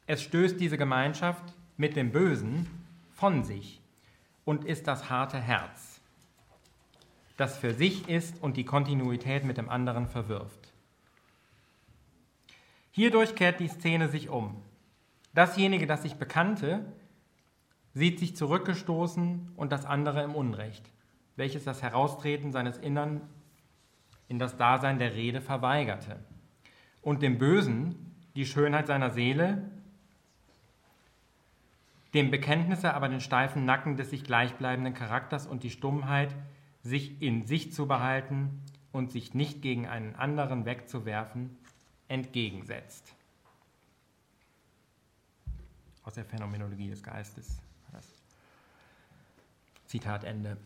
Es 0.06 0.22
stößt 0.22 0.60
diese 0.60 0.78
Gemeinschaft 0.78 1.54
mit 1.78 1.96
dem 1.96 2.12
Bösen 2.12 2.68
von 3.12 3.46
sich 3.46 3.82
und 4.44 4.66
ist 4.66 4.88
das 4.88 5.10
harte 5.10 5.40
Herz, 5.40 6.02
das 7.38 7.58
für 7.58 7.74
sich 7.74 8.10
ist 8.10 8.42
und 8.42 8.58
die 8.58 8.66
Kontinuität 8.66 9.46
mit 9.46 9.58
dem 9.58 9.70
anderen 9.70 10.08
verwirft. 10.08 10.67
Hierdurch 12.98 13.36
kehrt 13.36 13.60
die 13.60 13.68
Szene 13.68 14.08
sich 14.08 14.28
um. 14.28 14.56
Dasjenige, 15.36 15.86
das 15.86 16.02
sich 16.02 16.16
bekannte, 16.16 16.84
sieht 17.94 18.18
sich 18.18 18.36
zurückgestoßen 18.36 19.52
und 19.56 19.72
das 19.72 19.86
andere 19.86 20.24
im 20.24 20.34
Unrecht, 20.34 20.90
welches 21.36 21.64
das 21.64 21.84
Heraustreten 21.84 22.52
seines 22.52 22.80
Innern 22.80 23.22
in 24.28 24.40
das 24.40 24.58
Dasein 24.58 24.98
der 24.98 25.14
Rede 25.14 25.42
verweigerte 25.42 26.16
und 27.04 27.22
dem 27.22 27.38
Bösen 27.38 28.16
die 28.36 28.48
Schönheit 28.48 28.88
seiner 28.88 29.12
Seele 29.12 29.62
dem 32.16 32.32
Bekenntnisse 32.32 32.96
aber 32.96 33.10
den 33.10 33.22
steifen 33.22 33.64
Nacken 33.64 33.96
des 33.96 34.10
sich 34.10 34.24
gleichbleibenden 34.24 34.96
Charakters 34.96 35.46
und 35.46 35.62
die 35.62 35.70
Stummheit, 35.70 36.34
sich 36.82 37.22
in 37.22 37.46
sich 37.46 37.72
zu 37.72 37.88
behalten 37.88 38.64
und 38.92 39.12
sich 39.12 39.36
nicht 39.36 39.62
gegen 39.62 39.86
einen 39.86 40.16
anderen 40.16 40.66
wegzuwerfen, 40.66 41.56
entgegensetzt. 42.08 43.14
Aus 46.04 46.14
der 46.14 46.26
Phänomenologie 46.26 46.90
des 46.90 47.04
Geistes. 47.04 47.60
Zitat 49.88 50.26
Ende. 50.26 50.58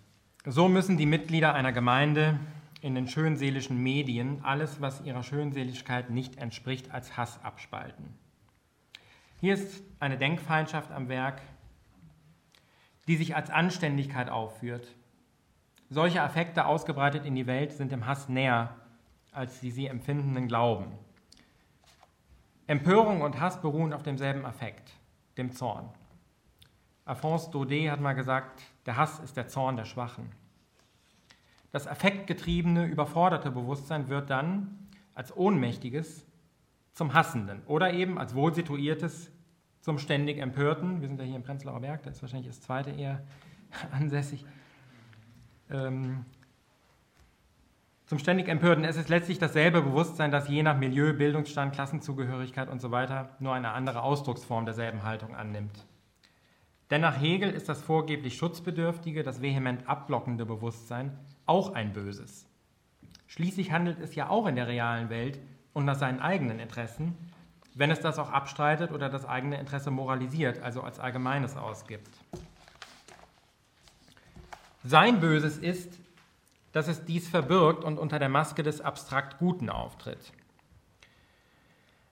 So 0.45 0.67
müssen 0.67 0.97
die 0.97 1.05
Mitglieder 1.05 1.53
einer 1.53 1.71
Gemeinde 1.71 2.39
in 2.81 2.95
den 2.95 3.07
schönseelischen 3.07 3.81
Medien 3.81 4.43
alles, 4.43 4.81
was 4.81 5.01
ihrer 5.01 5.21
Schönseligkeit 5.21 6.09
nicht 6.09 6.37
entspricht, 6.37 6.91
als 6.91 7.15
Hass 7.15 7.41
abspalten. 7.43 8.15
Hier 9.39 9.53
ist 9.53 9.83
eine 9.99 10.17
Denkfeindschaft 10.17 10.91
am 10.91 11.07
Werk, 11.07 11.41
die 13.07 13.15
sich 13.15 13.35
als 13.35 13.51
Anständigkeit 13.51 14.29
aufführt. 14.29 14.87
Solche 15.89 16.23
Affekte 16.23 16.65
ausgebreitet 16.65 17.25
in 17.25 17.35
die 17.35 17.47
Welt 17.47 17.71
sind 17.73 17.91
dem 17.91 18.07
Hass 18.07 18.27
näher, 18.27 18.75
als 19.31 19.59
die 19.59 19.71
sie 19.71 19.85
empfindenden 19.85 20.47
glauben. 20.47 20.91
Empörung 22.71 23.21
und 23.21 23.37
Hass 23.41 23.61
beruhen 23.61 23.91
auf 23.91 24.01
demselben 24.01 24.45
Affekt, 24.45 24.93
dem 25.37 25.51
Zorn. 25.51 25.89
Alphonse 27.03 27.51
Daudet 27.51 27.91
hat 27.91 27.99
mal 27.99 28.13
gesagt, 28.13 28.63
der 28.85 28.95
Hass 28.95 29.19
ist 29.19 29.35
der 29.35 29.49
Zorn 29.49 29.75
der 29.75 29.83
Schwachen. 29.83 30.31
Das 31.73 31.85
affektgetriebene, 31.85 32.85
überforderte 32.85 33.51
Bewusstsein 33.51 34.07
wird 34.07 34.29
dann 34.29 34.87
als 35.13 35.35
ohnmächtiges 35.35 36.25
zum 36.93 37.13
Hassenden 37.13 37.61
oder 37.65 37.91
eben 37.91 38.17
als 38.17 38.35
wohlsituiertes 38.35 39.33
zum 39.81 39.97
ständig 39.97 40.37
Empörten. 40.37 41.01
Wir 41.01 41.09
sind 41.09 41.19
ja 41.19 41.25
hier 41.25 41.35
im 41.35 41.43
Prenzlauer 41.43 41.81
Berg, 41.81 42.03
da 42.03 42.09
ist 42.09 42.21
wahrscheinlich 42.21 42.47
das 42.47 42.61
zweite 42.61 42.91
eher 42.91 43.21
ansässig. 43.91 44.45
Ähm, 45.69 46.23
zum 48.11 48.19
ständig 48.19 48.49
Empörten. 48.49 48.83
Es 48.83 48.97
ist 48.97 49.07
letztlich 49.07 49.39
dasselbe 49.39 49.81
Bewusstsein, 49.81 50.31
das 50.31 50.49
je 50.49 50.63
nach 50.63 50.75
Milieu, 50.75 51.13
Bildungsstand, 51.13 51.73
Klassenzugehörigkeit 51.73 52.67
und 52.67 52.81
so 52.81 52.91
weiter 52.91 53.37
nur 53.39 53.53
eine 53.53 53.71
andere 53.71 54.01
Ausdrucksform 54.01 54.65
derselben 54.65 55.03
Haltung 55.03 55.33
annimmt. 55.33 55.85
Denn 56.89 56.99
nach 56.99 57.21
Hegel 57.21 57.51
ist 57.51 57.69
das 57.69 57.81
vorgeblich 57.81 58.35
schutzbedürftige, 58.35 59.23
das 59.23 59.41
vehement 59.41 59.87
abblockende 59.87 60.45
Bewusstsein 60.45 61.17
auch 61.45 61.73
ein 61.73 61.93
Böses. 61.93 62.45
Schließlich 63.27 63.71
handelt 63.71 64.01
es 64.01 64.13
ja 64.13 64.27
auch 64.27 64.45
in 64.45 64.57
der 64.57 64.67
realen 64.67 65.09
Welt 65.09 65.39
und 65.71 65.85
nach 65.85 65.95
seinen 65.95 66.19
eigenen 66.19 66.59
Interessen, 66.59 67.15
wenn 67.75 67.91
es 67.91 68.01
das 68.01 68.19
auch 68.19 68.29
abstreitet 68.29 68.91
oder 68.91 69.07
das 69.07 69.23
eigene 69.23 69.57
Interesse 69.57 69.89
moralisiert, 69.89 70.61
also 70.61 70.81
als 70.81 70.99
Allgemeines 70.99 71.55
ausgibt. 71.55 72.09
Sein 74.83 75.21
Böses 75.21 75.57
ist, 75.57 76.00
dass 76.71 76.87
es 76.87 77.05
dies 77.05 77.27
verbirgt 77.27 77.83
und 77.83 77.99
unter 77.99 78.19
der 78.19 78.29
Maske 78.29 78.63
des 78.63 78.81
abstrakt 78.81 79.39
Guten 79.39 79.69
auftritt. 79.69 80.31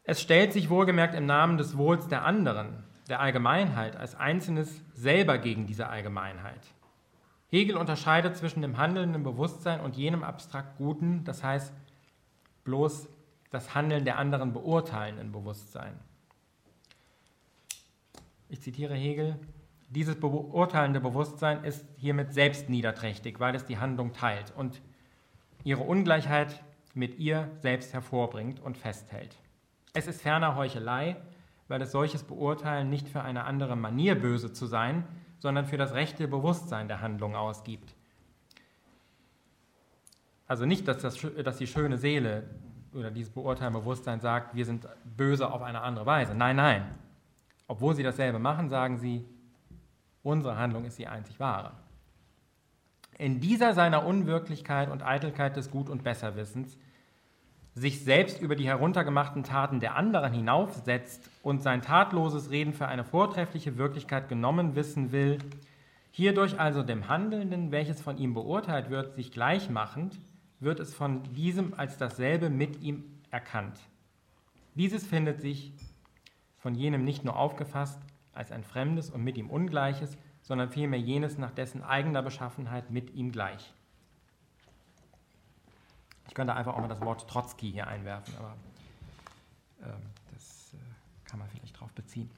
Es 0.03 0.21
stellt 0.21 0.53
sich 0.53 0.69
wohlgemerkt 0.69 1.13
im 1.15 1.25
Namen 1.25 1.57
des 1.57 1.77
Wohls 1.77 2.07
der 2.07 2.25
anderen, 2.25 2.83
der 3.09 3.19
Allgemeinheit, 3.19 3.95
als 3.95 4.15
Einzelnes 4.15 4.81
selber 4.93 5.37
gegen 5.37 5.65
diese 5.65 5.87
Allgemeinheit. 5.87 6.61
Hegel 7.49 7.77
unterscheidet 7.77 8.37
zwischen 8.37 8.61
dem 8.61 8.77
handelnden 8.77 9.23
Bewusstsein 9.23 9.79
und 9.81 9.95
jenem 9.95 10.23
abstrakt 10.23 10.77
Guten, 10.77 11.23
das 11.23 11.43
heißt 11.43 11.73
bloß 12.63 13.07
das 13.49 13.73
Handeln 13.73 14.05
der 14.05 14.17
anderen 14.17 14.53
beurteilenden 14.53 15.31
Bewusstsein. 15.31 15.99
Ich 18.47 18.61
zitiere 18.61 18.95
Hegel, 18.95 19.39
dieses 19.89 20.19
beurteilende 20.19 20.99
Bewusstsein 20.99 21.63
ist 21.63 21.85
hiermit 21.97 22.33
selbst 22.33 22.69
niederträchtig, 22.69 23.39
weil 23.39 23.55
es 23.55 23.65
die 23.65 23.79
Handlung 23.79 24.13
teilt 24.13 24.53
und 24.55 24.81
ihre 25.63 25.81
Ungleichheit 25.81 26.63
mit 26.93 27.17
ihr 27.17 27.49
selbst 27.59 27.93
hervorbringt 27.93 28.59
und 28.59 28.77
festhält. 28.77 29.35
Es 29.93 30.07
ist 30.07 30.21
ferner 30.21 30.55
Heuchelei, 30.55 31.17
weil 31.67 31.81
es 31.81 31.91
solches 31.91 32.23
Beurteilen 32.23 32.89
nicht 32.89 33.09
für 33.09 33.21
eine 33.21 33.45
andere 33.45 33.75
Manier 33.75 34.15
böse 34.15 34.53
zu 34.53 34.67
sein, 34.67 35.07
sondern 35.39 35.65
für 35.65 35.77
das 35.77 35.93
rechte 35.93 36.27
Bewusstsein 36.27 36.87
der 36.87 37.01
Handlung 37.01 37.35
ausgibt. 37.35 37.95
Also 40.47 40.65
nicht, 40.65 40.87
dass, 40.87 40.99
das, 40.99 41.17
dass 41.43 41.57
die 41.57 41.67
schöne 41.67 41.97
Seele 41.97 42.43
oder 42.93 43.11
dieses 43.11 43.31
beurteilende 43.31 43.79
Bewusstsein 43.79 44.19
sagt, 44.19 44.55
wir 44.55 44.65
sind 44.65 44.87
böse 45.05 45.51
auf 45.51 45.61
eine 45.61 45.81
andere 45.81 46.05
Weise. 46.05 46.35
Nein, 46.35 46.55
nein. 46.55 46.95
Obwohl 47.67 47.95
sie 47.95 48.03
dasselbe 48.03 48.39
machen, 48.39 48.67
sagen 48.69 48.97
sie, 48.97 49.25
unsere 50.23 50.57
Handlung 50.57 50.85
ist 50.85 50.99
die 50.99 51.07
einzig 51.07 51.39
wahre. 51.39 51.71
In 53.17 53.39
dieser 53.39 53.73
seiner 53.73 54.05
Unwirklichkeit 54.05 54.89
und 54.89 55.03
Eitelkeit 55.03 55.57
des 55.57 55.71
Gut- 55.71 55.89
und 55.89 56.03
Besserwissens 56.03 56.77
sich 57.75 58.03
selbst 58.03 58.41
über 58.41 58.55
die 58.55 58.67
heruntergemachten 58.67 59.43
Taten 59.43 59.79
der 59.79 59.95
anderen 59.95 60.33
hinaufsetzt 60.33 61.29
und 61.43 61.61
sein 61.61 61.81
tatloses 61.81 62.49
Reden 62.49 62.73
für 62.73 62.87
eine 62.87 63.03
vortreffliche 63.03 63.77
Wirklichkeit 63.77 64.27
genommen 64.27 64.75
wissen 64.75 65.11
will, 65.11 65.37
hierdurch 66.11 66.59
also 66.59 66.83
dem 66.83 67.07
Handelnden, 67.07 67.71
welches 67.71 68.01
von 68.01 68.17
ihm 68.17 68.33
beurteilt 68.33 68.89
wird, 68.89 69.15
sich 69.15 69.31
gleichmachend, 69.31 70.19
wird 70.59 70.79
es 70.79 70.93
von 70.93 71.23
diesem 71.35 71.73
als 71.73 71.97
dasselbe 71.97 72.49
mit 72.49 72.81
ihm 72.81 73.03
erkannt. 73.31 73.79
Dieses 74.75 75.05
findet 75.05 75.41
sich 75.41 75.73
von 76.57 76.75
jenem 76.75 77.03
nicht 77.03 77.23
nur 77.23 77.37
aufgefasst 77.37 77.99
als 78.39 78.53
ein 78.53 78.63
fremdes 78.63 79.09
und 79.09 79.21
mit 79.21 79.37
ihm 79.37 79.49
ungleiches, 79.49 80.17
sondern 80.41 80.69
vielmehr 80.69 80.99
jenes 80.99 81.37
nach 81.37 81.51
dessen 81.51 81.83
eigener 81.83 82.21
Beschaffenheit 82.21 82.89
mit 82.89 83.13
ihm 83.13 83.33
gleich. 83.33 83.73
Ich 86.29 86.33
könnte 86.33 86.55
einfach 86.55 86.73
auch 86.73 86.79
mal 86.79 86.87
das 86.87 87.01
Wort 87.01 87.29
Trotzki 87.29 87.69
hier 87.69 87.87
einwerfen, 87.87 88.33
aber 88.37 88.55
äh, 89.81 89.93
das 90.33 90.73
äh, 90.73 91.29
kann 91.29 91.39
man 91.39 91.49
vielleicht 91.49 91.75
darauf 91.75 91.91
beziehen. 91.91 92.31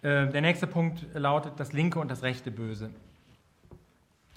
Äh, 0.00 0.28
der 0.28 0.40
nächste 0.40 0.66
Punkt 0.66 1.06
lautet 1.12 1.60
das 1.60 1.74
linke 1.74 1.98
und 1.98 2.10
das 2.10 2.22
rechte 2.22 2.50
Böse. 2.50 2.90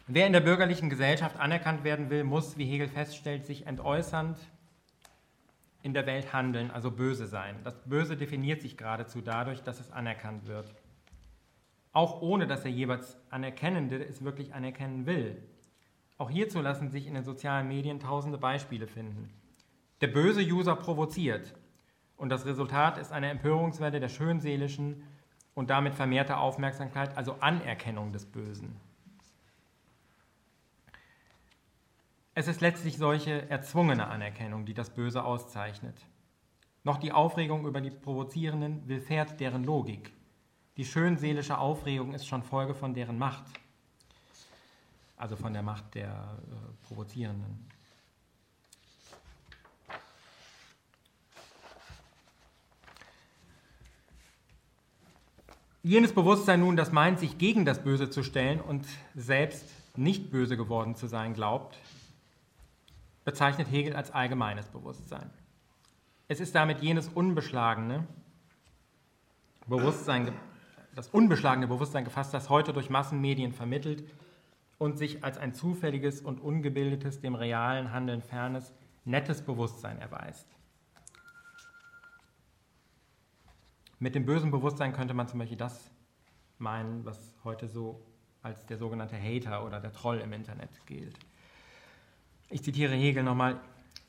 Wer 0.08 0.28
in 0.28 0.34
der 0.34 0.42
bürgerlichen 0.42 0.90
Gesellschaft 0.90 1.40
anerkannt 1.40 1.86
werden 1.86 2.10
will, 2.10 2.26
muss, 2.26 2.58
wie 2.58 2.66
Hegel 2.66 2.90
feststellt, 2.90 3.46
sich 3.46 3.66
entäußernd 3.66 4.38
in 5.86 5.94
der 5.94 6.08
Welt 6.08 6.34
handeln, 6.34 6.72
also 6.72 6.90
böse 6.90 7.28
sein. 7.28 7.58
Das 7.64 7.80
Böse 7.86 8.18
definiert 8.18 8.60
sich 8.60 8.76
geradezu 8.76 9.22
dadurch, 9.22 9.62
dass 9.62 9.80
es 9.80 9.92
anerkannt 9.92 10.48
wird. 10.48 10.74
Auch 11.92 12.24
ohne 12.24 12.48
dass 12.48 12.64
der 12.64 12.72
jeweils 12.72 13.20
Anerkennende 13.30 14.04
es 14.04 14.24
wirklich 14.24 14.56
anerkennen 14.56 15.06
will. 15.06 15.44
Auch 16.18 16.32
hierzu 16.32 16.60
lassen 16.60 16.90
sich 16.90 17.06
in 17.06 17.14
den 17.14 17.24
sozialen 17.24 17.68
Medien 17.68 18.00
tausende 18.00 18.40
Beispiele 18.40 18.88
finden. 18.88 19.30
Der 20.02 20.08
böse 20.08 20.42
User 20.42 20.76
provoziert 20.76 21.54
und 22.18 22.30
das 22.30 22.48
Resultat 22.48 22.98
ist 22.98 23.12
eine 23.12 23.30
Empörungswelle 23.30 24.00
der 24.00 24.10
schönseelischen 24.10 25.04
und 25.54 25.70
damit 25.70 25.94
vermehrte 25.94 26.38
Aufmerksamkeit, 26.38 27.16
also 27.16 27.36
Anerkennung 27.42 28.12
des 28.12 28.26
Bösen. 28.26 28.76
Es 32.38 32.50
ist 32.50 32.60
letztlich 32.60 32.98
solche 32.98 33.50
erzwungene 33.50 34.08
Anerkennung, 34.08 34.66
die 34.66 34.74
das 34.74 34.90
Böse 34.90 35.24
auszeichnet. 35.24 35.96
Noch 36.84 36.98
die 36.98 37.14
Aufregung 37.14 37.66
über 37.66 37.80
die 37.80 37.92
Provozierenden 37.92 38.86
willfährt 38.90 39.40
deren 39.40 39.64
Logik. 39.64 40.12
Die 40.76 40.84
schönseelische 40.84 41.58
Aufregung 41.58 42.14
ist 42.14 42.28
schon 42.28 42.44
Folge 42.44 42.76
von 42.76 42.94
deren 42.94 43.18
Macht, 43.18 43.46
also 45.16 45.38
von 45.38 45.54
der 45.54 45.64
Macht 45.64 45.96
der 45.96 46.10
äh, 46.10 46.86
Provozierenden. 46.86 47.70
Jenes 55.84 56.14
Bewusstsein 56.14 56.60
nun, 56.60 56.76
das 56.76 56.92
meint, 56.92 57.22
sich 57.22 57.38
gegen 57.38 57.64
das 57.64 57.82
Böse 57.82 58.10
zu 58.10 58.24
stellen 58.24 58.60
und 58.60 58.86
selbst 59.16 59.64
nicht 59.96 60.32
böse 60.32 60.58
geworden 60.58 60.96
zu 60.96 61.08
sein 61.08 61.34
glaubt, 61.34 61.78
bezeichnet 63.26 63.70
Hegel 63.70 63.96
als 63.96 64.12
allgemeines 64.12 64.68
Bewusstsein. 64.70 65.30
Es 66.28 66.40
ist 66.40 66.56
damit 66.56 66.82
jenes 66.82 67.10
unbeschlagene 67.10 68.08
Bewusstsein, 69.68 70.32
das 70.94 71.10
unbeschlagene 71.10 71.68
Bewusstsein 71.68 72.06
gefasst, 72.06 72.34
das 72.34 72.50
heute 72.50 72.72
durch 72.72 72.90
Massenmedien 72.90 73.52
vermittelt 73.52 74.04
und 74.78 74.98
sich 74.98 75.24
als 75.24 75.38
ein 75.38 75.54
zufälliges 75.54 76.22
und 76.22 76.40
ungebildetes, 76.40 77.20
dem 77.20 77.36
realen 77.36 77.92
Handeln 77.92 78.22
fernes, 78.22 78.74
nettes 79.04 79.42
Bewusstsein 79.42 80.00
erweist. 80.00 80.48
Mit 84.00 84.14
dem 84.14 84.26
bösen 84.26 84.52
Bewusstsein 84.52 84.94
könnte 84.94 85.14
man 85.14 85.28
zum 85.28 85.40
Beispiel 85.40 85.58
das 85.58 85.90
meinen, 86.58 87.06
was 87.06 87.34
heute 87.44 87.68
so 87.68 88.06
als 88.42 88.66
der 88.68 88.78
sogenannte 88.78 89.18
Hater 89.18 89.66
oder 89.66 89.80
der 89.80 89.94
Troll 89.94 90.20
im 90.20 90.34
Internet 90.34 90.70
gilt. 90.86 91.18
Ich 92.56 92.64
zitiere 92.64 92.96
Hegel 92.96 93.22
nochmal. 93.22 93.60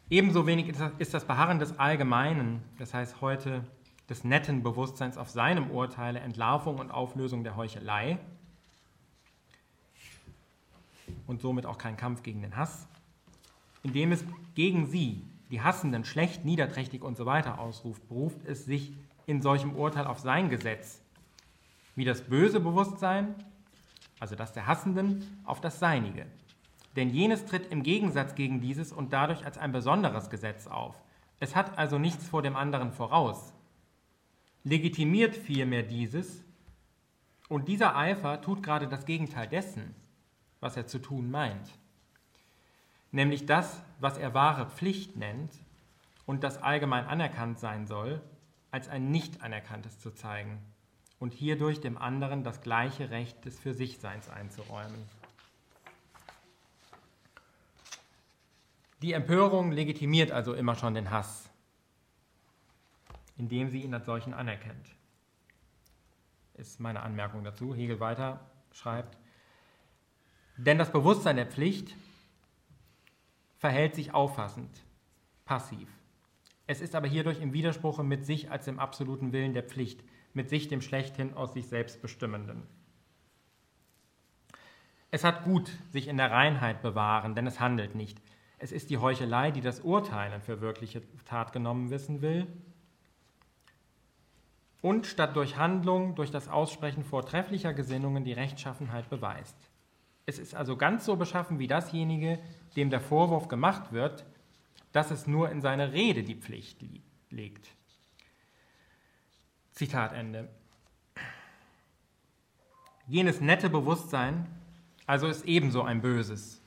Ebenso 0.09 0.47
wenig 0.47 0.73
ist 0.99 1.13
das 1.13 1.25
Beharren 1.25 1.59
des 1.59 1.81
Allgemeinen, 1.81 2.63
das 2.79 2.95
heißt 2.95 3.21
heute 3.21 3.65
des 4.09 4.23
netten 4.23 4.63
Bewusstseins 4.63 5.19
auf 5.19 5.31
seinem 5.31 5.73
Urteile, 5.73 6.21
Entlarvung 6.21 6.79
und 6.79 6.93
Auflösung 6.93 7.43
der 7.43 7.57
Heuchelei 7.57 8.21
und 11.27 11.41
somit 11.41 11.67
auch 11.67 11.77
kein 11.77 11.97
Kampf 11.97 12.23
gegen 12.23 12.41
den 12.41 12.57
Hass, 12.57 12.87
indem 13.83 14.13
es 14.13 14.25
gegen 14.55 14.87
sie, 14.87 15.25
die 15.51 15.61
Hassenden, 15.61 16.05
schlecht, 16.05 16.45
niederträchtig 16.45 17.03
und 17.03 17.17
so 17.17 17.27
weiter 17.27 17.59
ausruft, 17.59 18.09
beruft 18.09 18.45
es 18.45 18.65
sich 18.65 18.93
in 19.27 19.43
solchem 19.43 19.75
Urteil 19.75 20.07
auf 20.07 20.21
sein 20.21 20.51
Gesetz, 20.51 21.01
wie 21.97 22.05
das 22.05 22.21
böse 22.21 22.61
Bewusstsein, 22.61 23.35
also 24.21 24.37
das 24.37 24.53
der 24.53 24.69
Hassenden, 24.69 25.41
auf 25.45 25.61
das 25.61 25.81
seinige. 25.81 26.27
Denn 26.97 27.11
jenes 27.11 27.45
tritt 27.45 27.71
im 27.71 27.83
Gegensatz 27.83 28.35
gegen 28.35 28.61
dieses 28.61 28.91
und 28.91 29.13
dadurch 29.13 29.45
als 29.45 29.59
ein 29.59 29.73
besonderes 29.73 30.31
Gesetz 30.31 30.67
auf. 30.67 30.97
Es 31.39 31.55
hat 31.55 31.79
also 31.79 31.99
nichts 31.99 32.27
vor 32.27 32.43
dem 32.43 32.57
anderen 32.57 32.93
voraus, 32.93 33.53
legitimiert 34.65 35.37
vielmehr 35.37 35.83
dieses, 35.83 36.43
und 37.49 37.69
dieser 37.69 37.97
Eifer 37.97 38.41
tut 38.41 38.63
gerade 38.63 38.89
das 38.89 39.05
Gegenteil 39.05 39.47
dessen, 39.47 39.95
was 40.61 40.77
er 40.77 40.87
zu 40.87 40.99
tun 40.99 41.31
meint, 41.31 41.71
nämlich 43.13 43.47
das, 43.47 43.81
was 44.01 44.19
er 44.19 44.35
wahre 44.35 44.67
Pflicht 44.67 45.17
nennt 45.17 45.53
und 46.25 46.43
das 46.43 46.61
allgemein 46.61 47.07
anerkannt 47.07 47.61
sein 47.61 47.87
soll, 47.87 48.21
als 48.73 48.89
ein 48.89 49.11
nicht 49.11 49.43
anerkanntes 49.43 50.01
zu 50.01 50.11
zeigen 50.11 50.59
und 51.21 51.33
hierdurch 51.33 51.81
dem 51.81 51.97
anderen 51.99 52.43
das 52.43 52.61
gleiche 52.63 53.11
Recht 53.11 53.45
des 53.45 53.59
Für 53.59 53.75
sich 53.75 53.99
Seins 53.99 54.29
einzuräumen. 54.29 55.09
Die 59.07 59.13
Empörung 59.13 59.71
legitimiert 59.71 60.33
also 60.33 60.53
immer 60.53 60.75
schon 60.75 60.95
den 60.95 61.13
Hass, 61.13 61.49
indem 63.37 63.71
sie 63.71 63.83
ihn 63.83 63.95
als 63.95 64.05
solchen 64.05 64.35
anerkennt. 64.35 64.97
Ist 66.55 66.81
meine 66.81 67.05
Anmerkung 67.05 67.45
dazu. 67.45 67.73
Hegel 67.73 68.01
weiter 68.01 68.41
schreibt, 68.73 69.17
denn 70.57 70.77
das 70.77 70.91
Bewusstsein 70.91 71.37
der 71.37 71.47
Pflicht 71.47 71.95
verhält 73.59 73.95
sich 73.95 74.13
auffassend, 74.13 74.77
passiv. 75.45 75.89
Es 76.67 76.81
ist 76.81 76.97
aber 76.97 77.07
hierdurch 77.07 77.41
im 77.41 77.53
Widerspruch 77.53 78.03
mit 78.03 78.27
sich 78.27 78.51
als 78.51 78.65
dem 78.65 78.81
absoluten 78.81 79.33
Willen 79.33 79.53
der 79.53 79.63
Pflicht, 79.63 80.03
mit 80.35 80.49
sich 80.49 80.67
dem 80.67 80.83
schlechthin 80.83 81.33
aus 81.35 81.53
sich 81.53 81.69
selbst 81.69 82.03
bestimmenden. 82.03 82.65
Es 85.13 85.23
hat 85.23 85.45
gut 85.45 85.71
sich 85.93 86.09
in 86.09 86.17
der 86.17 86.33
Reinheit 86.33 86.83
bewahren, 86.83 87.37
denn 87.37 87.47
es 87.47 87.61
handelt 87.61 87.95
nicht. 87.95 88.21
Es 88.59 88.73
ist 88.73 88.91
die 88.91 88.99
Heuchelei, 88.99 89.51
die 89.51 89.61
das 89.61 89.81
Urteilen 89.81 90.41
für 90.41 90.61
wirkliche 90.61 91.03
Tat 91.25 91.53
genommen 91.53 91.91
wissen 91.91 92.23
will. 92.23 92.47
Und 94.81 95.07
statt 95.07 95.37
durch 95.37 95.57
Handlung, 95.57 96.15
durch 96.15 96.31
das 96.31 96.49
Aussprechen 96.49 97.05
vortrefflicher 97.05 97.75
Gesinnungen 97.75 98.25
die 98.25 98.33
Rechtschaffenheit 98.33 99.11
beweist. 99.11 99.57
Es 100.27 100.39
ist 100.39 100.55
also 100.55 100.77
ganz 100.77 101.05
so 101.05 101.17
beschaffen 101.17 101.59
wie 101.59 101.67
dasjenige, 101.67 102.39
dem 102.77 102.91
der 102.91 103.01
Vorwurf 103.01 103.49
gemacht 103.49 103.93
wird, 103.93 104.25
dass 104.93 105.11
es 105.11 105.27
nur 105.27 105.51
in 105.51 105.61
seine 105.61 105.93
Rede 105.93 106.23
die 106.23 106.35
Pflicht 106.35 106.85
liegt. 107.31 107.69
Zitat 109.73 110.13
Ende. 110.13 110.49
Jenes 113.07 113.41
nette 113.41 113.69
Bewusstsein 113.69 114.47
also 115.07 115.29
ist 115.29 115.45
ebenso 115.45 115.83
ein 115.83 116.01
böses, 116.01 116.61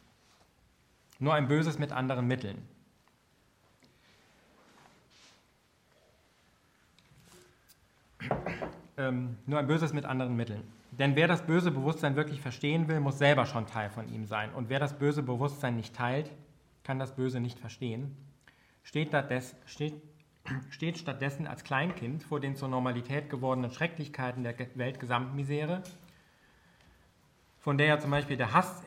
nur 1.20 1.34
ein 1.34 1.47
Böses 1.47 1.78
mit 1.78 1.91
anderen 1.91 2.28
Mitteln. 2.28 2.67
Ähm, 8.97 9.38
nur 9.45 9.59
ein 9.59 9.67
Böses 9.67 9.93
mit 9.93 10.05
anderen 10.05 10.36
Mitteln. 10.36 10.63
Denn 10.91 11.15
wer 11.15 11.28
das 11.28 11.45
böse 11.45 11.72
Bewusstsein 11.72 12.15
wirklich 12.15 12.41
verstehen 12.41 12.88
will, 12.88 12.99
muss 12.99 13.17
selber 13.17 13.45
schon 13.45 13.67
Teil 13.67 13.89
von 13.89 14.11
ihm 14.13 14.26
sein. 14.26 14.53
Und 14.53 14.70
wer 14.70 14.80
das 14.80 14.97
böse 14.97 15.24
Bewusstsein 15.24 15.76
nicht 15.76 15.95
teilt, 15.95 16.32
kann 16.84 16.99
das 16.99 17.15
Böse 17.15 17.39
nicht 17.39 17.59
verstehen, 17.59 18.17
steht, 18.84 19.11
steht, 19.65 19.93
steht 20.70 20.97
stattdessen 20.97 21.47
als 21.47 21.63
Kleinkind 21.63 22.24
vor 22.24 22.39
den 22.39 22.55
zur 22.55 22.67
Normalität 22.67 23.30
gewordenen 23.30 23.72
Schrecklichkeiten 23.72 24.43
der 24.43 24.55
Weltgesamtmisere, 24.76 25.84
von 27.59 27.78
der 27.78 27.88
ja 27.88 27.99
zum 27.99 28.11
Beispiel 28.11 28.38
der 28.38 28.53
Hass 28.53 28.84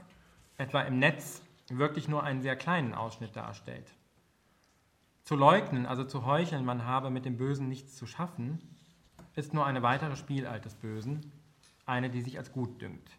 etwa 0.59 0.83
im 0.83 0.99
Netz 0.99 1.43
wirklich 1.69 2.09
nur 2.09 2.23
einen 2.23 2.43
sehr 2.43 2.57
kleinen 2.57 2.95
Ausschnitt 2.95 3.37
darstellt. 3.37 3.93
Zu 5.25 5.37
leugnen, 5.37 5.87
also 5.87 6.05
zu 6.05 6.27
heucheln, 6.27 6.65
man 6.65 6.85
habe 6.85 7.11
mit 7.11 7.25
dem 7.25 7.37
Bösen 7.37 7.69
nichts 7.69 7.97
zu 7.97 8.07
schaffen, 8.07 8.61
ist 9.37 9.55
nur 9.55 9.65
eine 9.65 9.83
weitere 9.83 10.17
Spielart 10.17 10.65
des 10.65 10.75
Bösen, 10.75 11.33
eine, 11.87 12.11
die 12.11 12.23
sich 12.23 12.39
als 12.39 12.53
gut 12.53 12.81
dünkt. 12.83 13.11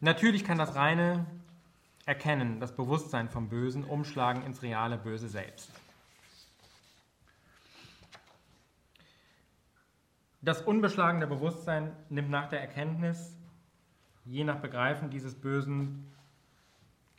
Natürlich 0.00 0.44
kann 0.44 0.58
das 0.58 0.74
reine 0.74 1.24
Erkennen, 2.04 2.60
das 2.60 2.76
Bewusstsein 2.76 3.30
vom 3.30 3.48
Bösen 3.48 3.84
umschlagen 3.84 4.42
ins 4.42 4.62
reale 4.62 4.98
Böse 4.98 5.28
selbst. 5.28 5.70
Das 10.42 10.60
unbeschlagene 10.60 11.26
Bewusstsein 11.26 11.96
nimmt 12.10 12.28
nach 12.28 12.50
der 12.50 12.60
Erkenntnis 12.60 13.34
je 14.24 14.44
nach 14.44 14.58
Begreifen 14.58 15.10
dieses 15.10 15.34
Bösen 15.34 16.10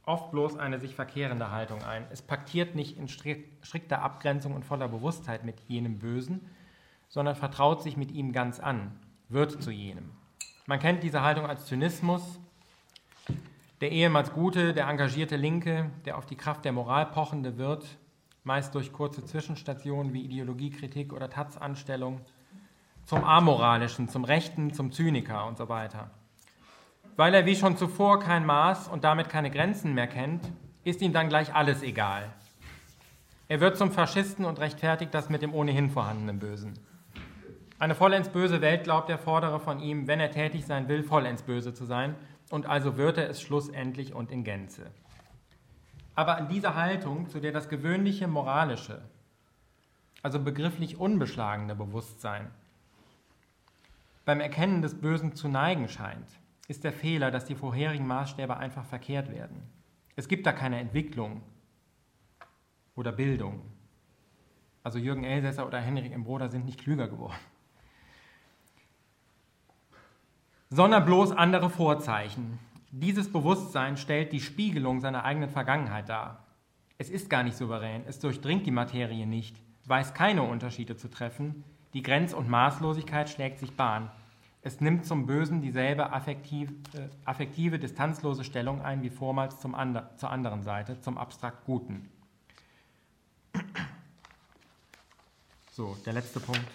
oft 0.05 0.31
bloß 0.31 0.57
eine 0.57 0.79
sich 0.79 0.95
verkehrende 0.95 1.51
Haltung 1.51 1.83
ein. 1.83 2.05
Es 2.11 2.21
paktiert 2.21 2.75
nicht 2.75 2.97
in 2.97 3.07
strikter 3.07 4.01
Abgrenzung 4.01 4.53
und 4.53 4.65
voller 4.65 4.87
Bewusstheit 4.87 5.43
mit 5.43 5.59
jenem 5.67 5.99
Bösen, 5.99 6.41
sondern 7.09 7.35
vertraut 7.35 7.81
sich 7.81 7.97
mit 7.97 8.11
ihm 8.11 8.31
ganz 8.31 8.59
an, 8.59 8.91
wird 9.29 9.61
zu 9.63 9.71
jenem. 9.71 10.11
Man 10.67 10.79
kennt 10.79 11.03
diese 11.03 11.21
Haltung 11.21 11.45
als 11.45 11.65
Zynismus. 11.65 12.39
Der 13.81 13.91
ehemals 13.91 14.31
gute, 14.31 14.73
der 14.73 14.87
engagierte 14.87 15.35
Linke, 15.35 15.91
der 16.05 16.17
auf 16.17 16.25
die 16.25 16.37
Kraft 16.37 16.65
der 16.65 16.71
Moral 16.71 17.07
pochende 17.07 17.57
wird, 17.57 17.97
meist 18.43 18.73
durch 18.73 18.93
kurze 18.93 19.25
Zwischenstationen 19.25 20.13
wie 20.13 20.23
Ideologiekritik 20.23 21.13
oder 21.13 21.29
Taz-Anstellung, 21.29 22.21
zum 23.05 23.23
Amoralischen, 23.23 24.07
zum 24.07 24.23
Rechten, 24.23 24.73
zum 24.73 24.91
Zyniker 24.91 25.45
und 25.45 25.57
so 25.57 25.67
weiter. 25.67 26.09
Weil 27.15 27.33
er 27.33 27.45
wie 27.45 27.55
schon 27.55 27.77
zuvor 27.77 28.19
kein 28.19 28.45
Maß 28.45 28.87
und 28.87 29.03
damit 29.03 29.29
keine 29.29 29.51
Grenzen 29.51 29.93
mehr 29.93 30.07
kennt, 30.07 30.51
ist 30.83 31.01
ihm 31.01 31.13
dann 31.13 31.29
gleich 31.29 31.53
alles 31.53 31.81
egal. 31.81 32.31
Er 33.47 33.59
wird 33.59 33.77
zum 33.77 33.91
Faschisten 33.91 34.45
und 34.45 34.59
rechtfertigt 34.59 35.13
das 35.13 35.29
mit 35.29 35.41
dem 35.41 35.53
ohnehin 35.53 35.89
vorhandenen 35.89 36.39
Bösen. 36.39 36.73
Eine 37.77 37.95
vollends 37.95 38.29
böse 38.29 38.61
Welt, 38.61 38.85
glaubt 38.85 39.09
er, 39.09 39.17
fordere 39.17 39.59
von 39.59 39.79
ihm, 39.79 40.07
wenn 40.07 40.19
er 40.19 40.31
tätig 40.31 40.65
sein 40.65 40.87
will, 40.87 41.03
vollends 41.03 41.43
böse 41.43 41.73
zu 41.73 41.85
sein, 41.85 42.15
und 42.49 42.67
also 42.67 42.97
wird 42.97 43.17
er 43.17 43.29
es 43.29 43.41
schlussendlich 43.41 44.13
und 44.13 44.31
in 44.31 44.43
Gänze. 44.43 44.91
Aber 46.15 46.37
an 46.37 46.47
dieser 46.47 46.75
Haltung, 46.75 47.27
zu 47.29 47.39
der 47.39 47.51
das 47.51 47.69
gewöhnliche 47.69 48.27
moralische, 48.27 49.01
also 50.21 50.39
begrifflich 50.39 50.97
unbeschlagene 50.97 51.75
Bewusstsein 51.75 52.49
beim 54.23 54.39
Erkennen 54.39 54.81
des 54.81 54.99
Bösen 54.99 55.35
zu 55.35 55.47
neigen 55.47 55.87
scheint, 55.87 56.27
ist 56.67 56.83
der 56.83 56.93
Fehler, 56.93 57.31
dass 57.31 57.45
die 57.45 57.55
vorherigen 57.55 58.07
Maßstäbe 58.07 58.57
einfach 58.57 58.85
verkehrt 58.85 59.31
werden. 59.31 59.61
Es 60.15 60.27
gibt 60.27 60.45
da 60.45 60.51
keine 60.51 60.79
Entwicklung 60.79 61.41
oder 62.95 63.11
Bildung. 63.11 63.61
Also 64.83 64.99
Jürgen 64.99 65.23
Elsässer 65.23 65.67
oder 65.67 65.79
Henrik 65.79 66.11
Embroder 66.11 66.49
sind 66.49 66.65
nicht 66.65 66.79
klüger 66.79 67.07
geworden. 67.07 67.35
Sondern 70.69 71.05
bloß 71.05 71.31
andere 71.31 71.69
Vorzeichen. 71.69 72.59
Dieses 72.91 73.31
Bewusstsein 73.31 73.97
stellt 73.97 74.31
die 74.31 74.39
Spiegelung 74.39 75.01
seiner 75.01 75.25
eigenen 75.25 75.49
Vergangenheit 75.49 76.09
dar. 76.09 76.45
Es 76.97 77.09
ist 77.09 77.29
gar 77.29 77.43
nicht 77.43 77.57
souverän, 77.57 78.03
es 78.07 78.19
durchdringt 78.19 78.65
die 78.65 78.71
Materie 78.71 79.27
nicht, 79.27 79.61
weiß 79.85 80.13
keine 80.13 80.43
Unterschiede 80.43 80.95
zu 80.95 81.09
treffen, 81.09 81.63
die 81.93 82.01
Grenz- 82.01 82.33
und 82.33 82.49
Maßlosigkeit 82.49 83.29
schlägt 83.29 83.59
sich 83.59 83.75
Bahn. 83.75 84.11
Es 84.65 84.81
nimmt 84.81 85.05
zum 85.05 85.27
Bösen 85.27 85.61
dieselbe 85.61 86.11
affektive, 86.11 86.73
äh, 86.97 87.07
affektive 87.23 87.77
distanzlose 87.77 88.43
Stellung 88.43 88.81
ein 88.81 89.03
wie 89.03 89.11
vormals 89.11 89.59
zum 89.59 89.75
ander, 89.75 90.17
zur 90.17 90.31
anderen 90.31 90.63
Seite, 90.63 90.99
zum 91.01 91.19
abstrakt 91.19 91.65
Guten. 91.65 92.09
So, 95.71 95.95
der 96.07 96.13
letzte 96.13 96.39
Punkt. 96.39 96.65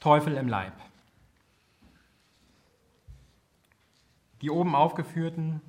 Teufel 0.00 0.36
im 0.36 0.48
Leib. 0.48 0.72
Die 4.42 4.50
oben 4.50 4.74
aufgeführten 4.74 5.60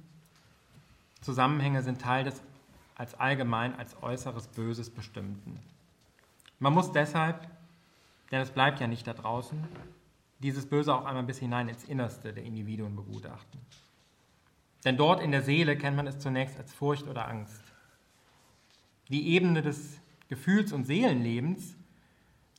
Zusammenhänge 1.21 1.83
sind 1.83 2.01
Teil 2.01 2.23
des 2.23 2.41
als 2.95 3.13
allgemein 3.13 3.77
als 3.77 4.01
äußeres 4.01 4.47
Böses 4.47 4.89
bestimmten. 4.89 5.59
Man 6.57 6.73
muss 6.73 6.91
deshalb, 6.91 7.47
denn 8.31 8.41
es 8.41 8.49
bleibt 8.49 8.79
ja 8.79 8.87
nicht 8.87 9.05
da 9.05 9.13
draußen, 9.13 9.63
dieses 10.39 10.67
Böse 10.67 10.93
auch 10.93 11.05
einmal 11.05 11.23
bis 11.23 11.39
hinein 11.39 11.69
ins 11.69 11.83
Innerste 11.83 12.33
der 12.33 12.43
Individuen 12.43 12.95
begutachten. 12.95 13.59
Denn 14.85 14.97
dort 14.97 15.21
in 15.21 15.31
der 15.31 15.41
Seele 15.41 15.77
kennt 15.77 15.97
man 15.97 16.07
es 16.07 16.19
zunächst 16.19 16.57
als 16.57 16.73
Furcht 16.73 17.07
oder 17.07 17.27
Angst. 17.27 17.63
Die 19.09 19.29
Ebene 19.29 19.61
des 19.61 19.99
Gefühls- 20.29 20.73
und 20.73 20.85
Seelenlebens 20.85 21.77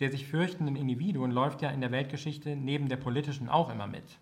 der 0.01 0.11
sich 0.11 0.27
fürchtenden 0.27 0.77
Individuen 0.77 1.33
läuft 1.33 1.63
ja 1.63 1.71
in 1.71 1.81
der 1.81 1.91
Weltgeschichte 1.91 2.57
neben 2.57 2.89
der 2.89 2.97
politischen 2.97 3.49
auch 3.49 3.71
immer 3.71 3.87
mit. 3.87 4.19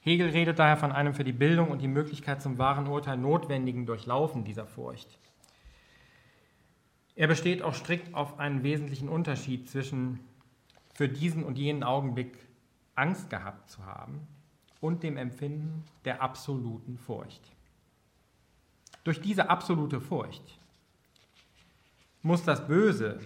Hegel 0.00 0.30
redet 0.30 0.58
daher 0.58 0.76
von 0.76 0.92
einem 0.92 1.14
für 1.14 1.24
die 1.24 1.32
Bildung 1.32 1.70
und 1.70 1.82
die 1.82 1.88
Möglichkeit 1.88 2.42
zum 2.42 2.58
wahren 2.58 2.86
Urteil 2.86 3.16
notwendigen 3.16 3.86
Durchlaufen 3.86 4.44
dieser 4.44 4.66
Furcht. 4.66 5.18
Er 7.14 7.28
besteht 7.28 7.62
auch 7.62 7.74
strikt 7.74 8.14
auf 8.14 8.38
einen 8.38 8.62
wesentlichen 8.62 9.08
Unterschied 9.08 9.68
zwischen 9.70 10.20
für 10.96 11.10
diesen 11.10 11.44
und 11.44 11.58
jenen 11.58 11.82
Augenblick 11.82 12.38
Angst 12.94 13.28
gehabt 13.28 13.68
zu 13.68 13.84
haben 13.84 14.26
und 14.80 15.02
dem 15.02 15.18
Empfinden 15.18 15.84
der 16.06 16.22
absoluten 16.22 16.96
Furcht. 16.96 17.42
Durch 19.04 19.20
diese 19.20 19.50
absolute 19.50 20.00
Furcht 20.00 20.58
muss 22.22 22.44
das 22.44 22.66
Böse, 22.66 23.20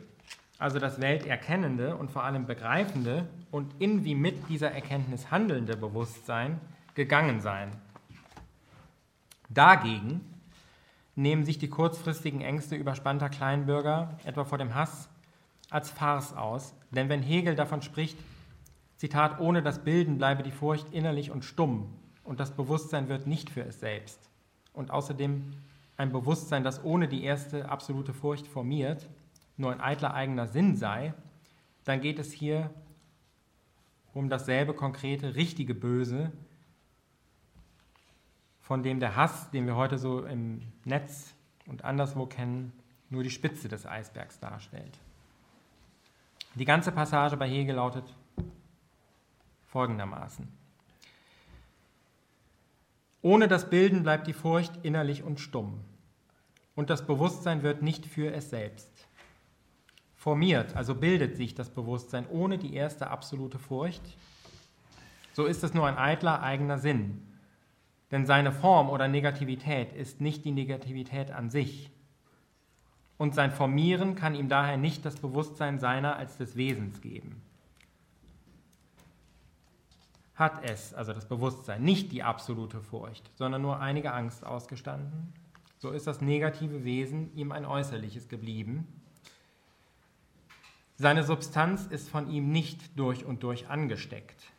also 0.58 0.80
das 0.80 1.00
Welterkennende 1.00 1.96
und 1.96 2.10
vor 2.10 2.24
allem 2.24 2.44
Begreifende 2.44 3.28
und 3.52 3.72
in 3.80 4.04
wie 4.04 4.16
mit 4.16 4.48
dieser 4.48 4.72
Erkenntnis 4.72 5.30
handelnde 5.30 5.76
Bewusstsein 5.76 6.60
gegangen 6.96 7.40
sein. 7.40 7.70
Dagegen 9.48 10.22
nehmen 11.14 11.44
sich 11.44 11.58
die 11.58 11.70
kurzfristigen 11.70 12.40
Ängste 12.40 12.74
überspannter 12.74 13.28
Kleinbürger, 13.28 14.18
etwa 14.24 14.44
vor 14.44 14.58
dem 14.58 14.74
Hass, 14.74 15.08
als 15.70 15.90
Farce 15.90 16.34
aus. 16.34 16.74
Denn 16.90 17.08
wenn 17.08 17.22
Hegel 17.22 17.54
davon 17.54 17.82
spricht, 17.82 18.18
Zitat, 18.96 19.40
ohne 19.40 19.62
das 19.62 19.82
Bilden 19.82 20.18
bleibe 20.18 20.42
die 20.42 20.50
Furcht 20.50 20.92
innerlich 20.92 21.30
und 21.30 21.44
stumm 21.44 21.92
und 22.24 22.38
das 22.38 22.54
Bewusstsein 22.54 23.08
wird 23.08 23.26
nicht 23.26 23.48
für 23.48 23.64
es 23.64 23.80
selbst. 23.80 24.28
Und 24.72 24.90
außerdem 24.90 25.54
ein 25.96 26.12
Bewusstsein, 26.12 26.64
das 26.64 26.84
ohne 26.84 27.08
die 27.08 27.24
erste 27.24 27.68
absolute 27.68 28.12
Furcht 28.12 28.46
formiert, 28.46 29.08
nur 29.56 29.72
ein 29.72 29.80
eitler 29.80 30.14
eigener 30.14 30.46
Sinn 30.46 30.76
sei, 30.76 31.14
dann 31.84 32.00
geht 32.00 32.18
es 32.18 32.32
hier 32.32 32.70
um 34.12 34.28
dasselbe 34.28 34.74
konkrete, 34.74 35.34
richtige 35.34 35.74
Böse, 35.74 36.32
von 38.60 38.82
dem 38.82 39.00
der 39.00 39.16
Hass, 39.16 39.50
den 39.50 39.66
wir 39.66 39.76
heute 39.76 39.98
so 39.98 40.24
im 40.24 40.62
Netz 40.84 41.34
und 41.66 41.84
anderswo 41.84 42.26
kennen, 42.26 42.72
nur 43.08 43.22
die 43.22 43.30
Spitze 43.30 43.68
des 43.68 43.86
Eisbergs 43.86 44.38
darstellt. 44.38 44.98
Die 46.56 46.64
ganze 46.64 46.92
Passage 46.92 47.36
bei 47.36 47.48
Hegel 47.48 47.76
lautet 47.76 48.04
folgendermaßen. 49.66 50.48
Ohne 53.22 53.48
das 53.48 53.70
Bilden 53.70 54.02
bleibt 54.02 54.26
die 54.26 54.32
Furcht 54.32 54.72
innerlich 54.82 55.22
und 55.22 55.40
stumm, 55.40 55.80
und 56.74 56.90
das 56.90 57.06
Bewusstsein 57.06 57.62
wird 57.62 57.82
nicht 57.82 58.06
für 58.06 58.32
es 58.32 58.50
selbst. 58.50 59.06
Formiert, 60.16 60.74
also 60.74 60.94
bildet 60.94 61.36
sich 61.36 61.54
das 61.54 61.70
Bewusstsein 61.70 62.26
ohne 62.28 62.58
die 62.58 62.74
erste 62.74 63.10
absolute 63.10 63.58
Furcht, 63.58 64.02
so 65.32 65.44
ist 65.46 65.62
es 65.62 65.74
nur 65.74 65.86
ein 65.86 65.96
eitler 65.96 66.42
eigener 66.42 66.78
Sinn, 66.78 67.22
denn 68.10 68.26
seine 68.26 68.52
Form 68.52 68.90
oder 68.90 69.06
Negativität 69.06 69.92
ist 69.92 70.20
nicht 70.20 70.44
die 70.44 70.50
Negativität 70.50 71.30
an 71.30 71.48
sich. 71.48 71.90
Und 73.20 73.34
sein 73.34 73.52
Formieren 73.52 74.14
kann 74.14 74.34
ihm 74.34 74.48
daher 74.48 74.78
nicht 74.78 75.04
das 75.04 75.16
Bewusstsein 75.16 75.78
seiner 75.78 76.16
als 76.16 76.38
des 76.38 76.56
Wesens 76.56 77.02
geben. 77.02 77.42
Hat 80.34 80.64
es, 80.64 80.94
also 80.94 81.12
das 81.12 81.28
Bewusstsein, 81.28 81.82
nicht 81.82 82.12
die 82.12 82.22
absolute 82.22 82.80
Furcht, 82.80 83.30
sondern 83.36 83.60
nur 83.60 83.78
einige 83.78 84.14
Angst 84.14 84.42
ausgestanden, 84.46 85.34
so 85.76 85.90
ist 85.90 86.06
das 86.06 86.22
negative 86.22 86.84
Wesen 86.84 87.30
ihm 87.36 87.52
ein 87.52 87.66
äußerliches 87.66 88.30
geblieben. 88.30 88.88
Seine 90.96 91.22
Substanz 91.22 91.84
ist 91.84 92.08
von 92.08 92.30
ihm 92.30 92.50
nicht 92.50 92.98
durch 92.98 93.26
und 93.26 93.42
durch 93.42 93.68
angesteckt 93.68 94.50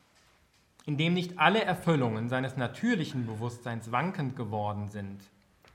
in 0.86 0.98
dem 0.98 1.14
nicht 1.14 1.38
alle 1.38 1.64
Erfüllungen 1.64 2.30
seines 2.30 2.58
natürlichen 2.58 3.26
Bewusstseins 3.28 3.92
wankend 3.92 4.36
geworden 4.36 4.88
sind, 4.88 5.22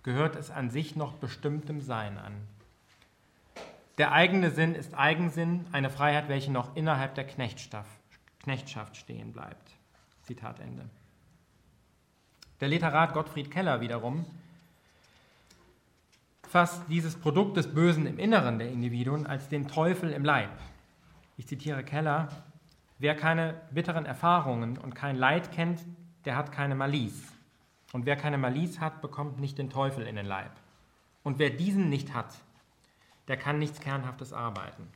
gehört 0.03 0.37
es 0.37 0.51
an 0.51 0.71
sich 0.71 0.97
noch 0.97 1.15
bestimmtem 1.15 1.81
Sein 1.81 2.19
an. 2.19 2.35
Der 3.99 4.13
eigene 4.13 4.51
Sinn 4.51 4.75
ist 4.75 4.95
Eigensinn, 4.95 5.67
eine 5.73 5.91
Freiheit, 5.91 6.29
welche 6.29 6.53
noch 6.53 6.77
innerhalb 6.77 7.15
der 7.15 7.27
Knechtschaft 7.27 8.97
stehen 8.97 9.33
bleibt. 9.33 9.71
Zitat 10.23 10.61
Ende. 10.61 10.89
Der 12.61 12.69
Literat 12.69 13.15
Gottfried 13.15 13.51
Keller 13.51 13.81
wiederum 13.81 14.25
fasst 16.49 16.83
dieses 16.89 17.17
Produkt 17.17 17.57
des 17.57 17.73
Bösen 17.75 18.07
im 18.07 18.19
Inneren 18.19 18.59
der 18.59 18.71
Individuen 18.71 19.27
als 19.27 19.49
den 19.49 19.69
Teufel 19.69 20.11
im 20.13 20.25
Leib. 20.25 20.51
Ich 21.37 21.47
zitiere 21.47 21.85
Keller, 21.85 22.29
Wer 22.99 23.15
keine 23.15 23.61
bitteren 23.73 24.07
Erfahrungen 24.07 24.79
und 24.79 24.95
kein 24.95 25.17
Leid 25.17 25.53
kennt, 25.53 25.85
der 26.25 26.37
hat 26.37 26.51
keine 26.51 26.75
Malice. 26.75 27.33
Und 27.93 28.07
wer 28.07 28.17
keine 28.17 28.39
Malice 28.39 28.81
hat, 28.81 29.03
bekommt 29.03 29.39
nicht 29.39 29.59
den 29.59 29.69
Teufel 29.69 30.07
in 30.07 30.17
den 30.17 30.27
Leib. 30.27 30.53
Und 31.23 31.39
wer 31.39 31.51
diesen 31.51 31.91
nicht 31.91 32.15
hat, 32.15 32.35
der 33.29 33.37
kann 33.37 33.59
nichts 33.59 33.81
Kernhaftes 33.81 34.33
arbeiten. 34.33 34.89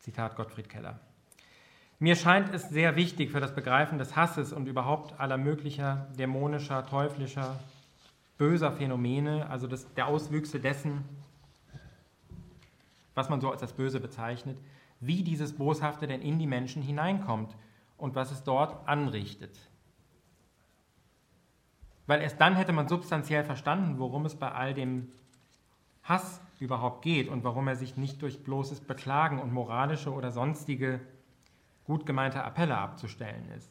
Zitat 0.00 0.36
Gottfried 0.36 0.68
Keller. 0.68 0.98
Mir 1.98 2.14
scheint 2.14 2.54
es 2.54 2.68
sehr 2.68 2.96
wichtig 2.96 3.30
für 3.30 3.40
das 3.40 3.54
Begreifen 3.54 3.98
des 3.98 4.14
Hasses 4.14 4.52
und 4.52 4.68
überhaupt 4.68 5.18
aller 5.18 5.36
möglicher 5.36 6.06
dämonischer, 6.16 6.86
teuflischer, 6.86 7.58
böser 8.36 8.70
Phänomene, 8.70 9.50
also 9.50 9.66
des, 9.66 9.92
der 9.94 10.06
Auswüchse 10.06 10.60
dessen, 10.60 11.04
was 13.14 13.28
man 13.28 13.40
so 13.40 13.50
als 13.50 13.60
das 13.60 13.72
Böse 13.72 13.98
bezeichnet, 13.98 14.58
wie 15.00 15.24
dieses 15.24 15.56
Boshafte 15.56 16.06
denn 16.06 16.22
in 16.22 16.38
die 16.38 16.46
Menschen 16.46 16.82
hineinkommt 16.82 17.56
und 17.96 18.14
was 18.14 18.30
es 18.30 18.44
dort 18.44 18.86
anrichtet. 18.88 19.58
Weil 22.06 22.22
erst 22.22 22.40
dann 22.40 22.56
hätte 22.56 22.72
man 22.72 22.88
substanziell 22.88 23.44
verstanden, 23.44 23.98
worum 23.98 24.24
es 24.24 24.36
bei 24.36 24.50
all 24.50 24.72
dem 24.72 25.10
Hass 26.08 26.40
überhaupt 26.58 27.02
geht 27.02 27.28
und 27.28 27.44
warum 27.44 27.68
er 27.68 27.76
sich 27.76 27.96
nicht 27.96 28.22
durch 28.22 28.42
bloßes 28.42 28.80
Beklagen 28.80 29.38
und 29.38 29.52
moralische 29.52 30.12
oder 30.12 30.32
sonstige 30.32 31.00
gut 31.84 32.06
gemeinte 32.06 32.42
Appelle 32.42 32.76
abzustellen 32.76 33.48
ist. 33.56 33.70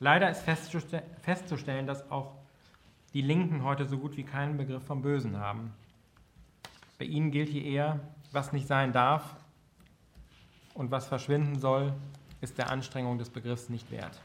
Leider 0.00 0.28
ist 0.30 0.42
festzustellen, 0.42 1.86
dass 1.86 2.10
auch 2.10 2.34
die 3.12 3.22
Linken 3.22 3.62
heute 3.62 3.86
so 3.86 3.98
gut 3.98 4.16
wie 4.16 4.24
keinen 4.24 4.56
Begriff 4.56 4.84
vom 4.84 5.02
Bösen 5.02 5.38
haben. 5.38 5.72
Bei 6.98 7.04
ihnen 7.04 7.30
gilt 7.30 7.48
hier 7.48 7.64
eher, 7.64 8.00
was 8.32 8.52
nicht 8.52 8.66
sein 8.66 8.92
darf 8.92 9.36
und 10.74 10.90
was 10.90 11.06
verschwinden 11.06 11.58
soll, 11.58 11.92
ist 12.40 12.58
der 12.58 12.70
Anstrengung 12.70 13.18
des 13.18 13.30
Begriffs 13.30 13.68
nicht 13.68 13.90
wert. 13.90 14.20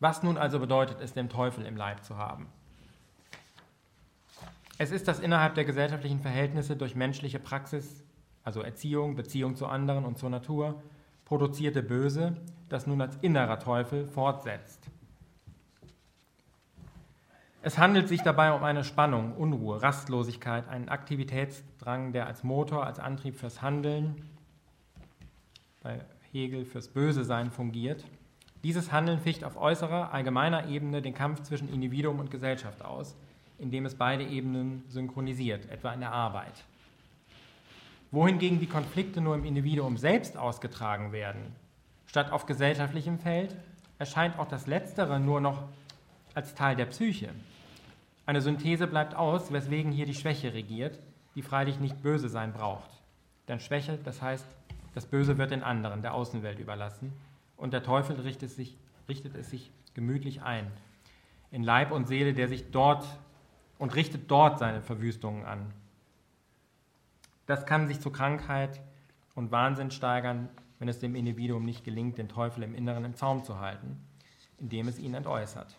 Was 0.00 0.22
nun 0.22 0.38
also 0.38 0.60
bedeutet 0.60 1.00
es, 1.00 1.14
den 1.14 1.28
Teufel 1.28 1.64
im 1.64 1.76
Leib 1.76 2.04
zu 2.04 2.16
haben? 2.16 2.46
Es 4.80 4.92
ist 4.92 5.08
das 5.08 5.18
innerhalb 5.18 5.56
der 5.56 5.64
gesellschaftlichen 5.64 6.20
Verhältnisse 6.20 6.76
durch 6.76 6.94
menschliche 6.94 7.40
Praxis, 7.40 8.04
also 8.44 8.62
Erziehung, 8.62 9.16
Beziehung 9.16 9.56
zu 9.56 9.66
anderen 9.66 10.04
und 10.04 10.18
zur 10.18 10.30
Natur, 10.30 10.80
produzierte 11.24 11.82
Böse, 11.82 12.36
das 12.68 12.86
nun 12.86 13.00
als 13.00 13.16
innerer 13.16 13.58
Teufel 13.58 14.06
fortsetzt. 14.06 14.88
Es 17.60 17.76
handelt 17.76 18.06
sich 18.06 18.22
dabei 18.22 18.52
um 18.52 18.62
eine 18.62 18.84
Spannung, 18.84 19.34
Unruhe, 19.34 19.82
Rastlosigkeit, 19.82 20.68
einen 20.68 20.88
Aktivitätsdrang, 20.88 22.12
der 22.12 22.28
als 22.28 22.44
Motor, 22.44 22.86
als 22.86 23.00
Antrieb 23.00 23.34
fürs 23.34 23.60
Handeln, 23.60 24.14
bei 25.82 26.04
Hegel 26.30 26.64
fürs 26.64 26.86
Böse 26.86 27.24
sein 27.24 27.50
fungiert. 27.50 28.04
Dieses 28.62 28.92
Handeln 28.92 29.18
ficht 29.18 29.42
auf 29.42 29.56
äußerer, 29.56 30.12
allgemeiner 30.12 30.68
Ebene 30.68 31.02
den 31.02 31.14
Kampf 31.14 31.42
zwischen 31.42 31.68
Individuum 31.68 32.20
und 32.20 32.30
Gesellschaft 32.30 32.84
aus– 32.84 33.16
indem 33.58 33.86
es 33.86 33.94
beide 33.94 34.24
Ebenen 34.24 34.84
synchronisiert, 34.88 35.68
etwa 35.70 35.92
in 35.92 36.00
der 36.00 36.12
Arbeit. 36.12 36.64
Wohingegen 38.10 38.60
die 38.60 38.66
Konflikte 38.66 39.20
nur 39.20 39.34
im 39.34 39.44
Individuum 39.44 39.96
selbst 39.96 40.36
ausgetragen 40.36 41.12
werden, 41.12 41.54
statt 42.06 42.32
auf 42.32 42.46
gesellschaftlichem 42.46 43.18
Feld, 43.18 43.54
erscheint 43.98 44.38
auch 44.38 44.48
das 44.48 44.66
Letztere 44.66 45.20
nur 45.20 45.40
noch 45.40 45.64
als 46.34 46.54
Teil 46.54 46.76
der 46.76 46.86
Psyche. 46.86 47.30
Eine 48.24 48.40
Synthese 48.40 48.86
bleibt 48.86 49.14
aus, 49.14 49.52
weswegen 49.52 49.92
hier 49.92 50.06
die 50.06 50.14
Schwäche 50.14 50.54
regiert, 50.54 50.98
die 51.34 51.42
freilich 51.42 51.80
nicht 51.80 52.02
böse 52.02 52.28
sein 52.28 52.52
braucht. 52.52 52.90
Denn 53.48 53.60
Schwäche, 53.60 53.98
das 54.04 54.22
heißt, 54.22 54.46
das 54.94 55.06
Böse 55.06 55.38
wird 55.38 55.50
den 55.50 55.62
anderen, 55.62 56.02
der 56.02 56.14
Außenwelt 56.14 56.58
überlassen, 56.58 57.12
und 57.56 57.72
der 57.72 57.82
Teufel 57.82 58.20
richtet, 58.20 58.50
sich, 58.50 58.76
richtet 59.08 59.34
es 59.34 59.50
sich 59.50 59.70
gemütlich 59.94 60.42
ein, 60.42 60.70
in 61.50 61.62
Leib 61.62 61.90
und 61.90 62.06
Seele, 62.06 62.34
der 62.34 62.48
sich 62.48 62.70
dort 62.70 63.04
und 63.78 63.94
richtet 63.94 64.30
dort 64.30 64.58
seine 64.58 64.82
Verwüstungen 64.82 65.44
an. 65.44 65.72
Das 67.46 67.64
kann 67.64 67.88
sich 67.88 68.00
zu 68.00 68.10
Krankheit 68.10 68.80
und 69.34 69.50
Wahnsinn 69.50 69.90
steigern, 69.90 70.48
wenn 70.78 70.88
es 70.88 70.98
dem 70.98 71.14
Individuum 71.14 71.64
nicht 71.64 71.84
gelingt, 71.84 72.18
den 72.18 72.28
Teufel 72.28 72.62
im 72.62 72.74
Inneren 72.74 73.04
im 73.04 73.14
Zaum 73.14 73.44
zu 73.44 73.58
halten, 73.58 73.96
indem 74.58 74.88
es 74.88 74.98
ihn 74.98 75.14
entäußert. 75.14 75.74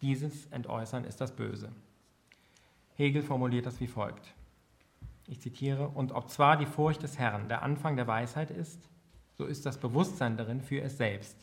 Dieses 0.00 0.46
Entäußern 0.46 1.04
ist 1.04 1.20
das 1.20 1.34
Böse. 1.34 1.70
Hegel 2.96 3.22
formuliert 3.22 3.66
das 3.66 3.80
wie 3.80 3.86
folgt. 3.86 4.34
Ich 5.26 5.40
zitiere, 5.40 5.88
und 5.88 6.12
ob 6.12 6.30
zwar 6.30 6.56
die 6.56 6.66
Furcht 6.66 7.02
des 7.02 7.18
Herrn 7.18 7.48
der 7.48 7.62
Anfang 7.62 7.96
der 7.96 8.06
Weisheit 8.06 8.50
ist, 8.50 8.78
so 9.36 9.46
ist 9.46 9.66
das 9.66 9.78
Bewusstsein 9.78 10.36
darin 10.36 10.60
für 10.60 10.80
es 10.80 10.96
selbst, 10.96 11.36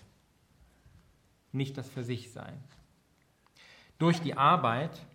nicht 1.52 1.78
das 1.78 1.90
für 1.90 2.04
sich 2.04 2.32
sein. 2.32 2.58
Durch 3.98 4.22
die 4.22 4.38
Arbeit 4.38 5.06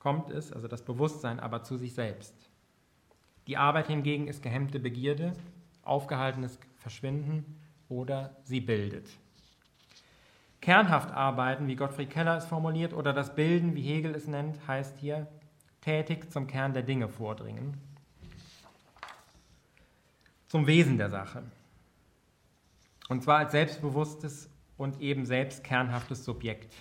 kommt 0.00 0.30
es, 0.30 0.52
also 0.52 0.66
das 0.66 0.84
Bewusstsein, 0.84 1.38
aber 1.38 1.62
zu 1.62 1.76
sich 1.76 1.94
selbst. 1.94 2.34
Die 3.46 3.56
Arbeit 3.56 3.86
hingegen 3.86 4.26
ist 4.26 4.42
gehemmte 4.42 4.80
Begierde, 4.80 5.34
aufgehaltenes 5.82 6.58
Verschwinden 6.78 7.60
oder 7.88 8.36
sie 8.42 8.60
bildet. 8.60 9.08
Kernhaft 10.60 11.10
arbeiten, 11.10 11.68
wie 11.68 11.76
Gottfried 11.76 12.10
Keller 12.10 12.36
es 12.36 12.44
formuliert, 12.44 12.92
oder 12.92 13.12
das 13.12 13.34
Bilden, 13.34 13.74
wie 13.74 13.82
Hegel 13.82 14.14
es 14.14 14.26
nennt, 14.26 14.66
heißt 14.66 14.98
hier 14.98 15.26
tätig 15.80 16.30
zum 16.30 16.46
Kern 16.46 16.74
der 16.74 16.82
Dinge 16.82 17.08
vordringen, 17.08 17.76
zum 20.48 20.66
Wesen 20.66 20.98
der 20.98 21.08
Sache. 21.08 21.42
Und 23.08 23.22
zwar 23.22 23.38
als 23.38 23.52
selbstbewusstes 23.52 24.50
und 24.76 25.00
eben 25.00 25.24
selbst 25.24 25.64
kernhaftes 25.64 26.24
Subjekt. 26.24 26.74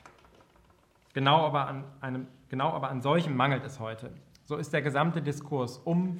Genau 1.13 1.45
aber 1.45 1.67
an 1.67 1.83
einem 2.01 2.27
Genau 2.49 2.71
aber 2.71 2.89
an 2.89 3.01
solchem 3.01 3.35
mangelt 3.35 3.63
es 3.63 3.79
heute. 3.79 4.11
So 4.43 4.57
ist 4.57 4.73
der 4.73 4.81
gesamte 4.81 5.21
Diskurs 5.21 5.77
um 5.77 6.19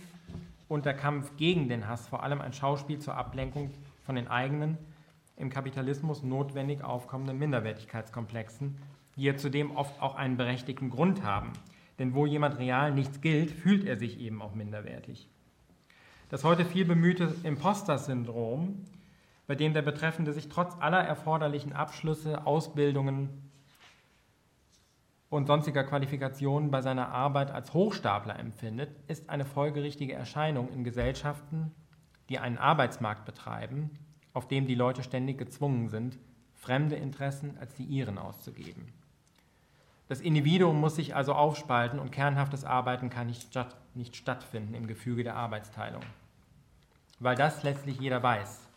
und 0.68 0.86
der 0.86 0.94
Kampf 0.94 1.36
gegen 1.38 1.68
den 1.68 1.88
Hass 1.88 2.08
vor 2.08 2.22
allem 2.22 2.40
ein 2.40 2.54
Schauspiel 2.54 3.00
zur 3.00 3.18
Ablenkung 3.18 3.72
von 4.06 4.16
den 4.16 4.28
eigenen, 4.28 4.78
im 5.36 5.50
Kapitalismus 5.50 6.22
notwendig 6.22 6.84
aufkommenden 6.84 7.40
Minderwertigkeitskomplexen, 7.40 8.78
die 9.16 9.24
ja 9.24 9.36
zudem 9.36 9.76
oft 9.76 10.00
auch 10.02 10.16
einen 10.16 10.38
berechtigten 10.38 10.92
Grund 10.92 11.24
haben. 11.24 11.52
Denn 11.98 12.14
wo 12.14 12.28
jemand 12.28 12.60
real 12.60 12.94
nichts 12.94 13.22
gilt, 13.22 13.50
fühlt 13.50 13.86
er 13.86 13.98
sich 13.98 14.20
eben 14.20 14.42
auch 14.42 14.54
minderwertig. 14.54 15.28
Das 16.30 16.44
heute 16.44 16.64
viel 16.64 16.86
bemühte 16.86 17.34
Imposter-Syndrom, 17.44 18.86
bei 19.48 19.56
dem 19.56 19.74
der 19.74 19.82
Betreffende 19.82 20.32
sich 20.34 20.48
trotz 20.48 20.76
aller 20.80 21.04
erforderlichen 21.04 21.74
Abschlüsse, 21.74 22.46
Ausbildungen, 22.46 23.49
und 25.30 25.46
sonstiger 25.46 25.84
Qualifikationen 25.84 26.72
bei 26.72 26.82
seiner 26.82 27.10
Arbeit 27.10 27.52
als 27.52 27.74
Hochstapler 27.74 28.40
empfindet, 28.40 28.90
ist 29.08 29.30
eine 29.30 29.46
folgerichtige 29.46 30.14
Erscheinung 30.14 30.70
in 30.70 30.84
Gesellschaften, 30.84 31.72
die 32.30 32.40
einen 32.40 32.58
Arbeitsmarkt 32.58 33.26
betreiben, 33.26 33.92
auf 34.34 34.48
dem 34.48 34.66
die 34.66 34.76
Leute 34.76 35.04
ständig 35.04 35.38
gezwungen 35.38 35.90
sind, 35.90 36.18
fremde 36.56 36.96
Interessen 36.96 37.58
als 37.60 37.74
die 37.76 37.84
ihren 37.84 38.18
auszugeben. 38.18 38.92
Das 40.08 40.22
Individuum 40.22 40.80
muss 40.80 40.96
sich 40.96 41.16
also 41.16 41.34
aufspalten 41.34 42.00
und 42.00 42.12
kernhaftes 42.12 42.66
Arbeiten 42.66 43.12
kann 43.12 43.28
nicht, 43.28 43.44
statt, 43.44 43.76
nicht 43.94 44.16
stattfinden 44.16 44.74
im 44.74 44.88
Gefüge 44.88 45.24
der 45.24 45.36
Arbeitsteilung. 45.36 46.02
Weil 47.20 47.36
das 47.36 47.62
letztlich 47.62 48.00
jeder 48.00 48.24
weiß. 48.24 48.68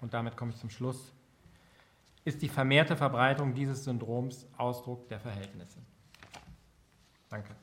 Und 0.00 0.14
damit 0.14 0.36
komme 0.36 0.52
ich 0.52 0.56
zum 0.56 0.70
Schluss 0.70 1.12
ist 2.24 2.40
die 2.42 2.48
vermehrte 2.48 2.96
Verbreitung 2.96 3.54
dieses 3.54 3.84
Syndroms 3.84 4.46
Ausdruck 4.56 5.08
der 5.08 5.20
Verhältnisse. 5.20 5.78
Danke. 7.28 7.54